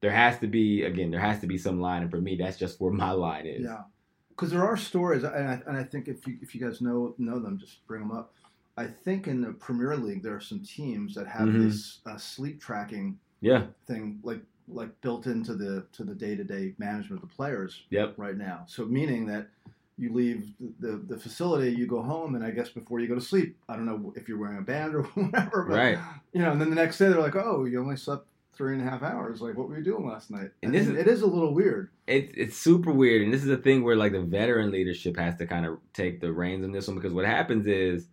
there 0.00 0.12
has 0.12 0.38
to 0.40 0.46
be 0.46 0.82
again 0.82 1.10
there 1.10 1.20
has 1.20 1.40
to 1.40 1.46
be 1.46 1.56
some 1.56 1.80
line 1.80 2.02
and 2.02 2.10
for 2.10 2.20
me 2.20 2.36
that's 2.36 2.58
just 2.58 2.78
where 2.78 2.92
my 2.92 3.10
line 3.10 3.46
is 3.46 3.62
Yeah, 3.64 3.84
because 4.28 4.50
there 4.50 4.64
are 4.64 4.76
stories, 4.76 5.22
and 5.22 5.48
I, 5.48 5.60
and 5.66 5.76
I 5.76 5.84
think 5.84 6.08
if 6.08 6.26
you 6.26 6.38
if 6.42 6.54
you 6.54 6.60
guys 6.60 6.80
know 6.80 7.14
know 7.18 7.38
them, 7.38 7.58
just 7.58 7.86
bring 7.86 8.00
them 8.00 8.12
up. 8.12 8.34
I 8.76 8.86
think 8.86 9.28
in 9.28 9.40
the 9.40 9.52
Premier 9.52 9.96
League 9.96 10.22
there 10.22 10.34
are 10.34 10.40
some 10.40 10.60
teams 10.60 11.14
that 11.14 11.26
have 11.26 11.48
Mhm. 11.48 11.64
this 11.68 12.00
uh, 12.06 12.16
sleep 12.16 12.60
tracking 12.60 13.18
yeah 13.40 13.66
thing 13.86 14.18
like 14.22 14.40
like 14.68 14.98
built 15.02 15.26
into 15.26 15.54
the 15.54 15.86
to 15.92 16.02
the 16.04 16.14
day 16.14 16.34
to 16.34 16.42
day 16.44 16.74
management 16.78 17.22
of 17.22 17.28
the 17.28 17.34
players 17.34 17.82
yep 17.90 18.14
right 18.16 18.36
now. 18.38 18.64
So 18.66 18.84
meaning 18.86 19.26
that 19.26 19.48
you 19.96 20.12
leave 20.12 20.52
the, 20.58 20.72
the, 20.88 20.96
the 21.14 21.16
facility, 21.18 21.70
you 21.70 21.86
go 21.86 22.02
home, 22.02 22.34
and 22.34 22.44
I 22.44 22.50
guess 22.50 22.68
before 22.68 22.98
you 22.98 23.06
go 23.06 23.14
to 23.14 23.20
sleep, 23.20 23.56
I 23.68 23.76
don't 23.76 23.86
know 23.86 24.12
if 24.16 24.28
you're 24.28 24.38
wearing 24.38 24.58
a 24.58 24.62
band 24.62 24.94
or 24.96 25.02
whatever, 25.14 25.66
but 25.68 25.76
Right. 25.76 25.98
you 26.32 26.40
know, 26.40 26.50
and 26.50 26.60
then 26.60 26.68
the 26.70 26.74
next 26.74 26.98
day 26.98 27.08
they're 27.10 27.20
like, 27.20 27.36
oh, 27.36 27.64
you 27.64 27.80
only 27.80 27.96
slept 27.96 28.26
three 28.56 28.72
and 28.76 28.84
a 28.84 28.90
half 28.90 29.02
hours. 29.04 29.40
Like, 29.40 29.56
what 29.56 29.68
were 29.68 29.78
you 29.78 29.84
doing 29.84 30.04
last 30.06 30.30
night? 30.32 30.50
And 30.64 30.74
And, 30.74 30.74
this 30.74 30.88
is- 30.88 30.98
it 30.98 31.06
is 31.06 31.22
a 31.22 31.26
little 31.28 31.54
weird. 31.54 31.90
it's 32.08 32.32
it's 32.36 32.56
super 32.56 32.90
weird 32.92 33.22
and 33.22 33.32
this 33.32 33.44
is 33.44 33.50
a 33.50 33.56
thing 33.56 33.84
where 33.84 33.94
like 33.96 34.12
the 34.12 34.20
veteran 34.22 34.70
leadership 34.72 35.16
has 35.16 35.36
to 35.36 35.46
kind 35.46 35.64
of 35.64 35.78
take 35.92 36.20
the 36.20 36.32
reins 36.32 36.64
on 36.64 36.72
this 36.72 36.88
one 36.88 36.96
because 36.96 37.12
what 37.12 37.24
happens 37.24 37.66
is 37.66 38.08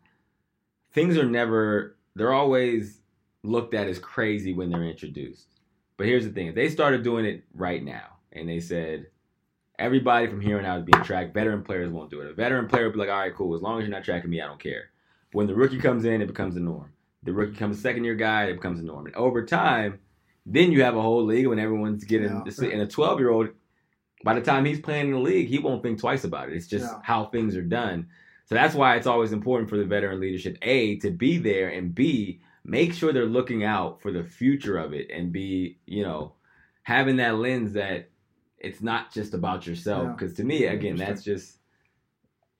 things 0.93 1.17
are 1.17 1.25
never 1.25 1.97
they're 2.15 2.33
always 2.33 2.99
looked 3.43 3.73
at 3.73 3.87
as 3.87 3.99
crazy 3.99 4.53
when 4.53 4.69
they're 4.69 4.83
introduced 4.83 5.47
but 5.97 6.05
here's 6.07 6.25
the 6.25 6.31
thing 6.31 6.47
if 6.47 6.55
they 6.55 6.69
started 6.69 7.03
doing 7.03 7.25
it 7.25 7.43
right 7.53 7.83
now 7.83 8.17
and 8.33 8.47
they 8.47 8.59
said 8.59 9.07
everybody 9.79 10.27
from 10.27 10.41
here 10.41 10.59
on 10.59 10.65
out 10.65 10.79
is 10.79 10.85
being 10.85 11.03
tracked 11.03 11.33
veteran 11.33 11.63
players 11.63 11.89
won't 11.89 12.11
do 12.11 12.21
it 12.21 12.29
a 12.29 12.33
veteran 12.33 12.67
player 12.67 12.85
would 12.85 12.93
be 12.93 12.99
like 12.99 13.09
all 13.09 13.19
right 13.19 13.35
cool 13.35 13.55
as 13.55 13.61
long 13.61 13.79
as 13.79 13.83
you're 13.87 13.95
not 13.95 14.03
tracking 14.03 14.29
me 14.29 14.41
i 14.41 14.45
don't 14.47 14.61
care 14.61 14.89
when 15.33 15.47
the 15.47 15.55
rookie 15.55 15.79
comes 15.79 16.05
in 16.05 16.21
it 16.21 16.27
becomes 16.27 16.53
the 16.55 16.59
norm 16.61 16.91
the 17.23 17.33
rookie 17.33 17.55
comes 17.55 17.77
a 17.77 17.81
second 17.81 18.03
year 18.03 18.15
guy 18.15 18.45
it 18.45 18.53
becomes 18.53 18.79
the 18.79 18.85
norm 18.85 19.05
and 19.05 19.15
over 19.15 19.45
time 19.45 19.99
then 20.45 20.71
you 20.71 20.83
have 20.83 20.95
a 20.97 21.01
whole 21.01 21.23
league 21.23 21.47
when 21.47 21.59
everyone's 21.59 22.03
getting 22.03 22.29
Yeah. 22.29 22.69
and 22.71 22.81
a 22.81 22.87
12 22.87 23.19
year 23.19 23.29
old 23.29 23.49
by 24.23 24.33
the 24.35 24.41
time 24.41 24.65
he's 24.65 24.79
playing 24.79 25.07
in 25.07 25.13
the 25.13 25.19
league, 25.19 25.47
he 25.47 25.57
won't 25.57 25.81
think 25.81 25.99
twice 25.99 26.23
about 26.23 26.49
it. 26.49 26.55
It's 26.55 26.67
just 26.67 26.85
Yeah. 26.85 26.99
how 27.03 27.25
things 27.25 27.55
are 27.55 27.63
done. 27.63 28.07
So 28.51 28.55
that's 28.55 28.75
why 28.75 28.97
it's 28.97 29.07
always 29.07 29.31
important 29.31 29.69
for 29.69 29.77
the 29.77 29.85
veteran 29.85 30.19
leadership, 30.19 30.57
A, 30.61 30.97
to 30.97 31.09
be 31.09 31.37
there, 31.37 31.69
and 31.69 31.95
B, 31.95 32.41
make 32.65 32.93
sure 32.93 33.13
they're 33.13 33.25
looking 33.25 33.63
out 33.63 34.01
for 34.01 34.11
the 34.11 34.25
future 34.25 34.77
of 34.77 34.91
it 34.91 35.09
and 35.09 35.31
be, 35.31 35.77
you 35.85 36.03
know, 36.03 36.33
having 36.83 37.15
that 37.15 37.37
lens 37.37 37.71
that 37.71 38.09
it's 38.57 38.81
not 38.81 39.13
just 39.13 39.33
about 39.33 39.65
yourself. 39.65 40.03
Yeah. 40.03 40.11
Because 40.11 40.33
to 40.33 40.43
me, 40.43 40.65
again, 40.65 40.97
that's 40.97 41.23
just, 41.23 41.59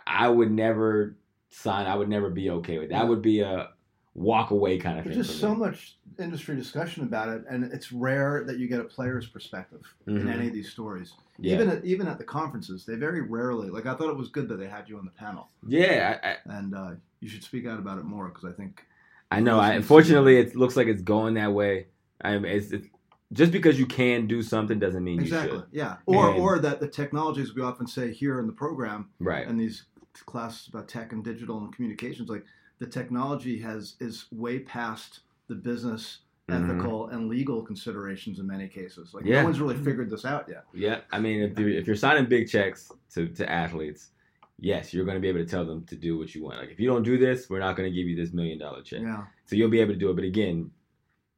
I 0.07 0.29
would 0.29 0.49
never 0.49 1.17
sign, 1.49 1.87
I 1.87 1.95
would 1.95 2.07
never 2.07 2.29
be 2.29 2.49
okay 2.51 2.79
with 2.79 2.87
that. 2.91 2.99
Yeah. 2.99 3.03
would 3.03 3.21
be 3.21 3.41
a 3.41 3.71
walk 4.13 4.51
away 4.51 4.77
kind 4.77 4.97
of 4.97 5.03
There's 5.03 5.17
thing. 5.17 5.23
just 5.25 5.41
so 5.41 5.53
much 5.53 5.97
industry 6.17 6.55
discussion 6.55 7.03
about 7.03 7.27
it, 7.27 7.43
and 7.49 7.65
it's 7.65 7.91
rare 7.91 8.45
that 8.47 8.59
you 8.59 8.69
get 8.69 8.79
a 8.79 8.85
player's 8.85 9.27
perspective 9.27 9.81
in 10.07 10.19
Mhm. 10.19 10.33
any 10.33 10.47
of 10.47 10.53
these 10.53 10.71
stories. 10.71 11.11
Yeah. 11.41 11.55
Even 11.55 11.69
at 11.69 11.83
even 11.85 12.07
at 12.07 12.17
the 12.17 12.23
conferences, 12.23 12.85
they 12.85 12.95
very 12.95 13.21
rarely. 13.21 13.69
Like 13.69 13.85
I 13.87 13.95
thought 13.95 14.09
it 14.09 14.17
was 14.17 14.29
good 14.29 14.47
that 14.49 14.57
they 14.57 14.67
had 14.67 14.87
you 14.87 14.97
on 14.97 15.05
the 15.05 15.11
panel, 15.11 15.49
yeah, 15.67 16.19
I, 16.23 16.27
I, 16.29 16.57
and 16.59 16.75
uh, 16.75 16.91
you 17.19 17.27
should 17.27 17.43
speak 17.43 17.65
out 17.65 17.79
about 17.79 17.97
it 17.97 18.05
more 18.05 18.27
because 18.29 18.45
I 18.45 18.51
think 18.51 18.85
I 19.31 19.39
know. 19.39 19.59
I, 19.59 19.73
unfortunately, 19.73 20.37
it 20.37 20.55
looks 20.55 20.75
like 20.75 20.87
it's 20.87 21.01
going 21.01 21.33
that 21.35 21.51
way. 21.53 21.87
I 22.21 22.37
mean, 22.37 22.51
it's, 22.51 22.71
it's 22.71 22.87
just 23.33 23.51
because 23.51 23.79
you 23.79 23.85
can 23.87 24.27
do 24.27 24.43
something 24.43 24.77
doesn't 24.77 25.03
mean 25.03 25.19
exactly, 25.19 25.53
you 25.53 25.59
should. 25.61 25.67
yeah. 25.71 25.95
Or 26.05 26.29
And- 26.31 26.39
or 26.39 26.59
that 26.59 26.79
the 26.79 26.87
technologies 26.87 27.55
we 27.55 27.61
often 27.61 27.87
say 27.87 28.11
here 28.13 28.39
in 28.39 28.45
the 28.45 28.53
program 28.53 29.09
Right. 29.19 29.47
and 29.47 29.59
these 29.59 29.85
classes 30.25 30.67
about 30.67 30.87
tech 30.89 31.13
and 31.13 31.23
digital 31.23 31.57
and 31.59 31.73
communications, 31.73 32.29
like 32.29 32.45
the 32.79 32.85
technology 32.85 33.57
has 33.59 33.95
is 33.99 34.25
way 34.31 34.59
past 34.59 35.21
the 35.47 35.55
business, 35.55 36.19
Mhm. 36.49 36.63
ethical, 36.69 37.07
and 37.07 37.27
legal 37.29 37.61
considerations 37.61 38.39
in 38.39 38.47
many 38.47 38.67
cases. 38.67 39.13
Like 39.13 39.25
Yeah. 39.25 39.39
no 39.41 39.45
one's 39.45 39.59
really 39.59 39.77
figured 39.77 40.09
this 40.09 40.25
out 40.25 40.47
yet. 40.49 40.65
Yeah. 40.73 41.01
I 41.11 41.19
mean, 41.19 41.41
if 41.41 41.57
you're, 41.57 41.69
if 41.69 41.87
you're 41.87 41.95
signing 41.95 42.25
big 42.27 42.47
checks 42.47 42.91
to, 43.13 43.27
to 43.29 43.49
athletes, 43.49 44.11
yes, 44.59 44.93
you're 44.93 45.05
going 45.05 45.15
to 45.15 45.21
be 45.21 45.27
able 45.29 45.39
to 45.39 45.45
tell 45.45 45.65
them 45.65 45.83
to 45.85 45.95
do 45.95 46.17
what 46.17 46.33
you 46.35 46.43
want. 46.43 46.57
Like, 46.57 46.69
if 46.71 46.79
you 46.79 46.87
don't 46.87 47.03
do 47.03 47.17
this, 47.17 47.49
we're 47.49 47.59
not 47.59 47.75
going 47.75 47.89
to 47.89 47.95
give 47.95 48.07
you 48.07 48.15
this 48.15 48.33
million 48.33 48.59
dollar 48.59 48.81
check. 48.81 49.01
Yeah. 49.01 49.25
So 49.45 49.55
you'll 49.55 49.69
be 49.69 49.79
able 49.81 49.93
to 49.93 49.99
do 49.99 50.09
it. 50.09 50.15
But 50.15 50.25
again, 50.25 50.71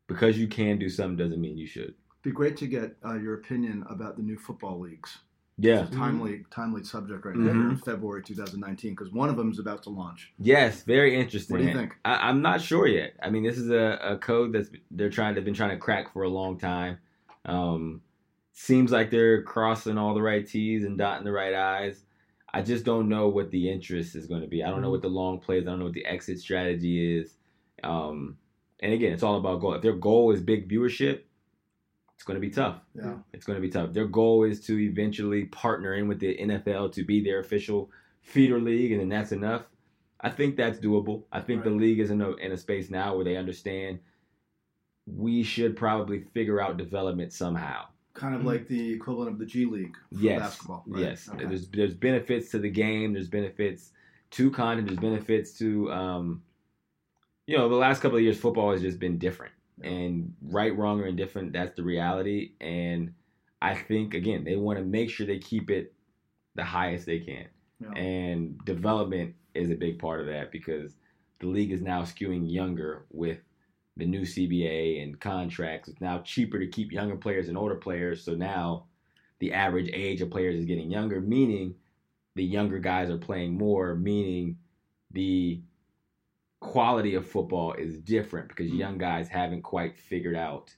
because 0.07 0.37
you 0.37 0.47
can 0.47 0.79
do 0.79 0.89
something 0.89 1.17
doesn't 1.17 1.39
mean 1.39 1.57
you 1.57 1.67
should. 1.67 1.93
Be 2.23 2.31
great 2.31 2.55
to 2.57 2.67
get 2.67 2.95
uh, 3.05 3.15
your 3.15 3.35
opinion 3.35 3.83
about 3.89 4.15
the 4.15 4.23
new 4.23 4.37
football 4.37 4.79
leagues. 4.79 5.17
Yeah. 5.57 5.83
It's 5.83 5.91
a 5.91 5.95
timely, 5.95 6.43
timely 6.49 6.83
subject 6.83 7.25
right 7.25 7.35
now 7.35 7.51
Mhm. 7.53 7.69
in 7.71 7.77
February 7.77 8.23
2019 8.23 8.91
because 8.91 9.11
one 9.13 9.29
of 9.29 9.37
them 9.37 9.51
is 9.51 9.59
about 9.59 9.83
to 9.83 9.89
launch. 9.91 10.33
Yes. 10.39 10.83
Very 10.83 11.15
interesting. 11.15 11.55
What 11.55 11.61
do 11.63 11.67
you 11.69 11.73
think? 11.75 11.95
I, 12.03 12.29
I'm 12.29 12.41
not 12.41 12.59
sure 12.61 12.87
yet. 12.87 13.13
I 13.21 13.29
mean, 13.29 13.43
this 13.43 13.57
is 13.57 13.69
a, 13.69 13.99
a 14.01 14.17
code 14.17 14.53
that's 14.53 14.69
they're 14.91 15.09
trying 15.11 15.35
they've 15.35 15.45
been 15.45 15.53
trying 15.53 15.69
to 15.71 15.77
crack 15.77 16.11
for 16.11 16.23
a 16.23 16.29
long 16.29 16.57
time. 16.57 16.97
Um, 17.45 18.01
seems 18.53 18.91
like 18.91 19.11
they're 19.11 19.43
crossing 19.43 19.97
all 19.97 20.13
the 20.13 20.21
right 20.21 20.47
T's 20.47 20.83
and 20.85 20.97
dotting 20.97 21.25
the 21.25 21.31
right 21.31 21.53
I's. 21.53 22.03
I 22.53 22.61
just 22.61 22.85
don't 22.85 23.09
know 23.09 23.29
what 23.29 23.49
the 23.51 23.69
interest 23.69 24.15
is 24.15 24.27
going 24.27 24.41
to 24.41 24.47
be. 24.47 24.63
I 24.63 24.69
don't 24.69 24.81
know 24.81 24.91
what 24.91 25.01
the 25.01 25.07
long 25.07 25.39
plays. 25.39 25.63
I 25.63 25.71
don't 25.71 25.79
know 25.79 25.85
what 25.85 25.93
the 25.95 26.05
exit 26.05 26.39
strategy 26.39 27.17
is. 27.19 27.35
Um, 27.83 28.37
and 28.79 28.93
again, 28.93 29.11
it's 29.11 29.23
all 29.23 29.37
about 29.37 29.59
goal. 29.59 29.73
If 29.73 29.81
their 29.81 29.93
goal 29.93 30.31
is 30.31 30.39
big 30.41 30.69
viewership, 30.69 31.21
it's 32.15 32.23
going 32.23 32.35
to 32.35 32.41
be 32.41 32.49
tough. 32.53 32.77
Yeah. 32.95 33.15
It's 33.33 33.45
going 33.45 33.57
to 33.57 33.61
be 33.61 33.69
tough. 33.69 33.91
Their 33.93 34.05
goal 34.07 34.43
is 34.43 34.61
to 34.67 34.79
eventually 34.79 35.45
partner 35.45 35.95
in 35.95 36.07
with 36.07 36.19
the 36.19 36.37
NFL 36.37 36.91
to 36.93 37.03
be 37.03 37.23
their 37.23 37.39
official 37.39 37.89
feeder 38.21 38.59
league, 38.59 38.91
and 38.91 39.01
then 39.01 39.09
that's 39.09 39.31
enough. 39.31 39.63
I 40.21 40.29
think 40.29 40.55
that's 40.55 40.79
doable. 40.79 41.23
I 41.33 41.41
think 41.41 41.63
the 41.63 41.69
league 41.69 41.99
is 41.99 42.09
in 42.11 42.21
a 42.21 42.31
in 42.35 42.51
a 42.53 42.57
space 42.57 42.89
now 42.89 43.15
where 43.15 43.25
they 43.25 43.35
understand 43.35 43.99
we 45.05 45.43
should 45.43 45.75
probably 45.75 46.21
figure 46.33 46.61
out 46.61 46.77
development 46.77 47.33
somehow. 47.33 47.85
Kind 48.13 48.35
of 48.35 48.41
Mhm. 48.41 48.45
like 48.45 48.67
the 48.69 48.93
equivalent 48.93 49.31
of 49.31 49.39
the 49.39 49.45
G 49.45 49.65
League 49.65 49.97
for 50.13 50.19
Yes, 50.21 50.39
basketball. 50.39 50.83
right? 50.87 51.01
yes. 51.01 51.27
Okay. 51.27 51.45
There's 51.45 51.67
there's 51.69 51.93
benefits 51.93 52.51
to 52.51 52.59
the 52.59 52.69
game. 52.69 53.11
There's 53.13 53.27
benefits 53.27 53.91
to 54.31 54.49
content. 54.51 54.87
There's 54.87 54.99
benefits 54.99 55.57
to 55.57 55.91
um, 55.91 56.43
you 57.47 57.57
know, 57.57 57.67
the 57.67 57.75
last 57.75 58.01
couple 58.01 58.17
of 58.17 58.23
years 58.23 58.39
football 58.39 58.71
has 58.71 58.81
just 58.81 58.99
been 58.99 59.17
different. 59.17 59.51
And 59.81 60.33
right, 60.41 60.75
wrong, 60.77 61.01
or 61.01 61.07
indifferent, 61.07 61.53
that's 61.53 61.75
the 61.75 61.83
reality. 61.83 62.51
And 62.61 63.13
I 63.61 63.75
think 63.75 64.13
again, 64.13 64.43
they 64.43 64.55
want 64.55 64.77
to 64.77 64.85
make 64.85 65.09
sure 65.09 65.25
they 65.25 65.39
keep 65.39 65.69
it 65.69 65.93
the 66.55 66.63
highest 66.63 67.05
they 67.05 67.19
can. 67.19 67.47
Yeah. 67.79 67.91
And 67.99 68.63
development 68.65 69.35
is 69.55 69.71
a 69.71 69.75
big 69.75 69.99
part 69.99 70.19
of 70.19 70.27
that 70.27 70.51
because 70.51 70.95
the 71.39 71.47
league 71.47 71.71
is 71.71 71.81
now 71.81 72.03
skewing 72.03 72.51
younger 72.51 73.05
with 73.11 73.39
the 73.97 74.05
new 74.05 74.21
CBA 74.21 75.03
and 75.03 75.19
contracts. 75.19 75.87
It's 75.87 76.01
now 76.01 76.19
cheaper 76.19 76.59
to 76.59 76.67
keep 76.67 76.91
younger 76.91 77.15
players 77.15 77.47
and 77.47 77.57
older 77.57 77.75
players. 77.75 78.23
So 78.23 78.33
now 78.33 78.85
the 79.39 79.53
average 79.53 79.89
age 79.93 80.21
of 80.21 80.31
players 80.31 80.55
is 80.55 80.65
getting 80.65 80.89
younger, 80.89 81.21
meaning 81.21 81.75
the 82.35 82.43
younger 82.43 82.79
guys 82.79 83.09
are 83.09 83.17
playing 83.17 83.57
more, 83.57 83.95
meaning 83.95 84.57
the 85.11 85.61
quality 86.63 87.13
of 87.15 87.27
football 87.27 87.73
is 87.73 87.97
different 87.97 88.47
because 88.47 88.71
Mhm. 88.71 88.77
young 88.77 88.97
guys 88.97 89.27
haven't 89.27 89.61
quite 89.63 89.97
figured 89.97 90.35
out 90.35 90.75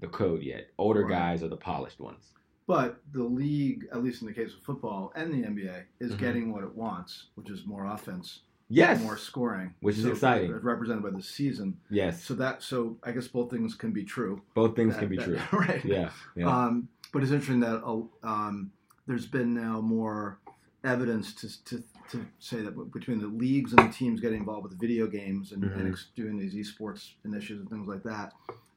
the 0.00 0.06
code 0.08 0.42
yet. 0.42 0.68
Older 0.78 1.02
Right. 1.02 1.10
guys 1.10 1.42
are 1.42 1.48
the 1.48 1.56
polished 1.56 2.00
ones. 2.00 2.32
But 2.66 3.02
the 3.12 3.24
league, 3.24 3.88
at 3.92 4.02
least 4.04 4.22
in 4.22 4.28
the 4.28 4.34
case 4.34 4.54
of 4.54 4.60
football 4.62 5.12
and 5.16 5.32
the 5.32 5.44
NBA, 5.44 5.84
is 5.98 6.12
Mhm. 6.12 6.18
getting 6.18 6.52
what 6.52 6.62
it 6.62 6.74
wants, 6.74 7.30
which 7.34 7.50
is 7.50 7.66
more 7.66 7.84
offense, 7.86 8.42
Yes. 8.68 9.02
more 9.02 9.16
scoring, 9.16 9.74
Which 9.80 9.96
is 9.96 10.04
So, 10.04 10.10
exciting. 10.12 10.52
represented 10.52 11.02
by 11.02 11.10
the 11.10 11.22
season. 11.22 11.80
Yes. 11.90 12.22
So 12.22 12.34
that, 12.34 12.62
so 12.62 12.98
I 13.02 13.10
guess 13.12 13.26
both 13.26 13.50
things 13.50 13.74
can 13.74 13.92
be 13.92 14.04
true. 14.04 14.42
Both 14.54 14.76
things 14.76 14.94
That- 14.94 15.00
can 15.00 15.08
be 15.08 15.16
that- 15.16 15.24
true. 15.24 15.38
right? 15.58 15.84
Yeah. 15.84 16.12
Yeah. 16.36 16.46
Um, 16.66 16.88
but 17.12 17.22
it's 17.22 17.32
interesting 17.32 17.60
that 17.60 17.82
uh, 17.82 18.02
um, 18.22 18.70
there's 19.06 19.26
been 19.26 19.52
now 19.54 19.80
more 19.80 20.38
evidence 20.84 21.34
to, 21.34 21.64
to 21.64 21.82
to 22.10 22.26
say 22.38 22.60
that 22.62 22.92
between 22.92 23.20
the 23.20 23.26
leagues 23.26 23.72
and 23.72 23.88
the 23.88 23.92
teams 23.92 24.20
getting 24.20 24.40
involved 24.40 24.64
with 24.68 24.80
video 24.80 25.06
games 25.06 25.52
and, 25.52 25.62
and 25.64 25.72
Mhm. 25.82 25.88
ex- 25.90 26.08
doing 26.16 26.38
these 26.38 26.54
esports 26.54 27.12
initiatives 27.24 27.60
and 27.62 27.70
things 27.70 27.86
like 27.88 28.02
that, 28.02 28.32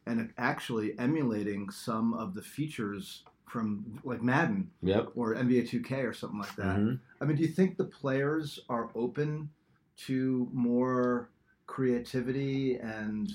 and 0.06 0.32
actually 0.38 0.98
emulating 1.00 1.70
some 1.70 2.14
of 2.14 2.34
the 2.36 2.42
features 2.42 3.24
from 3.48 4.00
like 4.04 4.22
Madden 4.22 4.70
Yep. 4.82 5.12
or 5.16 5.36
NBA 5.36 5.64
2K 5.68 6.02
or 6.04 6.14
something 6.14 6.40
like 6.40 6.56
that. 6.56 6.78
Mhm. 6.78 7.00
I 7.22 7.26
mean, 7.26 7.38
do 7.38 7.44
you 7.44 7.50
think 7.50 7.78
the 7.78 7.86
players 7.86 8.60
are 8.70 8.90
open 8.96 9.50
to 10.08 10.50
more 10.54 11.30
creativity 11.68 12.76
and 12.78 13.32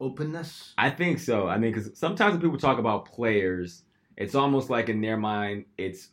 openness? 0.00 0.74
I 0.78 0.90
think 0.90 1.18
so. 1.20 1.48
I 1.48 1.58
mean, 1.58 1.72
because 1.72 1.96
sometimes 1.98 2.32
when 2.32 2.40
people 2.42 2.58
talk 2.58 2.78
about 2.78 3.04
players, 3.06 3.84
it's 4.16 4.34
almost 4.34 4.70
like 4.70 4.88
in 4.88 5.00
their 5.00 5.16
mind, 5.16 5.64
it's 5.76 6.10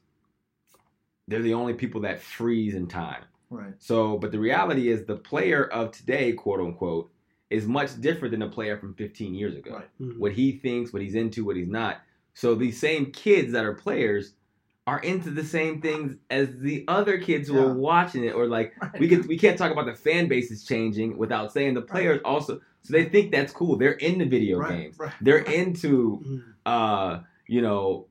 they're 1.28 1.41
the 1.41 1.53
only 1.53 1.73
people 1.73 2.01
that 2.01 2.21
freeze 2.21 2.76
in 2.76 2.88
time. 2.88 3.23
Right. 3.49 3.73
So, 3.80 4.17
but 4.17 4.32
the 4.32 4.39
reality 4.39 4.89
is, 4.89 5.05
the 5.05 5.15
player 5.15 5.65
of 5.65 5.91
today, 5.91 6.34
quote 6.34 6.59
unquote, 6.59 7.11
is 7.49 7.67
much 7.67 7.99
different 8.01 8.32
than 8.32 8.39
the 8.41 8.49
player 8.49 8.78
from 8.78 8.93
15 8.95 9.34
years 9.36 9.55
ago. 9.55 9.76
Right. 9.76 9.89
Mhm. 10.01 10.17
What 10.17 10.32
he 10.34 10.53
thinks, 10.53 10.91
what 10.91 11.01
he's 11.01 11.15
into, 11.15 11.45
what 11.45 11.55
he's 11.55 11.67
not. 11.67 12.01
So 12.34 12.55
these 12.55 12.80
same 12.80 13.11
kids 13.11 13.51
that 13.53 13.63
are 13.65 13.73
players 13.76 14.34
are 14.88 14.99
into 14.99 15.30
the 15.32 15.43
same 15.43 15.82
things 15.82 16.15
as 16.30 16.49
the 16.59 16.84
other 16.88 17.17
kids 17.19 17.47
who 17.47 17.55
Yeah. 17.55 17.65
are 17.65 17.73
watching 17.73 18.23
it, 18.23 18.36
or 18.36 18.47
like 18.47 18.73
Right. 18.82 18.91
we 18.99 19.07
could 19.07 19.28
we 19.28 19.38
can't 19.38 19.57
talk 19.57 19.71
about 19.71 19.86
the 19.86 19.93
fan 19.95 20.28
base 20.28 20.51
is 20.51 20.63
changing 20.63 21.17
without 21.17 21.51
saying 21.51 21.76
the 21.76 21.82
players 21.82 22.19
also. 22.26 22.59
So 22.82 22.91
they 22.93 23.05
think 23.05 23.32
that's 23.32 23.51
cool. 23.53 23.78
They're 23.78 23.93
into 23.93 24.26
video 24.26 24.57
right. 24.59 24.69
games. 24.82 24.99
Right. 24.99 25.13
They're 25.21 25.39
into 25.39 26.19
Mhm. 26.26 26.43
uh, 26.65 27.19
you 27.47 27.61
know, 27.61 28.07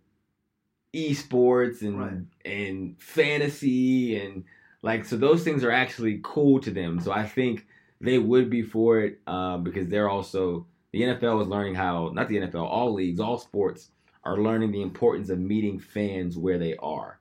esports 0.94 1.82
and 1.82 1.98
Right. 1.98 2.18
and 2.44 3.00
fantasy 3.00 4.18
and 4.18 4.44
like 4.82 5.04
so 5.04 5.16
those 5.16 5.42
things 5.44 5.64
are 5.64 5.70
actually 5.70 6.20
cool 6.22 6.60
to 6.60 6.70
them. 6.70 7.00
So 7.00 7.12
I 7.12 7.26
think 7.26 7.66
they 8.00 8.18
would 8.18 8.50
be 8.50 8.62
for 8.62 9.00
it 9.00 9.20
uh, 9.26 9.58
because 9.58 9.88
they're 9.88 10.08
also 10.10 10.66
the 10.92 11.02
NFL 11.02 11.42
is 11.42 11.48
learning 11.48 11.74
how 11.74 12.10
not 12.14 12.28
the 12.28 12.36
NFL, 12.36 12.64
all 12.66 12.92
leagues, 12.92 13.18
all 13.20 13.38
sports 13.38 13.90
are 14.24 14.38
learning 14.38 14.72
the 14.72 14.82
importance 14.82 15.28
of 15.30 15.38
meeting 15.38 15.78
fans 15.78 16.36
where 16.38 16.58
they 16.58 16.76
are 16.76 17.18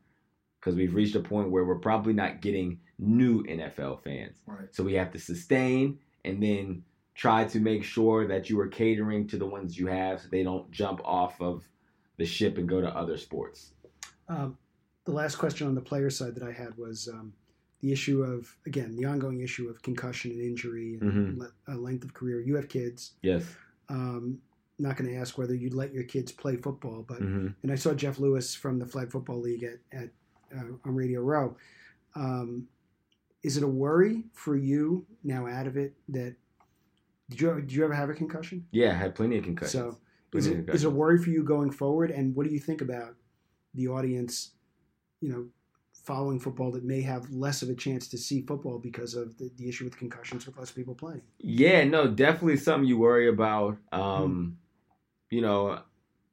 because 0.59 0.75
we've 0.75 0.93
reached 0.95 1.15
a 1.15 1.19
point 1.19 1.49
where 1.51 1.65
we're 1.65 1.79
probably 1.79 2.13
not 2.13 2.41
getting 2.41 2.79
new 2.99 3.43
NFL 3.43 4.03
fans. 4.03 4.37
Right. 4.45 4.67
So 4.71 4.83
we 4.83 4.93
have 4.93 5.11
to 5.11 5.19
sustain 5.19 5.99
and 6.23 6.41
then 6.41 6.83
try 7.15 7.43
to 7.45 7.59
make 7.59 7.83
sure 7.83 8.27
that 8.27 8.49
you 8.49 8.59
are 8.59 8.67
catering 8.67 9.27
to 9.27 9.37
the 9.37 9.45
ones 9.45 9.77
you 9.77 9.87
have 9.87 10.21
so 10.21 10.27
they 10.31 10.43
don't 10.43 10.69
jump 10.71 11.01
off 11.03 11.39
of 11.41 11.63
the 12.17 12.25
ship 12.25 12.57
and 12.57 12.67
go 12.67 12.81
to 12.81 12.87
other 12.95 13.17
sports. 13.17 13.73
Um, 14.27 14.57
the 15.05 15.11
last 15.11 15.35
question 15.35 15.67
on 15.67 15.75
the 15.75 15.81
player 15.81 16.09
side 16.09 16.35
that 16.35 16.43
I 16.43 16.51
had 16.51 16.77
was 16.77 17.07
um, 17.11 17.33
the 17.81 17.91
issue 17.91 18.23
of 18.23 18.55
again 18.65 18.95
the 18.95 19.05
ongoing 19.05 19.41
issue 19.41 19.67
of 19.69 19.81
concussion 19.81 20.31
and 20.31 20.41
injury 20.41 20.97
and 21.01 21.37
Mhm. 21.37 21.37
le- 21.39 21.53
uh, 21.73 21.75
length 21.77 22.03
of 22.05 22.13
career. 22.13 22.39
You 22.39 22.55
have 22.55 22.69
kids. 22.69 23.13
Yes. 23.21 23.43
Um, 23.89 24.39
not 24.79 24.95
going 24.97 25.09
to 25.09 25.15
ask 25.17 25.37
whether 25.37 25.53
you'd 25.53 25.73
let 25.73 25.93
your 25.93 26.03
kids 26.03 26.31
play 26.31 26.55
football, 26.55 27.03
but 27.07 27.19
hmm 27.19 27.47
and 27.61 27.71
I 27.71 27.75
saw 27.75 27.93
Jeff 27.93 28.19
Lewis 28.19 28.55
from 28.55 28.79
the 28.79 28.85
Flag 28.85 29.11
Football 29.11 29.39
League 29.41 29.63
at, 29.63 29.79
at 29.91 30.09
uh, 30.55 30.63
on 30.85 30.95
Radio 30.95 31.21
Row. 31.21 31.55
Um, 32.15 32.67
is 33.43 33.57
it 33.57 33.63
a 33.63 33.67
worry 33.67 34.23
for 34.33 34.55
you 34.55 35.05
now 35.23 35.47
out 35.47 35.67
of 35.67 35.75
it 35.77 35.93
that 36.09 36.35
did 37.29 37.41
you 37.41 37.49
ever, 37.49 37.61
did 37.61 37.71
you 37.73 37.83
ever 37.83 37.93
have 37.93 38.09
a 38.09 38.13
concussion? 38.13 38.65
Yeah, 38.71 38.91
I 38.91 38.93
had 38.93 39.15
plenty 39.15 39.37
of 39.37 39.43
concussions. 39.43 39.71
So 39.73 39.97
is 40.33 40.47
it 40.47 40.69
is 40.69 40.83
it 40.83 40.87
a 40.87 40.89
worry 40.89 41.17
for 41.17 41.29
you 41.29 41.43
going 41.43 41.71
forward? 41.71 42.11
And 42.11 42.35
what 42.35 42.47
do 42.47 42.53
you 42.53 42.59
think 42.59 42.81
about 42.81 43.15
the 43.73 43.87
audience, 43.87 44.51
you 45.21 45.29
know, 45.31 45.47
following 45.93 46.39
football 46.39 46.71
that 46.71 46.83
may 46.83 47.01
have 47.01 47.29
less 47.31 47.61
of 47.61 47.69
a 47.69 47.75
chance 47.75 48.07
to 48.09 48.17
see 48.17 48.41
football 48.41 48.77
because 48.77 49.13
of 49.15 49.37
the, 49.37 49.49
the 49.57 49.69
issue 49.69 49.85
with 49.85 49.97
concussions 49.97 50.45
with 50.45 50.57
less 50.57 50.71
people 50.71 50.95
playing? 50.95 51.21
Yeah, 51.39 51.83
no, 51.85 52.07
definitely 52.07 52.57
something 52.57 52.87
you 52.87 52.97
worry 52.97 53.29
about. 53.29 53.77
Um, 53.91 54.57
You 55.31 55.41
know, 55.41 55.79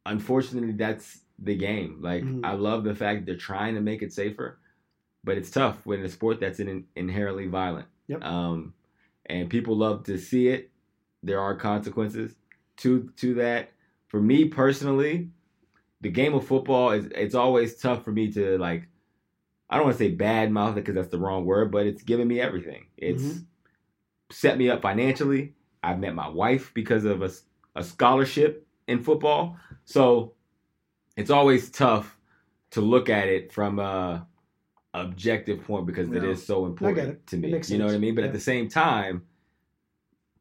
unfortunately, 0.04 0.72
that's 0.72 1.20
the 1.38 1.56
game. 1.56 2.00
Like, 2.02 2.22
Mhm. 2.22 2.44
I 2.44 2.52
love 2.52 2.84
the 2.84 2.94
fact 2.94 3.24
they're 3.24 3.36
trying 3.36 3.74
to 3.74 3.80
make 3.80 4.02
it 4.02 4.12
safer, 4.12 4.58
but 5.24 5.38
it's 5.38 5.50
tough 5.50 5.86
when 5.86 6.04
a 6.04 6.08
sport 6.08 6.38
that's 6.40 6.60
in, 6.60 6.84
inherently 6.96 7.46
violent. 7.46 7.88
Yep. 8.08 8.22
Um, 8.22 8.74
and 9.26 9.48
people 9.48 9.76
love 9.76 10.04
to 10.04 10.18
see 10.18 10.48
it. 10.48 10.70
There 11.22 11.40
are 11.40 11.54
consequences 11.56 12.34
to 12.78 13.10
to 13.16 13.34
that. 13.34 13.72
For 14.10 14.20
me 14.20 14.46
personally, 14.46 15.30
the 16.00 16.10
game 16.10 16.34
of 16.34 16.44
football 16.44 16.90
is 16.90 17.06
it's 17.14 17.36
always 17.36 17.76
tough 17.76 18.04
for 18.04 18.10
me 18.10 18.30
to 18.32 18.58
like. 18.58 18.88
I 19.68 19.76
don't 19.76 19.86
want 19.86 19.98
to 19.98 20.04
say 20.04 20.10
bad 20.10 20.50
mouth 20.50 20.72
it 20.72 20.74
because 20.76 20.96
that's 20.96 21.10
the 21.10 21.18
wrong 21.20 21.44
word, 21.44 21.70
but 21.70 21.86
it's 21.86 22.02
given 22.02 22.26
me 22.26 22.40
everything. 22.40 22.86
It's 22.96 23.22
Mhm. 23.22 23.44
set 24.32 24.58
me 24.58 24.68
up 24.68 24.82
financially. 24.82 25.54
I've 25.84 26.00
met 26.00 26.14
my 26.16 26.28
wife 26.28 26.72
because 26.74 27.04
of 27.04 27.22
a, 27.22 27.30
a 27.76 27.84
scholarship 27.84 28.66
in 28.88 29.00
football. 29.04 29.56
So 29.84 30.34
it's 31.16 31.30
always 31.30 31.70
tough 31.70 32.18
to 32.72 32.80
look 32.80 33.08
at 33.08 33.28
it 33.28 33.52
from 33.52 33.78
a 33.78 34.26
objective 34.92 35.62
point 35.62 35.86
because 35.86 36.10
it 36.10 36.24
Yeah. 36.24 36.30
is 36.30 36.44
so 36.44 36.66
important 36.66 37.24
to 37.28 37.36
me. 37.36 37.60
You 37.68 37.78
know 37.78 37.86
what 37.86 37.94
I 37.94 37.98
mean? 37.98 38.16
But 38.16 38.22
Yeah. 38.22 38.28
at 38.28 38.32
the 38.32 38.40
same 38.40 38.68
time, 38.68 39.24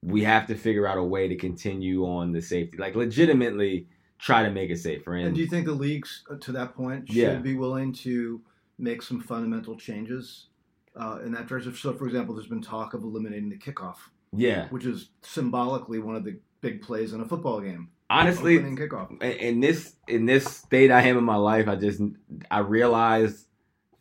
we 0.09 0.23
have 0.23 0.47
to 0.47 0.55
figure 0.55 0.87
out 0.87 0.97
a 0.97 1.03
way 1.03 1.27
to 1.27 1.35
continue 1.35 2.05
on 2.05 2.31
the 2.31 2.41
safety, 2.41 2.77
like 2.77 2.95
legitimately 2.95 3.87
try 4.17 4.43
to 4.43 4.49
make 4.51 4.69
it 4.69 4.77
safer. 4.79 5.15
And, 5.15 5.27
And 5.27 5.35
do 5.35 5.41
you 5.41 5.47
think 5.47 5.65
the 5.65 5.71
leagues, 5.73 6.23
uh, 6.29 6.35
to 6.41 6.51
that 6.53 6.75
point, 6.75 7.07
should 7.07 7.15
Yeah. 7.15 7.35
be 7.35 7.55
willing 7.55 7.93
to 7.93 8.41
make 8.77 9.01
some 9.01 9.21
fundamental 9.21 9.75
changes 9.77 10.47
uh, 10.95 11.19
in 11.23 11.31
that 11.33 11.47
direction? 11.47 11.73
So, 11.73 11.93
for 11.93 12.05
example, 12.05 12.35
there's 12.35 12.47
been 12.47 12.61
talk 12.61 12.93
of 12.93 13.03
eliminating 13.03 13.49
the 13.49 13.57
kickoff, 13.57 13.97
yeah, 14.33 14.67
which 14.69 14.85
is 14.85 15.09
symbolically 15.21 15.99
one 15.99 16.15
of 16.15 16.23
the 16.23 16.37
big 16.61 16.81
plays 16.81 17.13
in 17.13 17.21
a 17.21 17.25
football 17.25 17.61
game. 17.61 17.89
honestly, 18.09 18.57
kickoff. 18.57 19.11
in- 19.21 19.37
in 19.39 19.59
this 19.59 19.95
in 20.07 20.25
this 20.25 20.45
state 20.45 20.89
I 20.91 21.03
am 21.03 21.17
in 21.17 21.23
my 21.23 21.35
life, 21.35 21.67
I 21.67 21.75
just 21.75 22.01
I 22.49 22.59
realize 22.59 23.45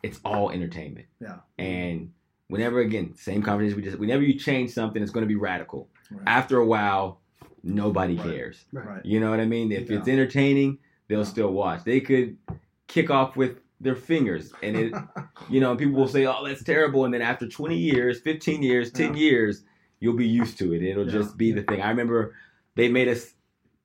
it's 0.03 0.19
all 0.25 0.49
entertainment. 0.49 1.05
Yeah. 1.21 1.37
And 1.59 2.11
whenever 2.47 2.79
again, 2.79 3.13
same 3.15 3.41
conversation 3.43 3.77
we 3.77 3.83
just 3.83 3.99
whenever 3.99 4.23
you 4.23 4.33
change 4.37 4.71
something, 4.71 5.01
it's 5.01 5.11
going 5.11 5.23
to 5.23 5.27
be 5.27 5.35
radical. 5.35 5.87
Right. 6.11 6.21
After 6.27 6.57
a 6.57 6.65
while, 6.65 7.21
nobody 7.63 8.15
Right. 8.15 8.25
cares. 8.25 8.65
Right. 8.71 8.85
Right. 8.87 9.05
You 9.05 9.19
know 9.19 9.29
what 9.29 9.39
I 9.39 9.45
mean? 9.45 9.71
If 9.71 9.91
it's 9.91 10.07
entertaining, 10.07 10.79
they'll 11.07 11.19
Yeah. 11.19 11.25
still 11.25 11.53
watch. 11.53 11.83
They 11.83 11.99
could 12.01 12.37
kick 12.87 13.09
off 13.09 13.35
with 13.35 13.59
their 13.81 13.95
fingers, 13.95 14.51
and 14.61 14.75
it, 14.75 14.93
you 15.49 15.59
know, 15.61 15.75
people 15.75 15.93
will 15.95 16.07
say, 16.07 16.25
"Oh, 16.25 16.45
that's 16.45 16.63
terrible," 16.63 17.05
and 17.05 17.13
then 17.13 17.21
after 17.21 17.47
20 17.47 17.77
years, 17.77 18.19
15 18.19 18.61
years, 18.61 18.91
10 18.91 19.13
Yeah. 19.13 19.19
years, 19.19 19.63
you'll 19.99 20.15
be 20.17 20.27
used 20.27 20.57
to 20.59 20.73
it. 20.73 20.81
It'll 20.83 21.05
Yeah. 21.05 21.11
just 21.11 21.37
be 21.37 21.51
the 21.51 21.63
thing. 21.63 21.81
I 21.81 21.89
remember 21.89 22.35
they 22.75 22.89
made 22.89 23.07
us 23.07 23.35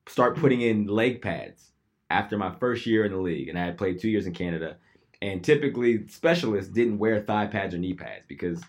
start 0.07 0.37
putting 0.37 0.61
in 0.63 0.87
leg 0.87 1.23
pads 1.23 1.73
after 2.11 2.37
my 2.37 2.51
first 2.51 2.87
year 2.87 3.05
in 3.05 3.13
the 3.13 3.19
league, 3.21 3.49
and 3.49 3.59
I 3.59 3.65
had 3.65 3.79
played 3.79 3.99
two 3.99 4.09
years 4.11 4.27
in 4.27 4.33
Canada. 4.35 4.77
And 5.23 5.43
typically, 5.43 6.07
specialists 6.09 6.71
didn't 6.73 6.99
wear 6.99 7.21
thigh 7.21 7.47
pads 7.47 7.75
or 7.75 7.79
knee 7.79 7.95
pads 7.95 8.25
because 8.29 8.63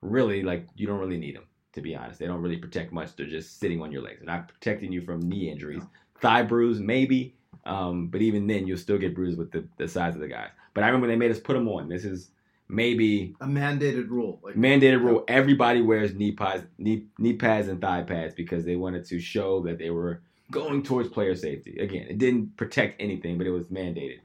really, 0.00 0.42
like, 0.42 0.66
you 0.74 0.86
don't 0.86 0.98
really 0.98 1.18
need 1.18 1.36
them. 1.36 1.44
To 1.74 1.80
be 1.80 1.96
honest, 1.96 2.18
they 2.18 2.26
don't 2.26 2.42
really 2.42 2.58
protect 2.58 2.92
much. 2.92 3.16
They're 3.16 3.26
just 3.26 3.58
sitting 3.58 3.80
on 3.80 3.92
your 3.92 4.02
legs. 4.02 4.18
They're 4.20 4.34
not 4.34 4.48
protecting 4.48 4.92
you 4.92 5.00
from 5.02 5.20
knee 5.20 5.50
injuries. 5.50 5.82
Thigh 6.20 6.42
bruise, 6.42 6.78
maybe, 6.78 7.34
um, 7.64 8.08
but 8.08 8.20
even 8.22 8.46
then, 8.46 8.66
you'll 8.66 8.78
still 8.78 8.98
get 8.98 9.14
bruised 9.14 9.38
with 9.38 9.50
the, 9.52 9.64
the 9.78 9.88
size 9.88 10.14
of 10.14 10.20
the 10.20 10.28
guys. 10.28 10.50
But 10.74 10.84
I 10.84 10.86
remember 10.86 11.06
they 11.06 11.16
made 11.16 11.30
us 11.30 11.40
put 11.40 11.54
them 11.54 11.68
on. 11.68 11.88
This 11.88 12.04
is 12.04 12.30
maybe 12.68 13.34
A 13.40 13.46
mandated 13.46 14.08
rule. 14.08 14.40
Like, 14.42 14.54
mandated 14.54 15.02
rule. 15.02 15.24
Everybody 15.28 15.82
wears 15.82 16.14
knee 16.14 16.32
pads, 16.32 16.64
knee, 16.78 17.06
knee 17.18 17.34
pads 17.34 17.68
and 17.68 17.80
thigh 17.80 18.02
pads 18.02 18.34
because 18.34 18.64
they 18.64 18.76
wanted 18.76 19.04
to 19.06 19.20
show 19.20 19.60
that 19.62 19.78
they 19.78 19.90
were 19.90 20.22
going 20.50 20.82
towards 20.82 21.08
player 21.08 21.34
safety. 21.34 21.78
Again, 21.78 22.06
it 22.08 22.18
didn't 22.18 22.56
protect 22.56 23.00
anything, 23.00 23.38
but 23.38 23.46
it 23.46 23.50
was 23.50 23.66
mandated. 23.66 24.20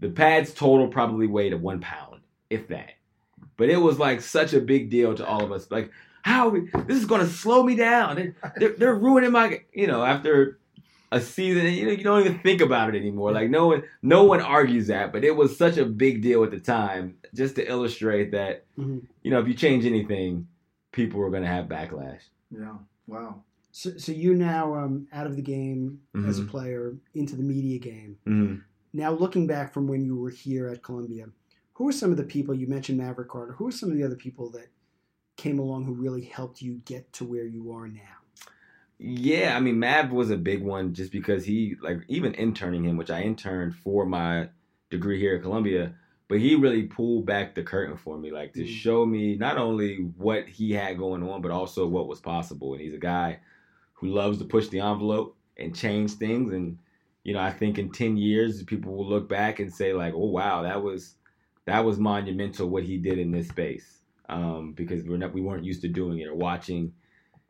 The 0.00 0.10
pads 0.10 0.52
total 0.52 0.88
probably 0.88 1.26
weighed 1.26 1.52
a 1.52 1.58
one 1.58 1.80
pound, 1.80 2.20
if 2.50 2.68
that. 2.68 2.92
But 3.56 3.70
it 3.70 3.76
was 3.76 3.98
like 3.98 4.20
such 4.20 4.52
a 4.52 4.60
big 4.60 4.90
deal 4.90 5.14
to 5.14 5.26
all 5.26 5.44
of 5.44 5.52
us. 5.52 5.70
Like, 5.70 5.90
how 6.24 6.46
are 6.48 6.50
we, 6.50 6.60
this 6.86 6.96
is 6.96 7.04
going 7.04 7.20
to 7.20 7.26
slow 7.30 7.62
me 7.62 7.76
down. 7.76 8.16
They're, 8.16 8.34
they're, 8.56 8.72
they're 8.78 8.94
ruining 8.94 9.30
my, 9.32 9.60
you 9.74 9.86
know, 9.86 10.02
after 10.02 10.58
a 11.12 11.20
season, 11.20 11.66
you 11.66 11.84
know, 11.84 11.92
you 11.92 12.02
don't 12.02 12.20
even 12.20 12.38
think 12.38 12.62
about 12.62 12.94
it 12.94 12.98
anymore. 12.98 13.30
Like 13.32 13.50
no 13.50 13.66
one, 13.66 13.82
no 14.02 14.24
one 14.24 14.40
argues 14.40 14.86
that, 14.86 15.12
but 15.12 15.22
it 15.22 15.36
was 15.36 15.56
such 15.56 15.76
a 15.76 15.84
big 15.84 16.22
deal 16.22 16.42
at 16.42 16.50
the 16.50 16.58
time, 16.58 17.16
just 17.34 17.56
to 17.56 17.68
illustrate 17.70 18.30
that, 18.32 18.64
Mhm. 18.78 19.02
you 19.22 19.30
know, 19.30 19.38
if 19.38 19.46
you 19.46 19.52
change 19.54 19.84
anything, 19.84 20.48
people 20.92 21.20
are 21.20 21.28
going 21.30 21.42
to 21.42 21.48
have 21.48 21.66
backlash. 21.66 22.20
yeah. 22.50 22.74
Wow. 23.06 23.42
So, 23.70 23.96
so 23.98 24.12
you 24.12 24.34
now 24.34 24.74
um, 24.74 25.06
out 25.12 25.26
of 25.26 25.36
the 25.36 25.42
game 25.42 26.00
as 26.26 26.38
a 26.38 26.42
Mhm. 26.42 26.48
player 26.48 26.94
into 27.14 27.36
the 27.36 27.42
media 27.42 27.78
game. 27.78 28.16
Mm-hmm. 28.26 28.54
Now 28.94 29.10
looking 29.12 29.46
back 29.46 29.74
from 29.74 29.86
when 29.88 30.04
you 30.06 30.16
were 30.16 30.30
here 30.30 30.68
at 30.68 30.82
Columbia, 30.82 31.26
who 31.74 31.86
are 31.88 31.92
some 31.92 32.10
of 32.12 32.16
the 32.16 32.22
people 32.22 32.54
you 32.54 32.66
mentioned 32.68 32.96
Maverick 32.98 33.28
Carter? 33.28 33.52
Who 33.52 33.66
are 33.66 33.72
some 33.72 33.90
of 33.90 33.96
the 33.96 34.04
other 34.04 34.14
people 34.16 34.48
that 34.50 34.68
came 35.36 35.58
along 35.58 35.84
who 35.84 35.92
really 35.94 36.22
helped 36.24 36.62
you 36.62 36.80
get 36.84 37.12
to 37.14 37.24
where 37.24 37.44
you 37.44 37.72
are 37.72 37.88
now? 37.88 38.00
Yeah, 38.98 39.56
I 39.56 39.60
mean, 39.60 39.78
Mav 39.80 40.12
was 40.12 40.30
a 40.30 40.36
big 40.36 40.62
one 40.62 40.94
just 40.94 41.10
because 41.10 41.44
he, 41.44 41.76
like, 41.82 41.98
even 42.08 42.34
interning 42.34 42.84
him, 42.84 42.96
which 42.96 43.10
I 43.10 43.22
interned 43.22 43.74
for 43.74 44.06
my 44.06 44.48
degree 44.90 45.18
here 45.18 45.34
at 45.34 45.42
Columbia, 45.42 45.94
but 46.28 46.38
he 46.38 46.54
really 46.54 46.84
pulled 46.84 47.26
back 47.26 47.54
the 47.54 47.62
curtain 47.62 47.96
for 47.96 48.16
me, 48.16 48.30
like 48.30 48.52
to 48.54 48.62
Mm. 48.62 48.66
show 48.68 49.04
me 49.04 49.36
not 49.36 49.58
only 49.58 49.96
what 50.16 50.48
he 50.48 50.72
had 50.72 50.96
going 50.96 51.22
on, 51.22 51.42
but 51.42 51.50
also 51.50 51.86
what 51.86 52.06
was 52.08 52.20
possible. 52.20 52.72
And 52.72 52.80
he's 52.82 52.94
a 52.94 52.98
guy 52.98 53.40
who 53.94 54.08
loves 54.08 54.38
to 54.38 54.44
push 54.44 54.68
the 54.68 54.80
envelope 54.80 55.36
and 55.56 55.74
change 55.74 56.12
things. 56.12 56.52
And 56.52 56.78
you 57.24 57.32
know, 57.32 57.40
I 57.40 57.50
think 57.50 57.78
in 57.78 57.90
ten 57.90 58.16
years, 58.16 58.62
people 58.62 58.94
will 58.94 59.06
look 59.08 59.28
back 59.28 59.58
and 59.58 59.72
say 59.72 59.92
like, 59.92 60.14
"Oh 60.14 60.26
wow, 60.30 60.62
that 60.62 60.82
was 60.82 61.16
that 61.64 61.84
was 61.84 61.98
monumental 61.98 62.68
what 62.68 62.84
he 62.84 62.98
did 62.98 63.18
in 63.18 63.30
this 63.32 63.48
space," 63.48 64.02
um, 64.28 64.72
because 64.72 65.04
we're 65.04 65.16
not 65.16 65.32
we 65.34 65.40
weren't 65.42 65.64
used 65.64 65.82
to 65.82 65.88
doing 65.88 66.18
it 66.18 66.26
or 66.28 66.34
watching 66.34 66.92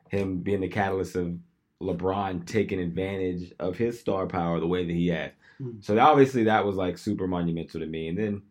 him 0.09 0.37
being 0.39 0.61
the 0.61 0.67
catalyst 0.67 1.15
of 1.15 1.35
LeBron 1.81 2.45
taking 2.45 2.79
advantage 2.79 3.53
of 3.59 3.77
his 3.77 3.99
star 3.99 4.27
power 4.27 4.59
the 4.59 4.67
way 4.67 4.85
that 4.85 4.93
he 4.93 5.07
had. 5.07 5.33
Mm. 5.61 5.83
So 5.83 5.97
obviously 5.99 6.43
that 6.45 6.65
was 6.65 6.75
like 6.75 6.97
super 6.97 7.27
monumental 7.27 7.79
to 7.81 7.85
me. 7.85 8.07
And 8.07 8.17
then 8.17 8.41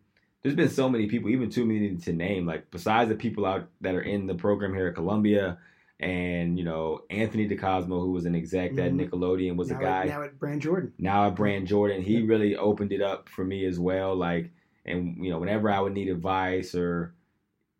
there's 0.43 0.55
been 0.55 0.69
so 0.69 0.87
many 0.89 1.07
people, 1.07 1.29
even 1.31 1.49
too 1.49 1.65
many 1.65 1.95
to 1.95 2.13
name. 2.13 2.45
Like 2.45 2.69
besides 2.71 3.09
the 3.09 3.15
people 3.15 3.45
out 3.45 3.67
that 3.81 3.95
are 3.95 4.01
in 4.01 4.27
the 4.27 4.35
program 4.35 4.73
here 4.75 4.87
at 4.87 4.95
Columbia, 4.95 5.57
and 5.99 6.59
you 6.59 6.65
know 6.65 7.01
Anthony 7.09 7.47
DeCosmo, 7.47 8.01
who 8.01 8.11
was 8.11 8.25
an 8.25 8.35
exec 8.35 8.71
at 8.77 8.91
Mhm. 8.91 9.09
Nickelodeon, 9.09 9.55
was 9.55 9.71
now 9.71 9.77
a 9.79 9.81
guy 9.81 10.01
At, 10.01 10.07
now 10.09 10.23
at 10.23 10.37
Brand 10.37 10.61
Jordan. 10.61 10.91
now 10.99 11.27
at 11.27 11.35
Brand 11.35 11.67
Jordan, 11.67 12.01
he 12.01 12.21
really 12.21 12.55
opened 12.57 12.91
it 12.91 13.01
up 13.01 13.29
for 13.29 13.45
me 13.45 13.65
as 13.65 13.79
well. 13.79 14.13
Like, 14.15 14.51
and 14.85 15.17
you 15.23 15.31
know, 15.31 15.39
whenever 15.39 15.71
I 15.71 15.79
would 15.79 15.93
need 15.93 16.09
advice 16.09 16.75
or, 16.75 17.14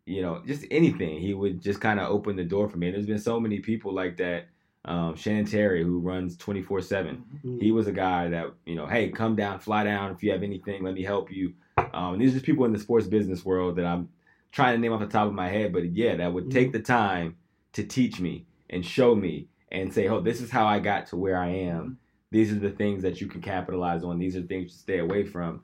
you 0.06 0.22
know, 0.22 0.42
just 0.46 0.64
anything, 0.70 1.18
he 1.20 1.34
would 1.34 1.60
just 1.60 1.80
kind 1.80 2.00
of 2.00 2.10
open 2.10 2.36
the 2.36 2.44
door 2.44 2.68
for 2.68 2.78
me. 2.78 2.86
And 2.86 2.94
there's 2.94 3.06
been 3.06 3.18
so 3.18 3.38
many 3.40 3.58
people 3.60 3.92
like 3.92 4.16
that. 4.18 4.46
Um, 4.84 5.16
Shannon 5.16 5.46
Terry, 5.46 5.82
who 5.82 5.98
runs 5.98 6.36
24 6.36 6.80
seven, 6.80 7.24
Mm. 7.44 7.60
he 7.60 7.72
was 7.72 7.88
a 7.88 7.92
guy 7.92 8.28
that 8.28 8.52
you 8.66 8.76
know, 8.76 8.86
hey, 8.86 9.08
come 9.10 9.34
down, 9.34 9.58
fly 9.58 9.82
down. 9.82 10.12
If 10.12 10.22
you 10.22 10.30
have 10.30 10.44
anything, 10.44 10.84
let 10.84 10.94
me 10.94 11.02
help 11.02 11.30
you. 11.32 11.54
Um, 11.92 12.14
and 12.14 12.22
these 12.22 12.30
are 12.30 12.34
just 12.34 12.46
people 12.46 12.64
in 12.66 12.72
the 12.72 12.78
sports 12.78 13.06
business 13.08 13.44
world 13.44 13.76
that 13.76 13.84
I'm 13.86 14.08
trying 14.52 14.76
to 14.76 14.80
name 14.80 14.92
off 14.92 15.00
the 15.00 15.06
top 15.08 15.26
of 15.26 15.34
my 15.34 15.48
head, 15.48 15.72
but 15.72 15.84
yeah, 15.92 16.14
that 16.16 16.32
would 16.32 16.50
take 16.52 16.70
the 16.72 16.78
time 16.80 17.36
to 17.72 17.82
teach 17.82 18.20
me 18.20 18.46
and 18.70 18.86
show 18.86 19.14
me 19.14 19.48
and 19.72 19.92
say, 19.92 20.06
oh, 20.08 20.20
this 20.20 20.40
is 20.40 20.50
how 20.50 20.66
I 20.66 20.78
got 20.78 21.06
to 21.08 21.16
where 21.16 21.36
I 21.36 21.48
am. 21.48 21.98
These 22.30 22.52
are 22.52 22.58
the 22.60 22.70
things 22.70 23.02
that 23.02 23.20
you 23.20 23.26
can 23.26 23.42
capitalize 23.42 24.04
on. 24.04 24.18
These 24.20 24.36
are 24.36 24.42
things 24.42 24.72
to 24.72 24.78
stay 24.78 24.98
away 25.00 25.24
from. 25.24 25.62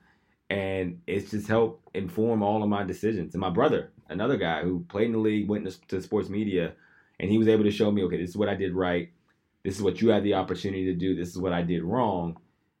And 0.49 1.01
it's 1.07 1.31
just 1.31 1.47
helped 1.47 1.87
inform 1.95 2.43
all 2.43 2.61
of 2.61 2.69
my 2.69 2.83
decisions. 2.83 3.33
And 3.33 3.41
my 3.41 3.49
brother, 3.49 3.91
another 4.09 4.37
guy 4.37 4.61
who 4.63 4.85
played 4.89 5.07
in 5.07 5.13
the 5.13 5.17
league, 5.19 5.47
went 5.47 5.67
to, 5.87 6.01
sports 6.01 6.29
media, 6.29 6.73
and 7.19 7.29
he 7.29 7.37
was 7.37 7.47
able 7.47 7.63
to 7.63 7.71
show 7.71 7.91
me, 7.91 8.03
okay, 8.03 8.17
this 8.17 8.29
is 8.29 8.37
what 8.37 8.49
I 8.49 8.55
did 8.55 8.73
right. 8.73 9.09
This 9.63 9.75
is 9.75 9.81
what 9.81 10.01
you 10.01 10.09
had 10.09 10.23
the 10.23 10.33
opportunity 10.33 10.85
to 10.85 10.93
do. 10.93 11.15
This 11.15 11.29
is 11.29 11.37
what 11.37 11.53
I 11.53 11.61
did 11.61 11.83
wrong. 11.83 12.37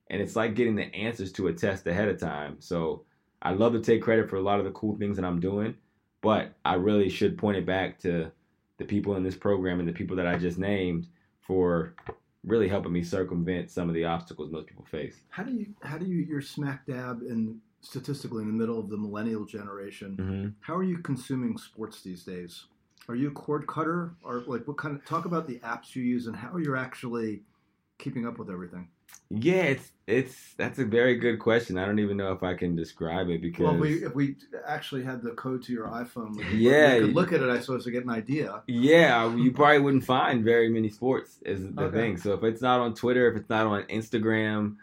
And 0.09 0.21
it's 0.21 0.35
like 0.35 0.55
getting 0.55 0.75
the 0.75 0.93
answers 0.93 1.31
to 1.33 1.47
a 1.47 1.53
test 1.53 1.87
ahead 1.87 2.09
of 2.09 2.19
time. 2.19 2.57
So 2.59 3.05
I 3.41 3.51
love 3.51 3.73
to 3.73 3.79
take 3.79 4.01
credit 4.01 4.29
for 4.29 4.35
a 4.35 4.41
lot 4.41 4.59
of 4.59 4.65
the 4.65 4.71
cool 4.71 4.97
things 4.97 5.15
that 5.17 5.25
I'm 5.25 5.39
doing, 5.39 5.75
but 6.21 6.53
I 6.65 6.75
really 6.75 7.09
should 7.09 7.37
point 7.37 7.57
it 7.57 7.65
back 7.65 7.99
to 7.99 8.31
the 8.77 8.85
people 8.85 9.15
in 9.15 9.23
this 9.23 9.35
program 9.35 9.79
and 9.79 9.87
the 9.87 9.93
people 9.93 10.15
that 10.17 10.27
I 10.27 10.37
just 10.37 10.57
named 10.57 11.07
for 11.39 11.95
really 12.43 12.67
helping 12.67 12.91
me 12.91 13.03
circumvent 13.03 13.71
some 13.71 13.87
of 13.87 13.95
the 13.95 14.05
obstacles 14.05 14.51
most 14.51 14.67
people 14.67 14.85
face. 14.85 15.21
How 15.29 15.43
do 15.43 15.53
you 15.53 15.67
how 15.81 15.97
do 15.97 16.05
you 16.05 16.17
you're 16.17 16.41
smack 16.41 16.85
dab 16.85 17.21
in 17.21 17.59
statistically 17.83 18.41
in 18.41 18.47
the 18.47 18.53
middle 18.53 18.79
of 18.79 18.89
the 18.89 18.97
millennial 18.97 19.45
generation? 19.45 20.17
Mm-hmm. 20.19 20.47
How 20.61 20.75
are 20.75 20.83
you 20.83 20.97
consuming 20.99 21.57
sports 21.57 22.01
these 22.01 22.23
days? 22.23 22.65
Are 23.09 23.15
you 23.15 23.27
a 23.27 23.31
cord 23.31 23.67
cutter 23.67 24.13
or 24.23 24.43
like 24.47 24.67
what 24.67 24.77
kind 24.77 24.95
of 24.95 25.05
talk 25.05 25.25
about 25.25 25.45
the 25.47 25.59
apps 25.59 25.95
you 25.95 26.03
use 26.03 26.27
and 26.27 26.35
how 26.35 26.57
you're 26.57 26.77
actually 26.77 27.41
keeping 27.99 28.25
up 28.25 28.39
with 28.39 28.49
everything? 28.49 28.87
Yeah, 29.29 29.63
it's 29.63 29.91
it's 30.07 30.53
that's 30.57 30.79
a 30.79 30.85
very 30.85 31.17
good 31.17 31.39
question. 31.39 31.77
I 31.77 31.85
don't 31.85 31.99
even 31.99 32.17
know 32.17 32.31
if 32.31 32.43
I 32.43 32.55
can 32.55 32.75
describe 32.75 33.29
it 33.29 33.41
because 33.41 33.63
Well, 33.63 33.77
we, 33.77 34.03
if 34.05 34.15
we 34.15 34.37
actually 34.65 35.03
had 35.03 35.21
the 35.21 35.31
code 35.31 35.63
to 35.63 35.73
your 35.73 35.87
iPhone, 35.87 36.35
we 36.35 36.43
could, 36.43 36.53
Yeah, 36.53 36.95
we 36.95 37.01
could 37.07 37.15
look 37.15 37.33
at 37.33 37.41
it, 37.41 37.49
I 37.49 37.59
suppose, 37.59 37.83
to 37.83 37.91
get 37.91 38.03
an 38.05 38.09
idea. 38.09 38.63
yeah, 38.67 39.33
you 39.35 39.51
probably 39.51 39.79
wouldn't 39.85 40.05
find 40.05 40.43
very 40.43 40.69
many 40.69 40.89
sports 40.89 41.39
is 41.45 41.73
the 41.73 41.83
Okay. 41.83 41.97
thing. 41.97 42.17
So 42.17 42.33
if 42.33 42.43
it's 42.43 42.61
not 42.61 42.79
on 42.79 42.93
Twitter, 42.95 43.29
if 43.29 43.37
it's 43.37 43.49
not 43.49 43.65
on 43.67 43.83
Instagram, 43.83 44.77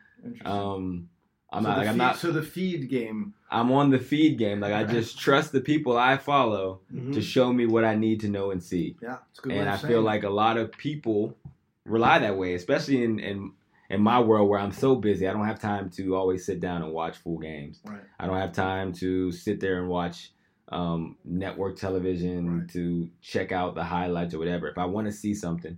um, 0.44 1.08
I'm 1.52 1.62
so 1.64 1.68
not 1.68 1.78
like 1.78 1.88
I'm 1.88 1.96
not 1.96 2.16
So 2.16 2.30
the 2.32 2.42
feed 2.42 2.88
game. 2.88 3.34
I'm 3.50 3.72
on 3.72 3.90
the 3.90 3.98
feed 3.98 4.38
game. 4.38 4.60
Like 4.60 4.72
I 4.72 4.84
just 4.84 5.18
trust 5.18 5.50
the 5.52 5.60
people 5.60 5.98
I 5.98 6.16
follow 6.16 6.80
Mhm. 6.94 7.12
to 7.14 7.20
show 7.20 7.52
me 7.52 7.66
what 7.66 7.84
I 7.84 7.96
need 7.96 8.20
to 8.20 8.28
know 8.28 8.50
and 8.52 8.62
see. 8.62 8.96
Yeah, 9.02 9.16
it's 9.30 9.40
good. 9.40 9.52
and 9.52 9.68
I 9.68 9.76
feel 9.76 10.02
like 10.02 10.22
a 10.22 10.30
lot 10.30 10.56
of 10.56 10.70
people 10.72 11.36
rely 11.84 12.20
that 12.20 12.36
way, 12.36 12.54
especially 12.54 13.02
in, 13.02 13.18
in 13.18 13.52
in 13.88 14.00
my 14.00 14.20
world 14.20 14.48
where 14.48 14.60
I'm 14.60 14.70
so 14.70 14.94
busy. 14.94 15.26
I 15.26 15.32
don't 15.32 15.46
have 15.46 15.58
time 15.60 15.90
to 15.96 16.14
always 16.14 16.46
sit 16.46 16.60
down 16.60 16.82
and 16.82 16.92
watch 16.92 17.16
full 17.16 17.38
games. 17.38 17.80
right. 17.84 18.00
I 18.20 18.26
don't 18.28 18.36
have 18.36 18.52
time 18.52 18.92
to 18.94 19.32
sit 19.32 19.58
there 19.58 19.80
and 19.80 19.88
watch 19.88 20.30
um, 20.68 21.16
network 21.24 21.76
television 21.76 22.60
Right. 22.60 22.68
to 22.68 23.10
check 23.20 23.50
out 23.50 23.74
the 23.74 23.82
highlights 23.82 24.32
or 24.34 24.38
whatever. 24.38 24.68
If 24.68 24.78
I 24.78 24.84
want 24.84 25.08
to 25.08 25.12
see 25.12 25.34
something, 25.34 25.76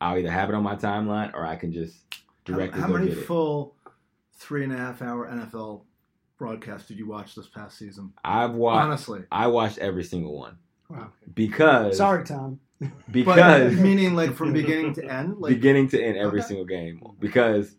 I'll 0.00 0.18
either 0.18 0.30
have 0.32 0.48
it 0.48 0.56
on 0.56 0.64
my 0.64 0.74
timeline 0.74 1.32
or 1.34 1.46
I 1.46 1.54
can 1.54 1.72
just 1.72 1.98
directly 2.44 2.80
how, 2.80 2.86
how 2.88 2.92
go 2.92 2.98
many 2.98 3.10
get 3.10 3.18
it. 3.18 3.24
full 3.26 3.76
three 4.38 4.64
and 4.64 4.72
a 4.72 4.76
half 4.76 5.02
hour 5.02 5.28
NFL 5.28 5.82
broadcast 6.38 6.86
did 6.88 6.98
you 6.98 7.06
watch 7.08 7.34
this 7.34 7.48
past 7.48 7.76
season? 7.78 8.12
I've 8.24 8.52
watched. 8.54 8.84
Honestly, 8.84 9.20
I 9.30 9.48
watched 9.48 9.78
every 9.78 10.04
single 10.04 10.36
one 10.38 10.58
Wow. 10.88 11.10
because 11.34 11.96
Sorry, 11.96 12.24
Tom. 12.24 12.60
but 12.80 12.90
because 13.12 13.74
meaning 13.76 14.14
like 14.14 14.34
from 14.34 14.52
beginning 14.52 14.94
to 14.94 15.04
end, 15.04 15.38
like 15.38 15.52
beginning 15.52 15.88
to 15.88 16.00
end 16.02 16.16
every 16.16 16.38
Okay. 16.40 16.48
single 16.48 16.64
game 16.66 17.02
because 17.18 17.74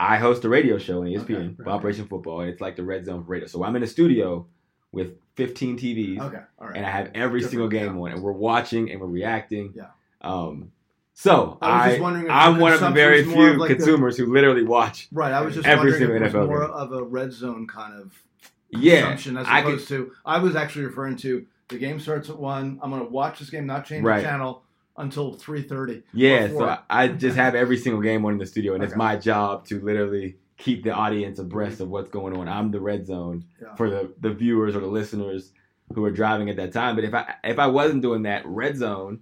I 0.00 0.16
host 0.16 0.44
a 0.44 0.48
radio 0.48 0.78
show 0.78 1.00
on 1.02 1.08
E 1.08 1.16
ESPN 1.16 1.20
Okay, 1.20 1.54
right. 1.58 1.68
Operation 1.68 2.06
Football, 2.06 2.40
and 2.40 2.48
it's 2.50 2.60
like 2.60 2.76
the 2.76 2.84
red 2.84 3.04
zone 3.04 3.22
for 3.24 3.30
radio. 3.32 3.46
So 3.48 3.62
I'm 3.64 3.76
in 3.76 3.82
a 3.82 3.86
studio 3.86 4.46
with 4.92 5.16
15 5.34 5.76
TVs, 5.78 6.20
okay, 6.20 6.38
all 6.58 6.68
right. 6.68 6.76
and 6.76 6.86
I 6.86 6.90
have 6.90 7.10
every 7.14 7.40
Different, 7.40 7.50
single 7.50 7.68
game 7.68 7.96
yeah. 7.96 8.02
on, 8.02 8.12
and 8.12 8.22
we're 8.22 8.32
watching 8.32 8.90
and 8.90 9.00
we're 9.00 9.06
reacting. 9.08 9.74
Yeah. 9.76 9.88
Um. 10.22 10.72
So 11.20 11.58
I 11.60 11.66
was 11.74 11.82
I, 11.82 11.88
just 11.88 12.00
wondering 12.00 12.26
if 12.26 12.30
I'm 12.30 12.60
one 12.60 12.72
of 12.72 12.78
the 12.78 12.90
very 12.90 13.24
was 13.26 13.34
more 13.34 13.48
of 13.48 13.52
few 13.54 13.58
like 13.60 13.68
the- 13.70 13.74
consumers 13.74 14.16
who 14.16 14.32
literally 14.32 14.62
watch. 14.62 15.08
Right, 15.10 15.32
I 15.32 15.40
was 15.40 15.52
just 15.52 15.66
Every 15.66 15.90
wondering 15.90 16.22
if 16.22 16.28
it 16.28 16.30
single 16.30 16.42
was 16.42 16.46
NFL 16.46 16.46
more 16.48 16.66
game. 16.68 16.76
of 16.76 16.92
a 16.92 17.02
red 17.02 17.32
zone 17.32 17.66
kind 17.66 18.00
of 18.00 18.22
Yeah, 18.70 19.00
consumption 19.00 19.36
as 19.36 19.46
I 19.48 19.62
could- 19.62 19.74
opposed 19.74 19.88
to. 19.88 20.12
I 20.24 20.38
was 20.38 20.54
actually 20.54 20.84
referring 20.84 21.16
to 21.16 21.44
the 21.70 21.78
game 21.78 21.98
starts 21.98 22.30
at 22.30 22.38
one. 22.38 22.78
I'm 22.80 22.90
going 22.90 23.02
to 23.04 23.10
watch 23.10 23.40
this 23.40 23.50
game, 23.50 23.66
not 23.66 23.84
change 23.84 24.04
Right. 24.04 24.18
the 24.18 24.28
channel 24.28 24.62
until 24.96 25.32
three 25.32 25.62
thirty. 25.62 26.04
Yeah, 26.14 26.46
so 26.50 26.64
I, 26.66 26.78
I 26.88 27.08
just 27.08 27.36
have 27.36 27.56
every 27.56 27.78
single 27.78 28.00
game 28.00 28.24
on 28.24 28.34
in 28.34 28.38
the 28.38 28.46
studio, 28.46 28.74
and 28.74 28.84
it's 28.84 28.94
my 28.94 29.16
job 29.16 29.66
to 29.66 29.80
literally 29.80 30.36
keep 30.56 30.84
the 30.84 30.92
audience 30.92 31.40
abreast 31.40 31.74
mm-hmm. 31.74 31.82
of 31.82 31.88
what's 31.88 32.10
going 32.10 32.36
on. 32.36 32.46
I'm 32.48 32.70
the 32.70 32.80
red 32.80 33.08
zone 33.08 33.44
Yeah. 33.60 33.74
for 33.74 33.90
the, 33.90 34.12
the 34.20 34.30
viewers 34.30 34.76
or 34.76 34.80
the 34.80 34.86
listeners 34.86 35.52
who 35.94 36.04
are 36.04 36.12
driving 36.12 36.48
at 36.48 36.56
that 36.58 36.72
time. 36.72 36.94
But 36.94 37.02
if 37.02 37.12
I 37.12 37.34
if 37.42 37.58
I 37.58 37.66
wasn't 37.66 38.02
doing 38.02 38.22
that 38.22 38.46
red 38.46 38.76
zone, 38.76 39.18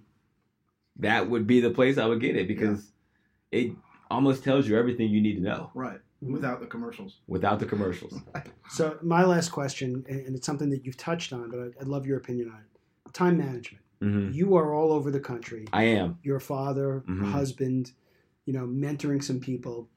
that 0.99 1.29
would 1.29 1.45
be 1.47 1.59
the 1.59 1.69
place 1.69 1.97
I 1.97 2.05
would 2.05 2.19
get 2.21 2.35
it 2.35 2.47
because 2.47 2.91
it 3.51 3.71
almost 4.09 4.43
tells 4.43 4.67
you 4.67 4.77
everything 4.77 5.09
you 5.09 5.21
need 5.21 5.35
to 5.35 5.41
know 5.41 5.71
Right, 5.73 5.99
Mhm. 6.23 6.31
without 6.31 6.59
the 6.59 6.65
commercials. 6.67 7.19
without 7.27 7.59
the 7.59 7.65
commercials. 7.65 8.21
So 8.69 8.97
my 9.01 9.23
last 9.23 9.49
question, 9.49 10.03
and 10.09 10.19
and 10.25 10.35
it's 10.35 10.45
something 10.45 10.69
that 10.71 10.85
you've 10.85 10.97
touched 10.97 11.31
on, 11.31 11.49
but 11.49 11.59
I'd, 11.59 11.73
I'd 11.81 11.87
love 11.87 12.05
your 12.05 12.17
opinion 12.17 12.49
on 12.49 12.59
it. 12.59 13.13
Time 13.13 13.37
management. 13.37 13.83
hmm 14.01 14.29
You 14.31 14.55
are 14.57 14.73
all 14.73 14.91
over 14.91 15.09
the 15.09 15.21
country. 15.21 15.65
I 15.71 15.83
am. 15.83 16.19
You're 16.21 16.41
father, 16.41 16.97
a 16.97 17.01
Mhm. 17.01 17.31
husband, 17.31 17.93
you 18.45 18.51
know, 18.53 18.67
mentoring 18.67 19.23
some 19.23 19.39
people. 19.39 19.87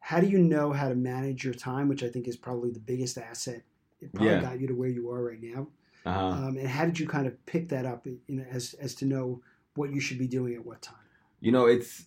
How 0.00 0.20
do 0.20 0.26
you 0.26 0.38
know 0.38 0.72
how 0.72 0.88
to 0.88 0.94
manage 0.96 1.44
your 1.44 1.54
time, 1.54 1.86
which 1.88 2.02
I 2.02 2.08
think 2.08 2.26
is 2.26 2.36
probably 2.36 2.70
the 2.72 2.80
biggest 2.80 3.16
asset? 3.16 3.62
It 4.00 4.12
probably 4.12 4.34
Yeah. 4.34 4.40
got 4.40 4.60
you 4.60 4.66
to 4.66 4.74
where 4.74 4.88
you 4.88 5.08
are 5.10 5.22
right 5.22 5.40
now. 5.42 5.68
Uh-huh. 6.04 6.18
Um, 6.48 6.56
and 6.58 6.66
how 6.68 6.84
did 6.84 6.98
you 6.98 7.06
kind 7.06 7.26
of 7.28 7.34
pick 7.46 7.68
that 7.68 7.86
up, 7.86 8.06
you 8.06 8.18
know, 8.28 8.44
as 8.50 8.74
as 8.74 8.94
to 8.96 9.04
know 9.06 9.40
what 9.76 9.92
you 9.92 10.00
should 10.00 10.18
be 10.18 10.26
doing 10.26 10.54
at 10.54 10.64
what 10.64 10.82
time? 10.82 10.96
you 11.40 11.52
know, 11.52 11.66
it's 11.66 12.04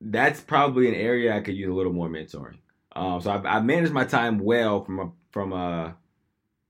that's 0.00 0.40
probably 0.40 0.88
an 0.88 0.94
area 0.94 1.34
I 1.34 1.40
could 1.40 1.56
use 1.56 1.68
a 1.68 1.72
little 1.72 1.92
more 1.92 2.08
mentoring. 2.08 2.58
Um, 2.94 3.20
so 3.20 3.30
I've, 3.30 3.46
I've 3.46 3.64
managed 3.64 3.92
my 3.92 4.04
time 4.04 4.38
well 4.38 4.84
from 4.84 4.98
a 5.00 5.10
from 5.30 5.52
a 5.52 5.96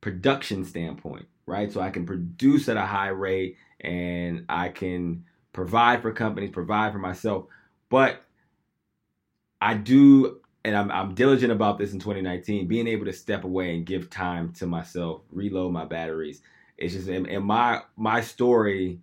production 0.00 0.64
standpoint, 0.64 1.26
right? 1.46 1.72
So 1.72 1.80
I 1.80 1.90
can 1.90 2.06
produce 2.06 2.68
at 2.68 2.76
a 2.76 2.86
high 2.86 3.08
rate 3.08 3.56
and 3.80 4.44
I 4.48 4.68
can 4.68 5.24
provide 5.52 6.02
for 6.02 6.12
companies, 6.12 6.50
provide 6.50 6.92
for 6.92 6.98
myself, 6.98 7.46
but 7.88 8.22
I 9.60 9.74
do. 9.74 10.40
And 10.64 10.76
I'm, 10.76 10.90
I'm 10.90 11.14
diligent 11.14 11.50
about 11.50 11.78
this 11.78 11.92
in 11.92 12.00
2019, 12.00 12.68
being 12.68 12.88
able 12.88 13.06
to 13.06 13.12
step 13.12 13.44
away 13.44 13.74
and 13.74 13.86
give 13.86 14.10
time 14.10 14.52
to 14.54 14.66
myself, 14.66 15.22
reload 15.30 15.72
my 15.72 15.86
batteries. 15.86 16.42
It's 16.76 16.94
just, 16.94 17.08
in, 17.08 17.26
and 17.26 17.44
my 17.44 17.82
my 17.96 18.20
story 18.20 19.00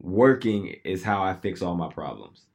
working 0.00 0.68
is 0.84 1.02
how 1.02 1.22
I 1.22 1.34
fix 1.34 1.62
all 1.62 1.74
my 1.74 1.92
problems. 1.92 2.46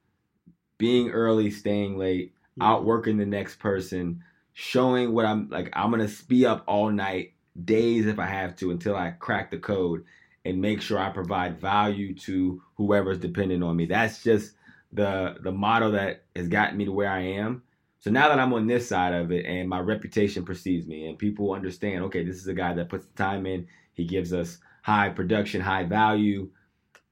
Being 0.78 1.10
early, 1.10 1.50
staying 1.50 1.98
late, 1.98 2.34
outworking 2.60 3.16
the 3.16 3.26
next 3.26 3.58
person, 3.58 4.22
showing 4.52 5.12
what 5.12 5.26
I'm 5.26 5.48
like. 5.50 5.70
I'm 5.72 5.90
gonna 5.90 6.08
be 6.28 6.46
up 6.46 6.64
all 6.66 6.90
night, 6.90 7.34
days 7.64 8.06
if 8.06 8.18
I 8.18 8.26
have 8.26 8.56
to, 8.56 8.70
until 8.70 8.96
I 8.96 9.10
crack 9.10 9.50
the 9.50 9.58
code 9.58 10.04
and 10.44 10.60
make 10.60 10.80
sure 10.80 10.98
I 10.98 11.10
provide 11.10 11.60
value 11.60 12.14
to 12.16 12.62
whoever's 12.74 13.18
dependent 13.18 13.62
on 13.62 13.76
me. 13.76 13.86
That's 13.86 14.22
just 14.22 14.54
the 14.92 15.36
the 15.42 15.52
model 15.52 15.92
that 15.92 16.24
has 16.36 16.48
gotten 16.48 16.76
me 16.76 16.84
to 16.86 16.92
where 16.92 17.10
I 17.10 17.20
am. 17.20 17.62
So 18.00 18.10
now 18.10 18.28
that 18.28 18.38
I'm 18.38 18.52
on 18.52 18.66
this 18.66 18.86
side 18.86 19.14
of 19.14 19.32
it 19.32 19.46
and 19.46 19.68
my 19.68 19.80
reputation 19.80 20.44
precedes 20.44 20.86
me 20.86 21.06
and 21.08 21.18
people 21.18 21.52
understand, 21.52 22.04
okay, 22.04 22.22
this 22.22 22.36
is 22.36 22.46
a 22.46 22.52
guy 22.52 22.74
that 22.74 22.90
puts 22.90 23.06
the 23.06 23.14
time 23.14 23.46
in, 23.46 23.66
he 23.94 24.04
gives 24.04 24.34
us 24.34 24.58
high 24.82 25.08
production, 25.08 25.62
high 25.62 25.84
value. 25.84 26.50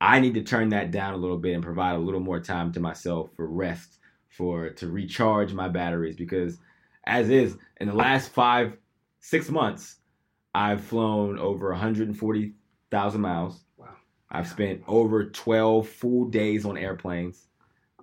I 0.03 0.19
need 0.19 0.35
to 0.35 0.43
turn 0.43 0.71
that 0.71 0.91
down 0.91 1.15
a 1.15 1.17
little 1.17 1.39
bit 1.39 1.55
and 1.55 1.63
provide 1.63 1.95
a 1.95 1.99
little 1.99 2.21
more 2.21 2.41
time 2.41 2.73
to 2.73 2.81
myself 2.81 3.31
for 3.37 3.47
rest, 3.47 3.99
for 4.29 4.71
to 4.71 4.89
recharge 4.89 5.53
my 5.53 5.69
batteries 5.69 6.17
because 6.17 6.59
as 7.07 7.31
is 7.31 7.57
in 7.81 7.87
the 7.87 7.95
last 7.95 8.31
5 8.31 8.77
6 9.21 9.51
months 9.51 9.97
I've 10.55 10.83
flown 10.83 11.39
over 11.39 11.71
140,000 11.71 13.21
miles. 13.21 13.65
Wow. 13.77 13.89
I've 14.31 14.49
spent 14.49 14.83
over 14.87 15.27
12 15.27 15.89
full 15.89 16.25
days 16.27 16.65
on 16.65 16.77
airplanes, 16.77 17.47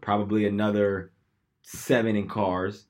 probably 0.01 0.47
another 0.47 1.11
seven 1.61 2.15
in 2.15 2.27
cars. 2.27 2.85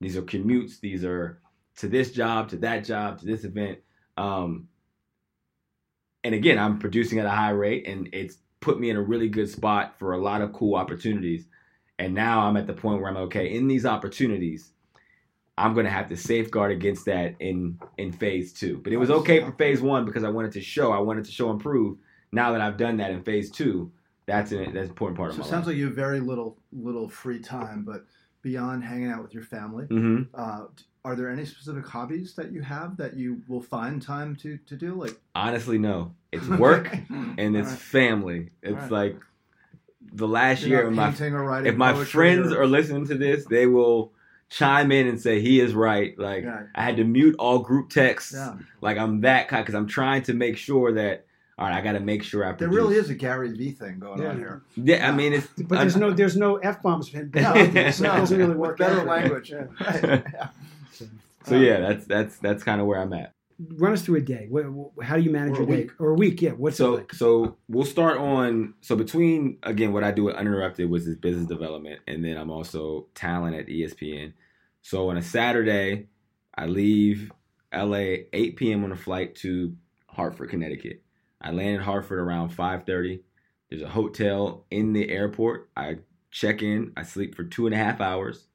These 0.00 0.16
are 0.16 0.22
commutes. 0.22 0.80
These 0.80 1.04
are 1.04 1.40
to 1.78 1.88
this 1.88 2.12
job, 2.12 2.48
to 2.50 2.56
that 2.58 2.84
job, 2.84 3.18
to 3.18 3.26
this 3.26 3.44
event. 3.44 3.80
Um, 4.16 4.68
and 6.24 6.34
again, 6.34 6.58
I'm 6.58 6.78
producing 6.78 7.18
at 7.18 7.26
a 7.26 7.30
high 7.30 7.50
rate, 7.50 7.86
and 7.86 8.08
it's 8.12 8.38
put 8.62 8.80
me 8.80 8.88
in 8.90 8.96
a 8.96 9.02
really 9.02 9.28
good 9.28 9.50
spot 9.50 9.98
for 9.98 10.12
a 10.14 10.18
lot 10.18 10.40
of 10.40 10.52
cool 10.54 10.74
opportunities. 10.76 11.46
And 11.98 12.14
now 12.14 12.40
I'm 12.46 12.56
at 12.56 12.66
the 12.66 12.72
point 12.72 13.00
where 13.00 13.10
I'm 13.10 13.16
okay 13.28 13.54
in 13.54 13.68
these 13.68 13.84
opportunities. 13.84 14.72
I'm 15.58 15.74
gonna 15.74 15.90
have 15.90 16.08
to 16.08 16.16
safeguard 16.16 16.72
against 16.72 17.04
that 17.06 17.34
in 17.40 17.78
in 17.98 18.10
phase 18.12 18.52
two. 18.54 18.80
But 18.82 18.92
it 18.92 18.96
was 18.96 19.10
okay 19.10 19.40
for 19.40 19.52
phase 19.52 19.82
one 19.82 20.04
because 20.06 20.24
I 20.24 20.30
wanted 20.30 20.52
to 20.52 20.60
show, 20.62 20.92
I 20.92 20.98
wanted 20.98 21.24
to 21.26 21.32
show 21.32 21.50
and 21.50 21.60
prove. 21.60 21.98
Now 22.32 22.52
that 22.52 22.62
I've 22.62 22.78
done 22.78 22.96
that 22.96 23.10
in 23.10 23.22
phase 23.22 23.50
two, 23.50 23.92
that's 24.26 24.52
an 24.52 24.72
that's 24.72 24.86
an 24.86 24.90
important 24.90 25.18
part 25.18 25.30
So 25.32 25.34
of 25.34 25.38
it 25.40 25.42
my 25.42 25.50
sounds 25.50 25.66
life. 25.66 25.74
like 25.74 25.76
you 25.76 25.86
have 25.86 25.94
very 25.94 26.20
little 26.20 26.56
little 26.72 27.08
free 27.08 27.38
time, 27.38 27.84
but 27.84 28.06
beyond 28.40 28.82
hanging 28.82 29.10
out 29.10 29.22
with 29.22 29.34
your 29.34 29.44
family, 29.44 29.84
hmm 29.86 30.22
uh, 30.34 30.64
are 31.04 31.16
there 31.16 31.28
any 31.30 31.44
specific 31.44 31.86
hobbies 31.86 32.34
that 32.36 32.50
you 32.52 32.62
have 32.62 32.96
that 32.96 33.14
you 33.16 33.42
will 33.48 33.60
find 33.62 34.00
time 34.00 34.34
to 34.36 34.56
to 34.66 34.76
do? 34.76 34.94
Like 34.94 35.20
Honestly, 35.34 35.78
no. 35.78 36.14
It's 36.32 36.46
work 36.48 36.86
hmm. 37.08 37.34
and 37.38 37.56
it's 37.56 37.68
Alright. 37.68 37.80
family. 37.82 38.48
It's 38.62 38.74
Alright. 38.74 38.90
like 38.90 39.16
the 40.12 40.26
last 40.28 40.62
You're 40.62 40.82
year. 40.82 40.90
not 40.90 41.12
If 41.14 41.20
my, 41.20 41.28
writing 41.38 41.72
if 41.72 41.76
my 41.78 42.04
friends 42.04 42.52
or- 42.52 42.62
are 42.62 42.66
listening 42.66 43.06
to 43.08 43.14
this, 43.16 43.44
they 43.46 43.66
will 43.66 44.12
chime 44.48 44.92
in 44.92 45.06
and 45.06 45.20
say 45.20 45.40
he 45.40 45.60
is 45.60 45.74
right. 45.74 46.18
Like 46.18 46.44
Yeah. 46.44 46.64
I 46.74 46.82
had 46.82 46.96
to 46.96 47.04
mute 47.04 47.36
all 47.38 47.58
group 47.60 47.90
texts. 47.90 48.32
yeah, 48.34 48.56
Like 48.80 48.98
I'm 48.98 49.20
that 49.22 49.48
kind 49.48 49.64
because 49.64 49.74
I'm 49.74 49.86
trying 49.86 50.22
to 50.24 50.34
make 50.34 50.56
sure 50.56 50.92
that. 50.94 51.26
All 51.58 51.68
right, 51.68 51.76
I 51.76 51.80
got 51.82 51.92
to 51.92 52.00
make 52.00 52.22
sure 52.22 52.44
I. 52.46 52.52
there 52.52 52.68
really 52.70 52.96
is 52.96 53.10
a 53.10 53.14
Gary 53.14 53.52
V 53.54 53.72
thing 53.72 53.98
going 53.98 54.24
on 54.26 54.38
here. 54.38 54.62
Yeah, 54.74 55.06
I 55.06 55.12
mean 55.12 55.34
it's. 55.34 55.46
But 55.58 55.80
there's 55.80 55.96
no 55.96 56.10
there's 56.10 56.36
no 56.36 56.56
f 56.56 56.82
bombs. 56.82 57.12
No, 57.14 57.30
so 57.30 57.50
it 57.62 58.00
doesn't 58.00 58.38
really 58.38 58.54
work. 58.54 58.78
better 58.78 59.00
out. 59.00 59.06
language. 59.06 59.50
Yeah. 59.52 59.66
Right. 59.78 60.24
Yeah. 60.32 60.48
So 61.44 61.56
yeah, 61.56 61.78
that's 61.80 62.06
that's 62.06 62.38
that's 62.38 62.62
kind 62.64 62.80
of 62.80 62.86
where 62.86 63.00
I'm 63.00 63.12
at. 63.12 63.34
Run 63.70 63.92
us 63.92 64.02
through 64.02 64.16
a 64.16 64.20
day. 64.20 64.46
What, 64.48 64.64
how 65.04 65.16
do 65.16 65.22
you 65.22 65.30
manage 65.30 65.54
a 65.54 65.58
your 65.58 65.66
day? 65.66 65.82
week. 65.82 65.90
Or 65.98 66.10
a 66.10 66.14
week? 66.14 66.42
Yeah. 66.42 66.50
What's 66.50 66.76
it 66.76 66.78
so 66.78 66.94
like? 66.94 67.12
so 67.12 67.56
we'll 67.68 67.84
start 67.84 68.18
on 68.18 68.74
so 68.80 68.96
between 68.96 69.58
again 69.62 69.92
what 69.92 70.04
I 70.04 70.10
do 70.10 70.28
at 70.28 70.36
Uninterrupted 70.36 70.88
was 70.88 71.06
this 71.06 71.16
business 71.16 71.46
development 71.46 72.00
and 72.06 72.24
then 72.24 72.36
I'm 72.36 72.50
also 72.50 73.06
talent 73.14 73.56
at 73.56 73.66
ESPN. 73.66 74.32
So 74.80 75.10
on 75.10 75.16
a 75.16 75.22
Saturday, 75.22 76.08
I 76.54 76.66
leave 76.66 77.30
LA 77.72 78.26
8 78.32 78.56
p.m. 78.56 78.84
on 78.84 78.92
a 78.92 78.96
flight 78.96 79.36
to 79.36 79.74
Hartford, 80.08 80.50
Connecticut. 80.50 81.02
I 81.40 81.50
land 81.50 81.76
in 81.76 81.80
Hartford 81.80 82.18
around 82.18 82.50
5:30. 82.50 83.20
There's 83.70 83.82
a 83.82 83.88
hotel 83.88 84.66
in 84.70 84.92
the 84.92 85.08
airport. 85.08 85.70
I 85.76 85.98
check 86.30 86.62
in. 86.62 86.92
I 86.96 87.02
sleep 87.02 87.34
for 87.34 87.44
two 87.44 87.66
and 87.66 87.74
a 87.74 87.78
half 87.78 88.00
hours, 88.00 88.46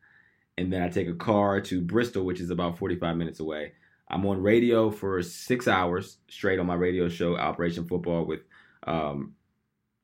and 0.57 0.71
then 0.71 0.81
I 0.81 0.89
take 0.89 1.07
a 1.07 1.13
car 1.13 1.59
to 1.61 1.81
Bristol, 1.81 2.23
which 2.23 2.39
is 2.39 2.49
about 2.49 2.77
45 2.77 3.17
minutes 3.17 3.39
away. 3.39 3.73
I'm 4.09 4.25
on 4.25 4.41
radio 4.41 4.89
for 4.89 5.21
six 5.21 5.67
hours 5.67 6.17
straight 6.29 6.59
on 6.59 6.65
my 6.65 6.75
radio 6.75 7.09
show, 7.09 7.35
Operation 7.35 7.85
Football, 7.87 8.25
with 8.25 8.39
um, 8.85 9.33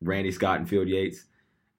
Randy 0.01 0.31
Scott 0.31 0.59
and 0.59 0.67
Field 0.69 0.87
Yates. 0.89 1.25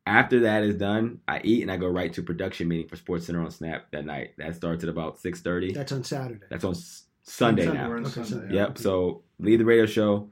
After 0.06 0.40
that 0.40 0.62
is 0.64 0.74
done, 0.76 1.20
I 1.28 1.40
eat 1.44 1.62
and 1.62 1.70
I 1.70 1.76
go 1.76 1.86
right 1.88 2.12
to 2.14 2.22
production 2.22 2.68
meeting 2.68 2.88
for 2.88 2.96
Sports 2.96 3.26
Center 3.26 3.42
on 3.42 3.50
Snap 3.50 3.86
that 3.92 4.04
night. 4.06 4.32
That 4.38 4.54
starts 4.54 4.82
at 4.84 4.90
about 4.90 5.18
6:30. 5.18 5.72
That's 5.74 5.92
on 5.92 6.04
Saturday. 6.04 6.44
That's 6.50 6.64
on 6.64 6.72
S- 6.72 7.04
Sunday 7.22 7.64
Sunday, 7.64 7.80
now. 7.80 7.90
on 7.92 8.00
Okay, 8.00 8.10
Sunday, 8.10 8.28
Sunday. 8.30 8.54
yeah. 8.54 8.60
Yep. 8.66 8.78
So 8.78 9.22
leave 9.38 9.58
the 9.58 9.64
radio 9.64 9.86
show, 9.86 10.28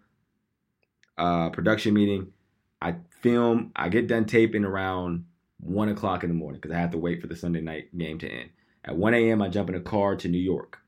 uh, 1.19 1.51
production 1.51 1.95
meeting. 1.95 2.33
I 2.81 2.97
film. 3.21 3.73
I 3.77 3.89
get 3.89 4.09
done 4.09 4.25
taping 4.27 4.65
around 4.65 5.25
one 5.61 5.89
o'clock 5.89 6.23
in 6.25 6.29
the 6.29 6.35
morning 6.35 6.61
because 6.61 6.75
I 6.75 6.81
have 6.81 6.91
to 6.91 6.99
wait 6.99 7.21
for 7.21 7.27
the 7.29 7.37
Sunday 7.37 7.61
night 7.61 7.97
game 7.97 8.19
to 8.19 8.29
end. 8.29 8.51
At 8.85 8.97
one 8.97 9.15
a.m., 9.15 9.41
I 9.41 9.49
jump 9.49 9.69
in 9.69 9.75
a 9.75 9.81
car 9.81 10.17
to 10.17 10.29
New 10.29 10.39
York. 10.39 10.81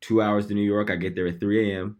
Two 0.00 0.20
hours 0.22 0.46
to 0.46 0.54
New 0.54 0.62
York. 0.62 0.90
I 0.90 0.96
get 0.96 1.14
there 1.14 1.26
at 1.26 1.40
three 1.40 1.72
a.m. 1.72 1.96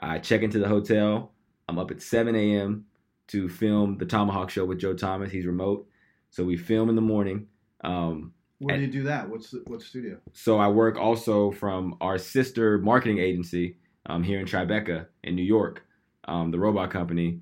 I 0.00 0.18
check 0.18 0.42
into 0.42 0.58
the 0.58 0.68
hotel. 0.68 1.32
I'm 1.68 1.78
up 1.78 1.90
at 1.90 2.02
seven 2.02 2.34
a.m. 2.34 2.86
to 3.28 3.48
film 3.48 3.98
the 3.98 4.06
Thomahawk 4.06 4.50
Show 4.50 4.64
with 4.64 4.80
Joe 4.80 4.94
Thomas. 4.94 5.30
He's 5.30 5.46
remote, 5.46 5.86
so 6.30 6.44
we 6.44 6.56
film 6.56 6.88
in 6.88 6.96
the 6.96 7.02
morning. 7.02 7.46
Um, 7.82 8.32
Where 8.58 8.76
do 8.76 8.82
you 8.82 8.90
do 8.90 9.02
that? 9.04 9.28
What's 9.28 9.50
the, 9.50 9.62
what 9.66 9.82
studio? 9.82 10.18
so 10.32 10.58
I 10.58 10.68
work 10.68 10.96
also 10.98 11.50
from 11.50 11.96
our 12.00 12.18
sister 12.18 12.78
marketing 12.78 13.18
agency 13.18 13.76
um, 14.06 14.22
here 14.22 14.40
in 14.40 14.46
Tribeca 14.46 15.06
in 15.24 15.36
New 15.36 15.44
York, 15.44 15.84
um, 16.24 16.50
the 16.50 16.58
robot 16.58 16.90
company. 16.90 17.40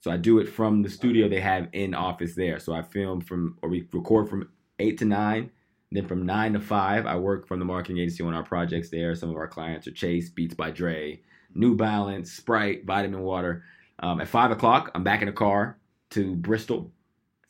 So 0.00 0.10
I 0.10 0.16
do 0.16 0.38
it 0.38 0.48
from 0.48 0.82
the 0.82 0.88
studio 0.90 1.28
they 1.28 1.40
have 1.40 1.68
in 1.72 1.94
office 1.94 2.34
there. 2.34 2.58
So 2.58 2.72
I 2.72 2.82
film 2.82 3.20
from 3.20 3.56
or 3.62 3.68
we 3.68 3.86
record 3.92 4.28
from 4.28 4.48
eight 4.78 4.98
to 4.98 5.04
nine. 5.04 5.50
Then 5.92 6.06
from 6.06 6.24
nine 6.24 6.52
to 6.52 6.60
five, 6.60 7.06
I 7.06 7.16
work 7.16 7.48
from 7.48 7.58
the 7.58 7.64
marketing 7.64 7.98
agency 7.98 8.22
on 8.22 8.34
our 8.34 8.44
projects 8.44 8.90
there. 8.90 9.14
Some 9.14 9.30
of 9.30 9.36
our 9.36 9.48
clients 9.48 9.86
are 9.86 9.92
Chase, 9.92 10.30
Beats 10.30 10.54
by 10.54 10.70
Dre, 10.70 11.20
New 11.54 11.76
Balance, 11.76 12.32
Sprite, 12.32 12.84
Vitamin 12.84 13.22
Water. 13.22 13.64
Um, 13.98 14.20
at 14.20 14.28
five 14.28 14.50
o'clock, 14.50 14.90
I'm 14.94 15.04
back 15.04 15.20
in 15.20 15.26
the 15.26 15.32
car 15.32 15.78
to 16.10 16.36
Bristol. 16.36 16.92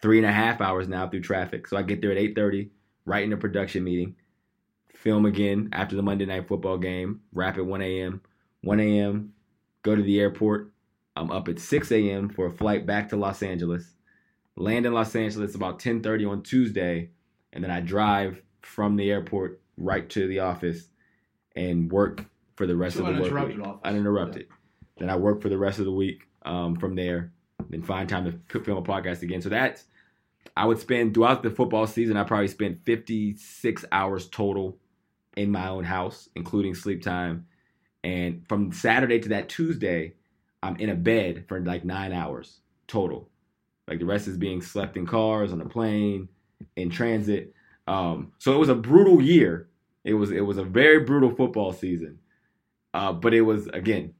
Three 0.00 0.18
and 0.18 0.26
a 0.26 0.32
half 0.32 0.60
hours 0.60 0.88
now 0.88 1.06
through 1.08 1.20
traffic. 1.20 1.66
So 1.66 1.76
I 1.76 1.82
get 1.82 2.00
there 2.00 2.10
at 2.10 2.16
eight 2.16 2.34
thirty 2.34 2.70
right 3.04 3.24
in 3.24 3.30
the 3.30 3.36
production 3.36 3.84
meeting, 3.84 4.14
film 4.94 5.26
again 5.26 5.68
after 5.72 5.96
the 5.96 6.02
Monday 6.02 6.26
night 6.26 6.46
football 6.46 6.78
game, 6.78 7.20
wrap 7.32 7.56
at 7.56 7.66
1 7.66 7.82
a.m. 7.82 8.20
1 8.62 8.80
a.m., 8.80 9.32
go 9.82 9.96
to 9.96 10.02
the 10.02 10.20
airport. 10.20 10.72
I'm 11.16 11.30
up 11.30 11.48
at 11.48 11.58
6 11.58 11.92
a.m. 11.92 12.28
for 12.28 12.46
a 12.46 12.52
flight 12.52 12.86
back 12.86 13.08
to 13.08 13.16
Los 13.16 13.42
Angeles. 13.42 13.94
Land 14.56 14.86
in 14.86 14.92
Los 14.92 15.14
Angeles 15.16 15.54
about 15.54 15.80
10:30 15.80 16.30
on 16.30 16.42
Tuesday, 16.42 17.10
and 17.52 17.62
then 17.64 17.70
I 17.70 17.80
drive 17.80 18.40
from 18.62 18.96
the 18.96 19.10
airport 19.10 19.60
right 19.76 20.08
to 20.10 20.26
the 20.28 20.40
office 20.40 20.88
and 21.56 21.90
work 21.90 22.24
for 22.56 22.66
the 22.66 22.76
rest 22.76 22.96
To 22.96 23.06
of 23.06 23.16
the 23.16 23.22
work 23.22 23.48
week. 23.48 23.60
office. 23.60 23.80
Uninterrupted. 23.84 24.46
Then 24.98 25.10
I 25.10 25.16
work 25.16 25.40
for 25.42 25.48
the 25.48 25.58
rest 25.58 25.78
of 25.78 25.84
the 25.86 25.92
week 25.92 26.28
um, 26.42 26.76
from 26.76 26.94
there. 26.94 27.32
Then 27.68 27.82
find 27.82 28.08
time 28.08 28.42
to 28.50 28.60
film 28.60 28.78
a 28.78 28.82
podcast 28.82 29.22
again. 29.22 29.40
So 29.40 29.48
that's 29.48 29.84
I 30.56 30.66
would 30.66 30.78
spend 30.78 31.14
throughout 31.14 31.42
the 31.42 31.50
football 31.50 31.86
season. 31.86 32.16
I 32.16 32.24
probably 32.24 32.48
spent 32.48 32.84
56 32.84 33.84
hours 33.92 34.28
total 34.28 34.78
in 35.36 35.50
my 35.50 35.68
own 35.68 35.84
house, 35.84 36.28
including 36.34 36.74
sleep 36.74 37.02
time. 37.02 37.46
And 38.02 38.46
from 38.48 38.72
Saturday 38.72 39.20
to 39.20 39.28
that 39.30 39.48
Tuesday, 39.48 40.14
I'm 40.62 40.76
in 40.76 40.90
a 40.90 40.94
bed 40.94 41.44
for 41.48 41.60
like 41.60 41.84
nine 41.84 42.12
hours 42.12 42.60
total. 42.86 43.28
Like 43.86 43.98
the 43.98 44.06
rest 44.06 44.28
is 44.28 44.36
being 44.36 44.60
slept 44.62 44.96
in 44.96 45.06
cars, 45.06 45.52
on 45.52 45.60
a 45.60 45.68
plane, 45.68 46.28
in 46.76 46.90
transit. 46.90 47.54
Um, 47.86 48.32
so 48.38 48.54
it 48.54 48.58
was 48.58 48.68
a 48.68 48.74
brutal 48.74 49.20
year. 49.20 49.68
It 50.04 50.14
was 50.14 50.30
it 50.30 50.40
was 50.40 50.58
a 50.58 50.64
very 50.64 51.00
brutal 51.00 51.34
football 51.34 51.72
season. 51.72 52.18
Uh, 52.92 53.12
but 53.12 53.34
it 53.34 53.42
was 53.42 53.66
again, 53.68 54.14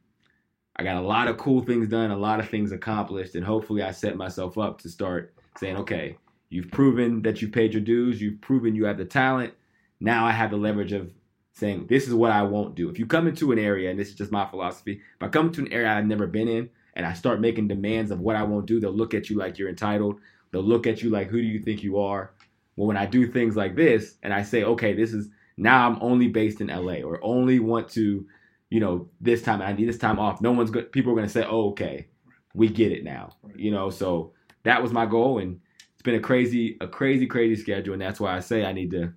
I 0.76 0.84
got 0.84 0.96
a 0.96 1.06
lot 1.06 1.28
of 1.28 1.36
cool 1.36 1.62
things 1.62 1.88
done, 1.88 2.10
a 2.10 2.16
lot 2.16 2.40
of 2.40 2.48
things 2.48 2.72
accomplished, 2.72 3.34
and 3.34 3.44
hopefully 3.44 3.82
I 3.82 3.90
set 3.90 4.16
myself 4.16 4.58
up 4.58 4.80
to 4.82 4.88
start 4.88 5.34
saying, 5.58 5.76
okay, 5.78 6.16
you've 6.48 6.70
proven 6.70 7.22
that 7.22 7.42
you 7.42 7.48
paid 7.48 7.72
your 7.72 7.82
dues, 7.82 8.20
you've 8.20 8.40
proven 8.40 8.74
you 8.74 8.84
have 8.84 8.98
the 8.98 9.04
talent. 9.04 9.54
Now 10.00 10.24
I 10.24 10.32
have 10.32 10.50
the 10.50 10.56
leverage 10.56 10.92
of 10.92 11.12
saying, 11.52 11.86
this 11.88 12.06
is 12.06 12.14
what 12.14 12.32
I 12.32 12.42
won't 12.42 12.74
do. 12.74 12.88
If 12.88 12.98
you 12.98 13.06
come 13.06 13.26
into 13.26 13.52
an 13.52 13.58
area, 13.58 13.90
and 13.90 13.98
this 13.98 14.08
is 14.08 14.14
just 14.14 14.32
my 14.32 14.46
philosophy, 14.46 15.00
if 15.16 15.22
I 15.22 15.28
come 15.28 15.52
to 15.52 15.60
an 15.60 15.72
area 15.72 15.90
I've 15.90 16.06
never 16.06 16.26
been 16.26 16.48
in 16.48 16.70
and 16.94 17.04
I 17.04 17.12
start 17.12 17.40
making 17.40 17.68
demands 17.68 18.10
of 18.10 18.20
what 18.20 18.36
I 18.36 18.42
won't 18.42 18.66
do, 18.66 18.80
they'll 18.80 18.92
look 18.92 19.14
at 19.14 19.28
you 19.28 19.36
like 19.36 19.58
you're 19.58 19.68
entitled. 19.68 20.20
They'll 20.50 20.62
look 20.62 20.86
at 20.86 21.02
you 21.02 21.10
like, 21.10 21.28
who 21.28 21.40
do 21.40 21.46
you 21.46 21.60
think 21.60 21.82
you 21.82 21.98
are? 21.98 22.32
Well, 22.76 22.86
when 22.88 22.96
I 22.96 23.06
do 23.06 23.26
things 23.26 23.56
like 23.56 23.76
this 23.76 24.16
and 24.22 24.32
I 24.32 24.42
say, 24.42 24.64
okay, 24.64 24.94
this 24.94 25.12
is 25.12 25.28
now 25.56 25.88
I'm 25.88 25.98
only 26.00 26.28
based 26.28 26.60
in 26.60 26.68
LA 26.68 27.02
or 27.02 27.20
only 27.22 27.58
want 27.58 27.88
to, 27.90 28.26
you 28.70 28.80
know, 28.80 29.08
this 29.20 29.42
time 29.42 29.60
I 29.60 29.72
need 29.72 29.88
this 29.88 29.98
time 29.98 30.18
off. 30.18 30.40
No 30.40 30.52
one's 30.52 30.70
good. 30.70 30.90
People 30.92 31.12
are 31.12 31.16
going 31.16 31.26
to 31.26 31.32
say, 31.32 31.44
oh, 31.44 31.70
okay, 31.70 32.08
we 32.54 32.68
get 32.68 32.92
it 32.92 33.04
now. 33.04 33.36
You 33.54 33.70
know, 33.70 33.90
so 33.90 34.32
that 34.62 34.82
was 34.82 34.92
my 34.92 35.06
goal. 35.06 35.38
And 35.38 35.60
it's 35.92 36.02
been 36.02 36.14
a 36.14 36.20
crazy, 36.20 36.78
a 36.80 36.88
crazy, 36.88 37.26
crazy 37.26 37.60
schedule. 37.60 37.92
And 37.92 38.02
that's 38.02 38.18
why 38.20 38.34
I 38.34 38.40
say 38.40 38.64
I 38.64 38.72
need 38.72 38.90
to 38.92 39.12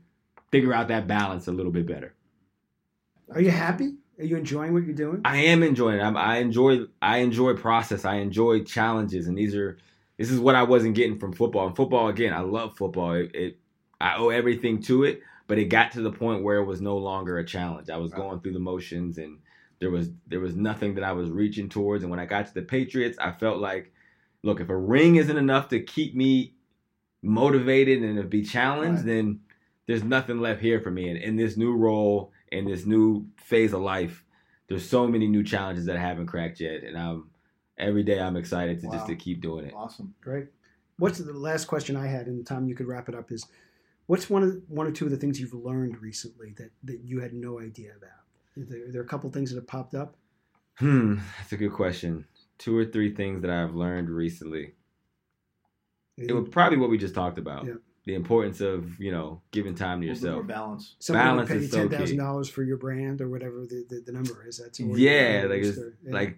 figure 0.51 0.73
out 0.73 0.89
that 0.89 1.07
balance 1.07 1.47
a 1.47 1.51
little 1.51 1.71
bit 1.71 1.88
better. 1.88 2.13
Are 3.31 3.41
you 3.41 3.51
happy? 3.51 3.93
Are 4.19 4.25
you 4.25 4.38
enjoying 4.38 4.73
what 4.73 4.84
you're 4.84 4.93
doing? 4.93 5.21
I 5.25 5.38
am 5.38 5.63
enjoying 5.63 5.99
it. 5.99 6.03
I'm, 6.03 6.15
I 6.15 6.38
enjoy 6.38 6.81
I 7.01 7.17
enjoy 7.17 7.55
process. 7.55 8.05
I 8.05 8.15
enjoy 8.15 8.63
challenges, 8.63 9.27
and 9.27 9.38
these 9.38 9.55
are 9.55 9.79
this 10.18 10.32
is 10.32 10.39
what 10.39 10.55
I 10.55 10.64
wasn't 10.64 10.95
getting 10.95 11.20
from 11.20 11.34
football. 11.34 11.68
And 11.68 11.76
football 11.76 12.07
again, 12.09 12.34
I 12.34 12.41
love 12.41 12.78
football. 12.78 13.14
It, 13.14 13.36
it 13.36 13.59
I 14.01 14.16
owe 14.18 14.30
everything 14.30 14.82
to 14.84 15.03
it, 15.03 15.22
but 15.47 15.57
it 15.59 15.66
got 15.66 15.93
to 15.93 16.01
the 16.01 16.11
point 16.11 16.43
where 16.43 16.57
it 16.57 16.66
was 16.66 16.82
no 16.82 16.97
longer 16.97 17.38
a 17.38 17.45
challenge. 17.45 17.89
I 17.89 17.97
was 17.97 18.11
Right. 18.11 18.20
going 18.22 18.39
through 18.41 18.53
the 18.53 18.59
motions 18.59 19.18
and 19.18 19.39
there 19.80 19.91
was 19.91 20.11
there 20.28 20.39
was 20.39 20.55
nothing 20.55 20.95
that 20.95 21.03
I 21.03 21.14
was 21.14 21.30
reaching 21.30 21.70
towards. 21.70 22.03
And 22.03 22.11
when 22.11 22.20
I 22.20 22.26
got 22.26 22.47
to 22.47 22.53
the 22.53 22.61
Patriots, 22.61 23.18
I 23.20 23.32
felt 23.32 23.59
like, 23.59 23.91
look, 24.43 24.59
if 24.61 24.70
a 24.70 24.78
ring 24.78 25.16
isn't 25.18 25.38
enough 25.38 25.70
to 25.70 25.82
keep 25.82 26.16
me 26.16 26.55
motivated 27.22 28.03
and 28.03 28.18
to 28.18 28.24
be 28.24 28.43
challenged, 28.43 28.99
Right. 28.99 29.07
then 29.07 29.39
there's 29.88 30.03
nothing 30.03 30.39
left 30.39 30.61
here 30.61 30.80
for 30.82 30.91
me. 30.91 31.09
And 31.09 31.18
in 31.18 31.36
this 31.36 31.57
new 31.57 31.74
role, 31.76 32.32
in 32.51 32.66
this 32.66 32.86
new 32.86 33.28
phase 33.38 33.74
of 33.74 33.82
life, 33.82 34.24
there's 34.68 34.88
so 34.88 35.07
many 35.07 35.28
new 35.28 35.43
challenges 35.43 35.86
that 35.86 35.97
I 35.97 36.01
haven't 36.01 36.28
cracked 36.28 36.59
yet. 36.59 36.84
And 36.84 36.97
I'm 36.97 37.30
every 37.78 38.03
day 38.03 38.19
I'm 38.19 38.36
excited 38.36 38.80
to 38.82 38.89
just 38.91 39.07
to 39.07 39.15
keep 39.15 39.41
doing 39.41 39.65
it. 39.65 39.74
Awesome. 39.76 40.13
Great. 40.21 40.47
What's 40.97 41.17
the 41.17 41.34
last 41.34 41.65
question 41.65 41.95
I 41.95 42.07
had, 42.07 42.28
and 42.28 42.45
Tom, 42.45 42.67
you 42.67 42.76
could 42.76 42.88
wrap 42.88 43.09
it 43.09 43.15
up. 43.15 43.32
Is 43.32 43.47
what's 44.05 44.30
one 44.30 44.43
of 44.43 44.61
one 44.67 44.86
or 44.88 44.91
two 44.91 45.05
of 45.05 45.11
the 45.11 45.17
things 45.17 45.39
you've 45.39 45.53
learned 45.53 46.01
recently 46.01 46.53
that 46.57 46.71
that 46.84 47.01
you 47.03 47.19
had 47.19 47.34
no 47.34 47.59
idea 47.59 47.91
about? 47.97 48.09
Is 48.55 48.69
there, 48.69 48.88
are 48.88 48.91
there 48.91 49.01
a 49.01 49.07
couple 49.07 49.30
things 49.32 49.49
that 49.49 49.57
have 49.57 49.67
popped 49.67 49.95
up? 49.95 50.15
Hmm, 50.78 51.17
that's 51.39 51.51
a 51.51 51.57
good 51.57 51.74
question. 51.74 52.26
Two 52.59 52.78
or 52.78 52.86
three 52.86 53.13
things 53.13 53.41
that 53.41 53.49
I've 53.51 53.74
learned 53.76 54.09
recently. 54.09 54.74
It 56.17 56.34
was 56.34 56.47
probably 56.49 56.78
what 56.78 56.91
we 56.91 56.97
just 56.99 57.15
talked 57.15 57.39
about. 57.39 57.65
Yeah. 57.65 57.74
The 58.05 58.15
importance 58.15 58.59
of, 58.61 58.99
you 58.99 59.11
know, 59.11 59.41
giving 59.51 59.74
time 59.76 60.01
to 60.01 60.07
yourself. 60.07 60.45
balance. 60.45 60.95
Someone 60.99 61.26
balance 61.26 61.49
pay 61.49 61.55
you 61.55 61.61
is 61.61 61.71
so 61.71 61.88
ten 61.88 61.99
thousand 61.99 62.17
dollars 62.17 62.49
for 62.49 62.61
your 62.61 62.78
brand 62.78 63.21
or 63.21 63.30
whatever 63.30 63.65
the, 63.65 63.86
the, 63.89 64.03
the 64.05 64.11
number 64.11 64.45
is. 64.45 64.57
That's 64.57 64.80
Yeah, 64.80 65.45
like 65.49 65.63
it's 65.63 65.78
yeah. 65.78 66.13
like 66.13 66.38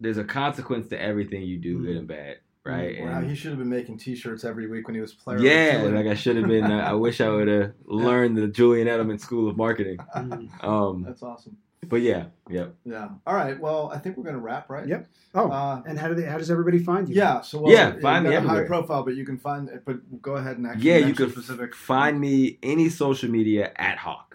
there's 0.00 0.18
a 0.18 0.24
consequence 0.24 0.88
to 0.88 1.00
everything 1.00 1.42
you 1.42 1.58
do, 1.58 1.78
Mm. 1.78 1.84
good 1.86 1.96
and 1.96 2.08
bad, 2.08 2.36
right? 2.64 3.00
Wow, 3.00 3.18
And- 3.18 3.28
he 3.30 3.34
should 3.34 3.50
have 3.50 3.58
been 3.58 3.68
making 3.68 3.98
T-shirts 3.98 4.44
every 4.44 4.66
week 4.66 4.86
when 4.88 4.94
he 4.94 5.00
was 5.00 5.14
player. 5.14 5.38
yeah, 5.38 5.82
like 5.92 6.06
I 6.06 6.14
should 6.14 6.36
have 6.36 6.48
been. 6.48 6.64
uh, 6.64 6.78
I 6.78 6.92
wish 6.94 7.20
I 7.20 7.28
would 7.30 7.48
have 7.48 7.72
learned 7.86 8.36
the 8.36 8.48
Julian 8.48 8.88
Edelman 8.88 9.20
School 9.20 9.48
of 9.48 9.56
Marketing. 9.56 9.98
Mm. 10.14 10.50
Um, 10.64 11.02
That's 11.04 11.22
awesome. 11.22 11.56
but 11.88 12.00
yeah, 12.02 12.26
yep. 12.50 12.74
Yeah. 12.84 13.10
All 13.26 13.34
right. 13.34 13.58
Well, 13.60 13.90
I 13.94 13.98
think 13.98 14.16
we're 14.16 14.24
gonna 14.24 14.38
wrap, 14.40 14.68
right? 14.68 14.86
Yep. 14.88 15.06
Oh, 15.36 15.48
Uh, 15.50 15.82
and 15.86 15.96
how 15.98 16.08
do 16.08 16.14
they? 16.14 16.24
How 16.24 16.36
does 16.38 16.50
everybody 16.50 16.78
find 16.80 17.08
you? 17.08 17.14
yeah. 17.14 17.40
So 17.42 17.60
well, 17.60 17.72
Yeah, 17.72 17.92
find 18.00 18.24
got 18.24 18.30
me 18.30 18.34
a 18.34 18.40
high 18.40 18.64
profile, 18.64 19.04
but 19.04 19.14
you 19.14 19.24
can 19.24 19.38
find 19.38 19.68
it. 19.68 19.82
But 19.84 20.20
go 20.20 20.34
ahead 20.34 20.56
and 20.56 20.66
actually 20.66 20.88
Yeah, 20.90 20.96
you 20.98 21.06
mention 21.06 21.26
could 21.26 21.32
specific. 21.34 21.74
find 21.74 22.18
me 22.20 22.58
any 22.62 22.88
social 22.88 23.30
media 23.30 23.72
at 23.76 23.98
Hawk. 23.98 24.25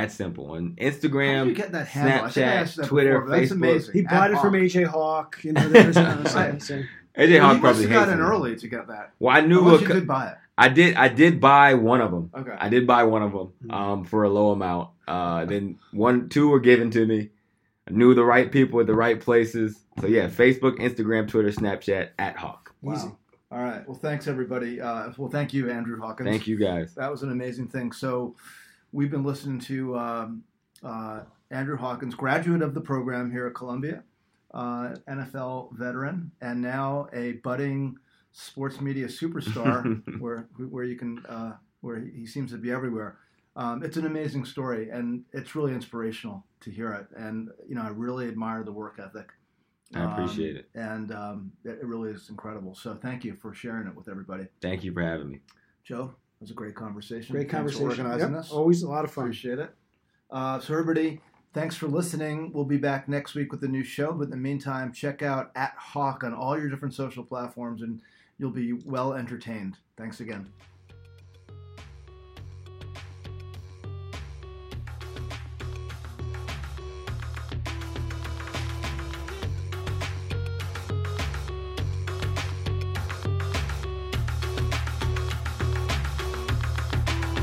That's 0.00 0.14
simple. 0.14 0.50
On 0.52 0.74
Instagram, 0.80 1.46
you 1.46 1.54
get 1.54 1.72
that 1.72 1.86
handle? 1.88 2.26
I 2.26 2.30
think 2.30 2.46
I 2.46 2.50
Snapchat, 2.64 2.74
that 2.76 2.86
Twitter, 2.86 3.20
before, 3.20 3.38
that's 3.38 3.50
Facebook. 3.52 3.54
amazing. 3.56 3.92
He 3.94 4.02
bought 4.02 4.12
At 4.12 4.30
it 4.32 4.38
from 4.40 4.52
AJ 4.54 4.84
Hawk. 4.86 5.38
You 5.42 5.52
know, 5.52 5.68
there's, 5.68 5.94
so- 5.94 6.02
Right. 6.34 6.62
so- 6.62 6.74
AJ 6.74 6.84
Well, 7.16 7.26
Hawk 7.26 7.30
you 7.30 7.40
must 7.40 7.60
probably 7.60 7.82
have 7.84 7.90
got 7.92 8.08
hates 8.08 8.12
in 8.12 8.20
early 8.20 8.56
to 8.56 8.68
get 8.68 8.86
that. 8.88 9.12
Well, 9.18 9.34
I 9.36 9.40
knew 9.40 9.60
Unless 9.60 9.80
a 9.80 9.82
you 9.84 9.88
did 9.94 10.06
buy 10.06 10.28
it. 10.28 10.34
I 10.58 10.68
did. 10.68 10.96
I 10.96 11.08
did 11.08 11.40
buy 11.40 11.74
one 11.74 12.00
of 12.00 12.10
them. 12.10 12.30
Okay. 12.34 12.54
I 12.58 12.68
did 12.68 12.86
buy 12.86 13.04
one 13.04 13.22
of 13.22 13.32
them 13.32 13.46
Hmm. 13.64 13.70
um, 13.70 14.04
for 14.04 14.24
a 14.24 14.28
low 14.30 14.50
amount. 14.52 14.90
Uh, 15.08 15.44
then 15.46 15.78
one, 15.92 16.28
two 16.28 16.48
were 16.48 16.60
given 16.60 16.90
to 16.92 17.06
me. 17.06 17.30
I 17.88 17.92
knew 17.92 18.14
the 18.14 18.24
right 18.24 18.50
people 18.50 18.80
at 18.80 18.86
the 18.86 18.94
right 18.94 19.20
places. 19.20 19.78
So 20.00 20.06
yeah, 20.08 20.28
Facebook, 20.28 20.78
Instagram, 20.78 21.28
Twitter, 21.28 21.50
Snapchat 21.50 22.08
at 22.18 22.36
Hawk. 22.36 22.74
Wow. 22.82 22.94
Easy. 22.94 23.08
All 23.52 23.58
right. 23.62 23.86
Well, 23.88 23.96
thanks 23.96 24.26
everybody. 24.26 24.80
Uh, 24.80 25.10
well, 25.16 25.30
thank 25.30 25.54
you, 25.54 25.70
Andrew 25.70 25.98
Hawkins. 26.00 26.28
Thank 26.28 26.46
you 26.48 26.58
guys. 26.58 26.94
That 26.96 27.10
was 27.10 27.22
an 27.22 27.30
amazing 27.30 27.68
thing. 27.68 27.92
So, 27.92 28.34
we've 28.96 29.10
been 29.10 29.24
listening 29.24 29.60
to 29.60 29.96
um, 29.98 30.42
uh, 30.82 31.20
Andrew 31.50 31.76
Hawkins, 31.76 32.14
graduate 32.14 32.62
of 32.62 32.72
the 32.72 32.80
program 32.80 33.30
here 33.30 33.46
at 33.46 33.54
Columbia, 33.54 34.02
uh, 34.54 34.94
NFL 35.06 35.76
veteran, 35.76 36.32
and 36.40 36.62
now 36.62 37.08
a 37.12 37.32
budding 37.32 37.98
sports 38.32 38.80
media 38.80 39.06
superstar, 39.06 40.02
where 40.18 40.48
where 40.70 40.84
you 40.84 40.96
can 40.96 41.24
uh, 41.26 41.52
where 41.82 42.00
he, 42.00 42.26
seems 42.26 42.50
to 42.52 42.56
be 42.56 42.72
everywhere. 42.72 43.18
Um, 43.54 43.82
it's 43.84 43.98
an 43.98 44.06
amazing 44.06 44.46
story, 44.46 44.88
and 44.90 45.24
it's 45.32 45.54
really 45.54 45.74
inspirational 45.74 46.44
to 46.60 46.70
hear 46.70 46.92
it. 46.94 47.06
And 47.16 47.50
you 47.68 47.74
know, 47.74 47.82
I 47.82 47.88
really 47.88 48.28
admire 48.28 48.64
the 48.64 48.72
work 48.72 48.98
ethic. 48.98 49.28
I 49.94 50.10
appreciate 50.10 50.56
it. 50.56 50.68
And 50.74 51.12
um, 51.12 51.52
it, 51.64 51.78
it 51.80 51.86
really 51.86 52.10
is 52.10 52.28
incredible. 52.28 52.74
So, 52.74 52.98
thank 53.00 53.24
you 53.24 53.36
for 53.40 53.54
sharing 53.54 53.86
it 53.86 53.94
with 53.94 54.08
everybody. 54.08 54.46
Thank 54.60 54.82
you 54.82 54.92
for 54.92 55.02
having 55.02 55.30
me. 55.30 55.40
Joe, 55.84 56.16
it 56.38 56.42
was 56.42 56.50
a 56.50 56.54
great 56.54 56.74
conversation. 56.74 57.34
Great 57.34 57.50
Thanks 57.50 57.72
for 57.72 57.78
conversation. 57.78 58.06
organizing 58.06 58.34
Yep, 58.34 58.42
this. 58.42 58.52
Always 58.52 58.82
a 58.82 58.88
lot 58.88 59.04
of 59.04 59.10
fun. 59.10 59.24
Appreciate 59.24 59.58
it. 59.58 59.74
Uh, 60.30 60.60
so, 60.60 60.74
everybody, 60.74 61.20
thanks 61.54 61.76
for 61.76 61.86
listening. 61.86 62.52
We'll 62.52 62.64
be 62.64 62.76
back 62.76 63.08
next 63.08 63.34
week 63.34 63.52
with 63.52 63.62
a 63.64 63.68
new 63.68 63.84
show. 63.84 64.12
But 64.12 64.24
in 64.24 64.30
the 64.30 64.36
meantime, 64.36 64.92
check 64.92 65.22
out 65.22 65.50
at 65.54 65.72
Hawk 65.78 66.24
on 66.24 66.34
all 66.34 66.58
your 66.58 66.68
different 66.68 66.94
social 66.94 67.24
platforms, 67.24 67.80
and 67.82 68.00
you'll 68.38 68.50
be 68.50 68.74
well 68.74 69.14
entertained. 69.14 69.78
Thanks 69.96 70.20
again. 70.20 70.46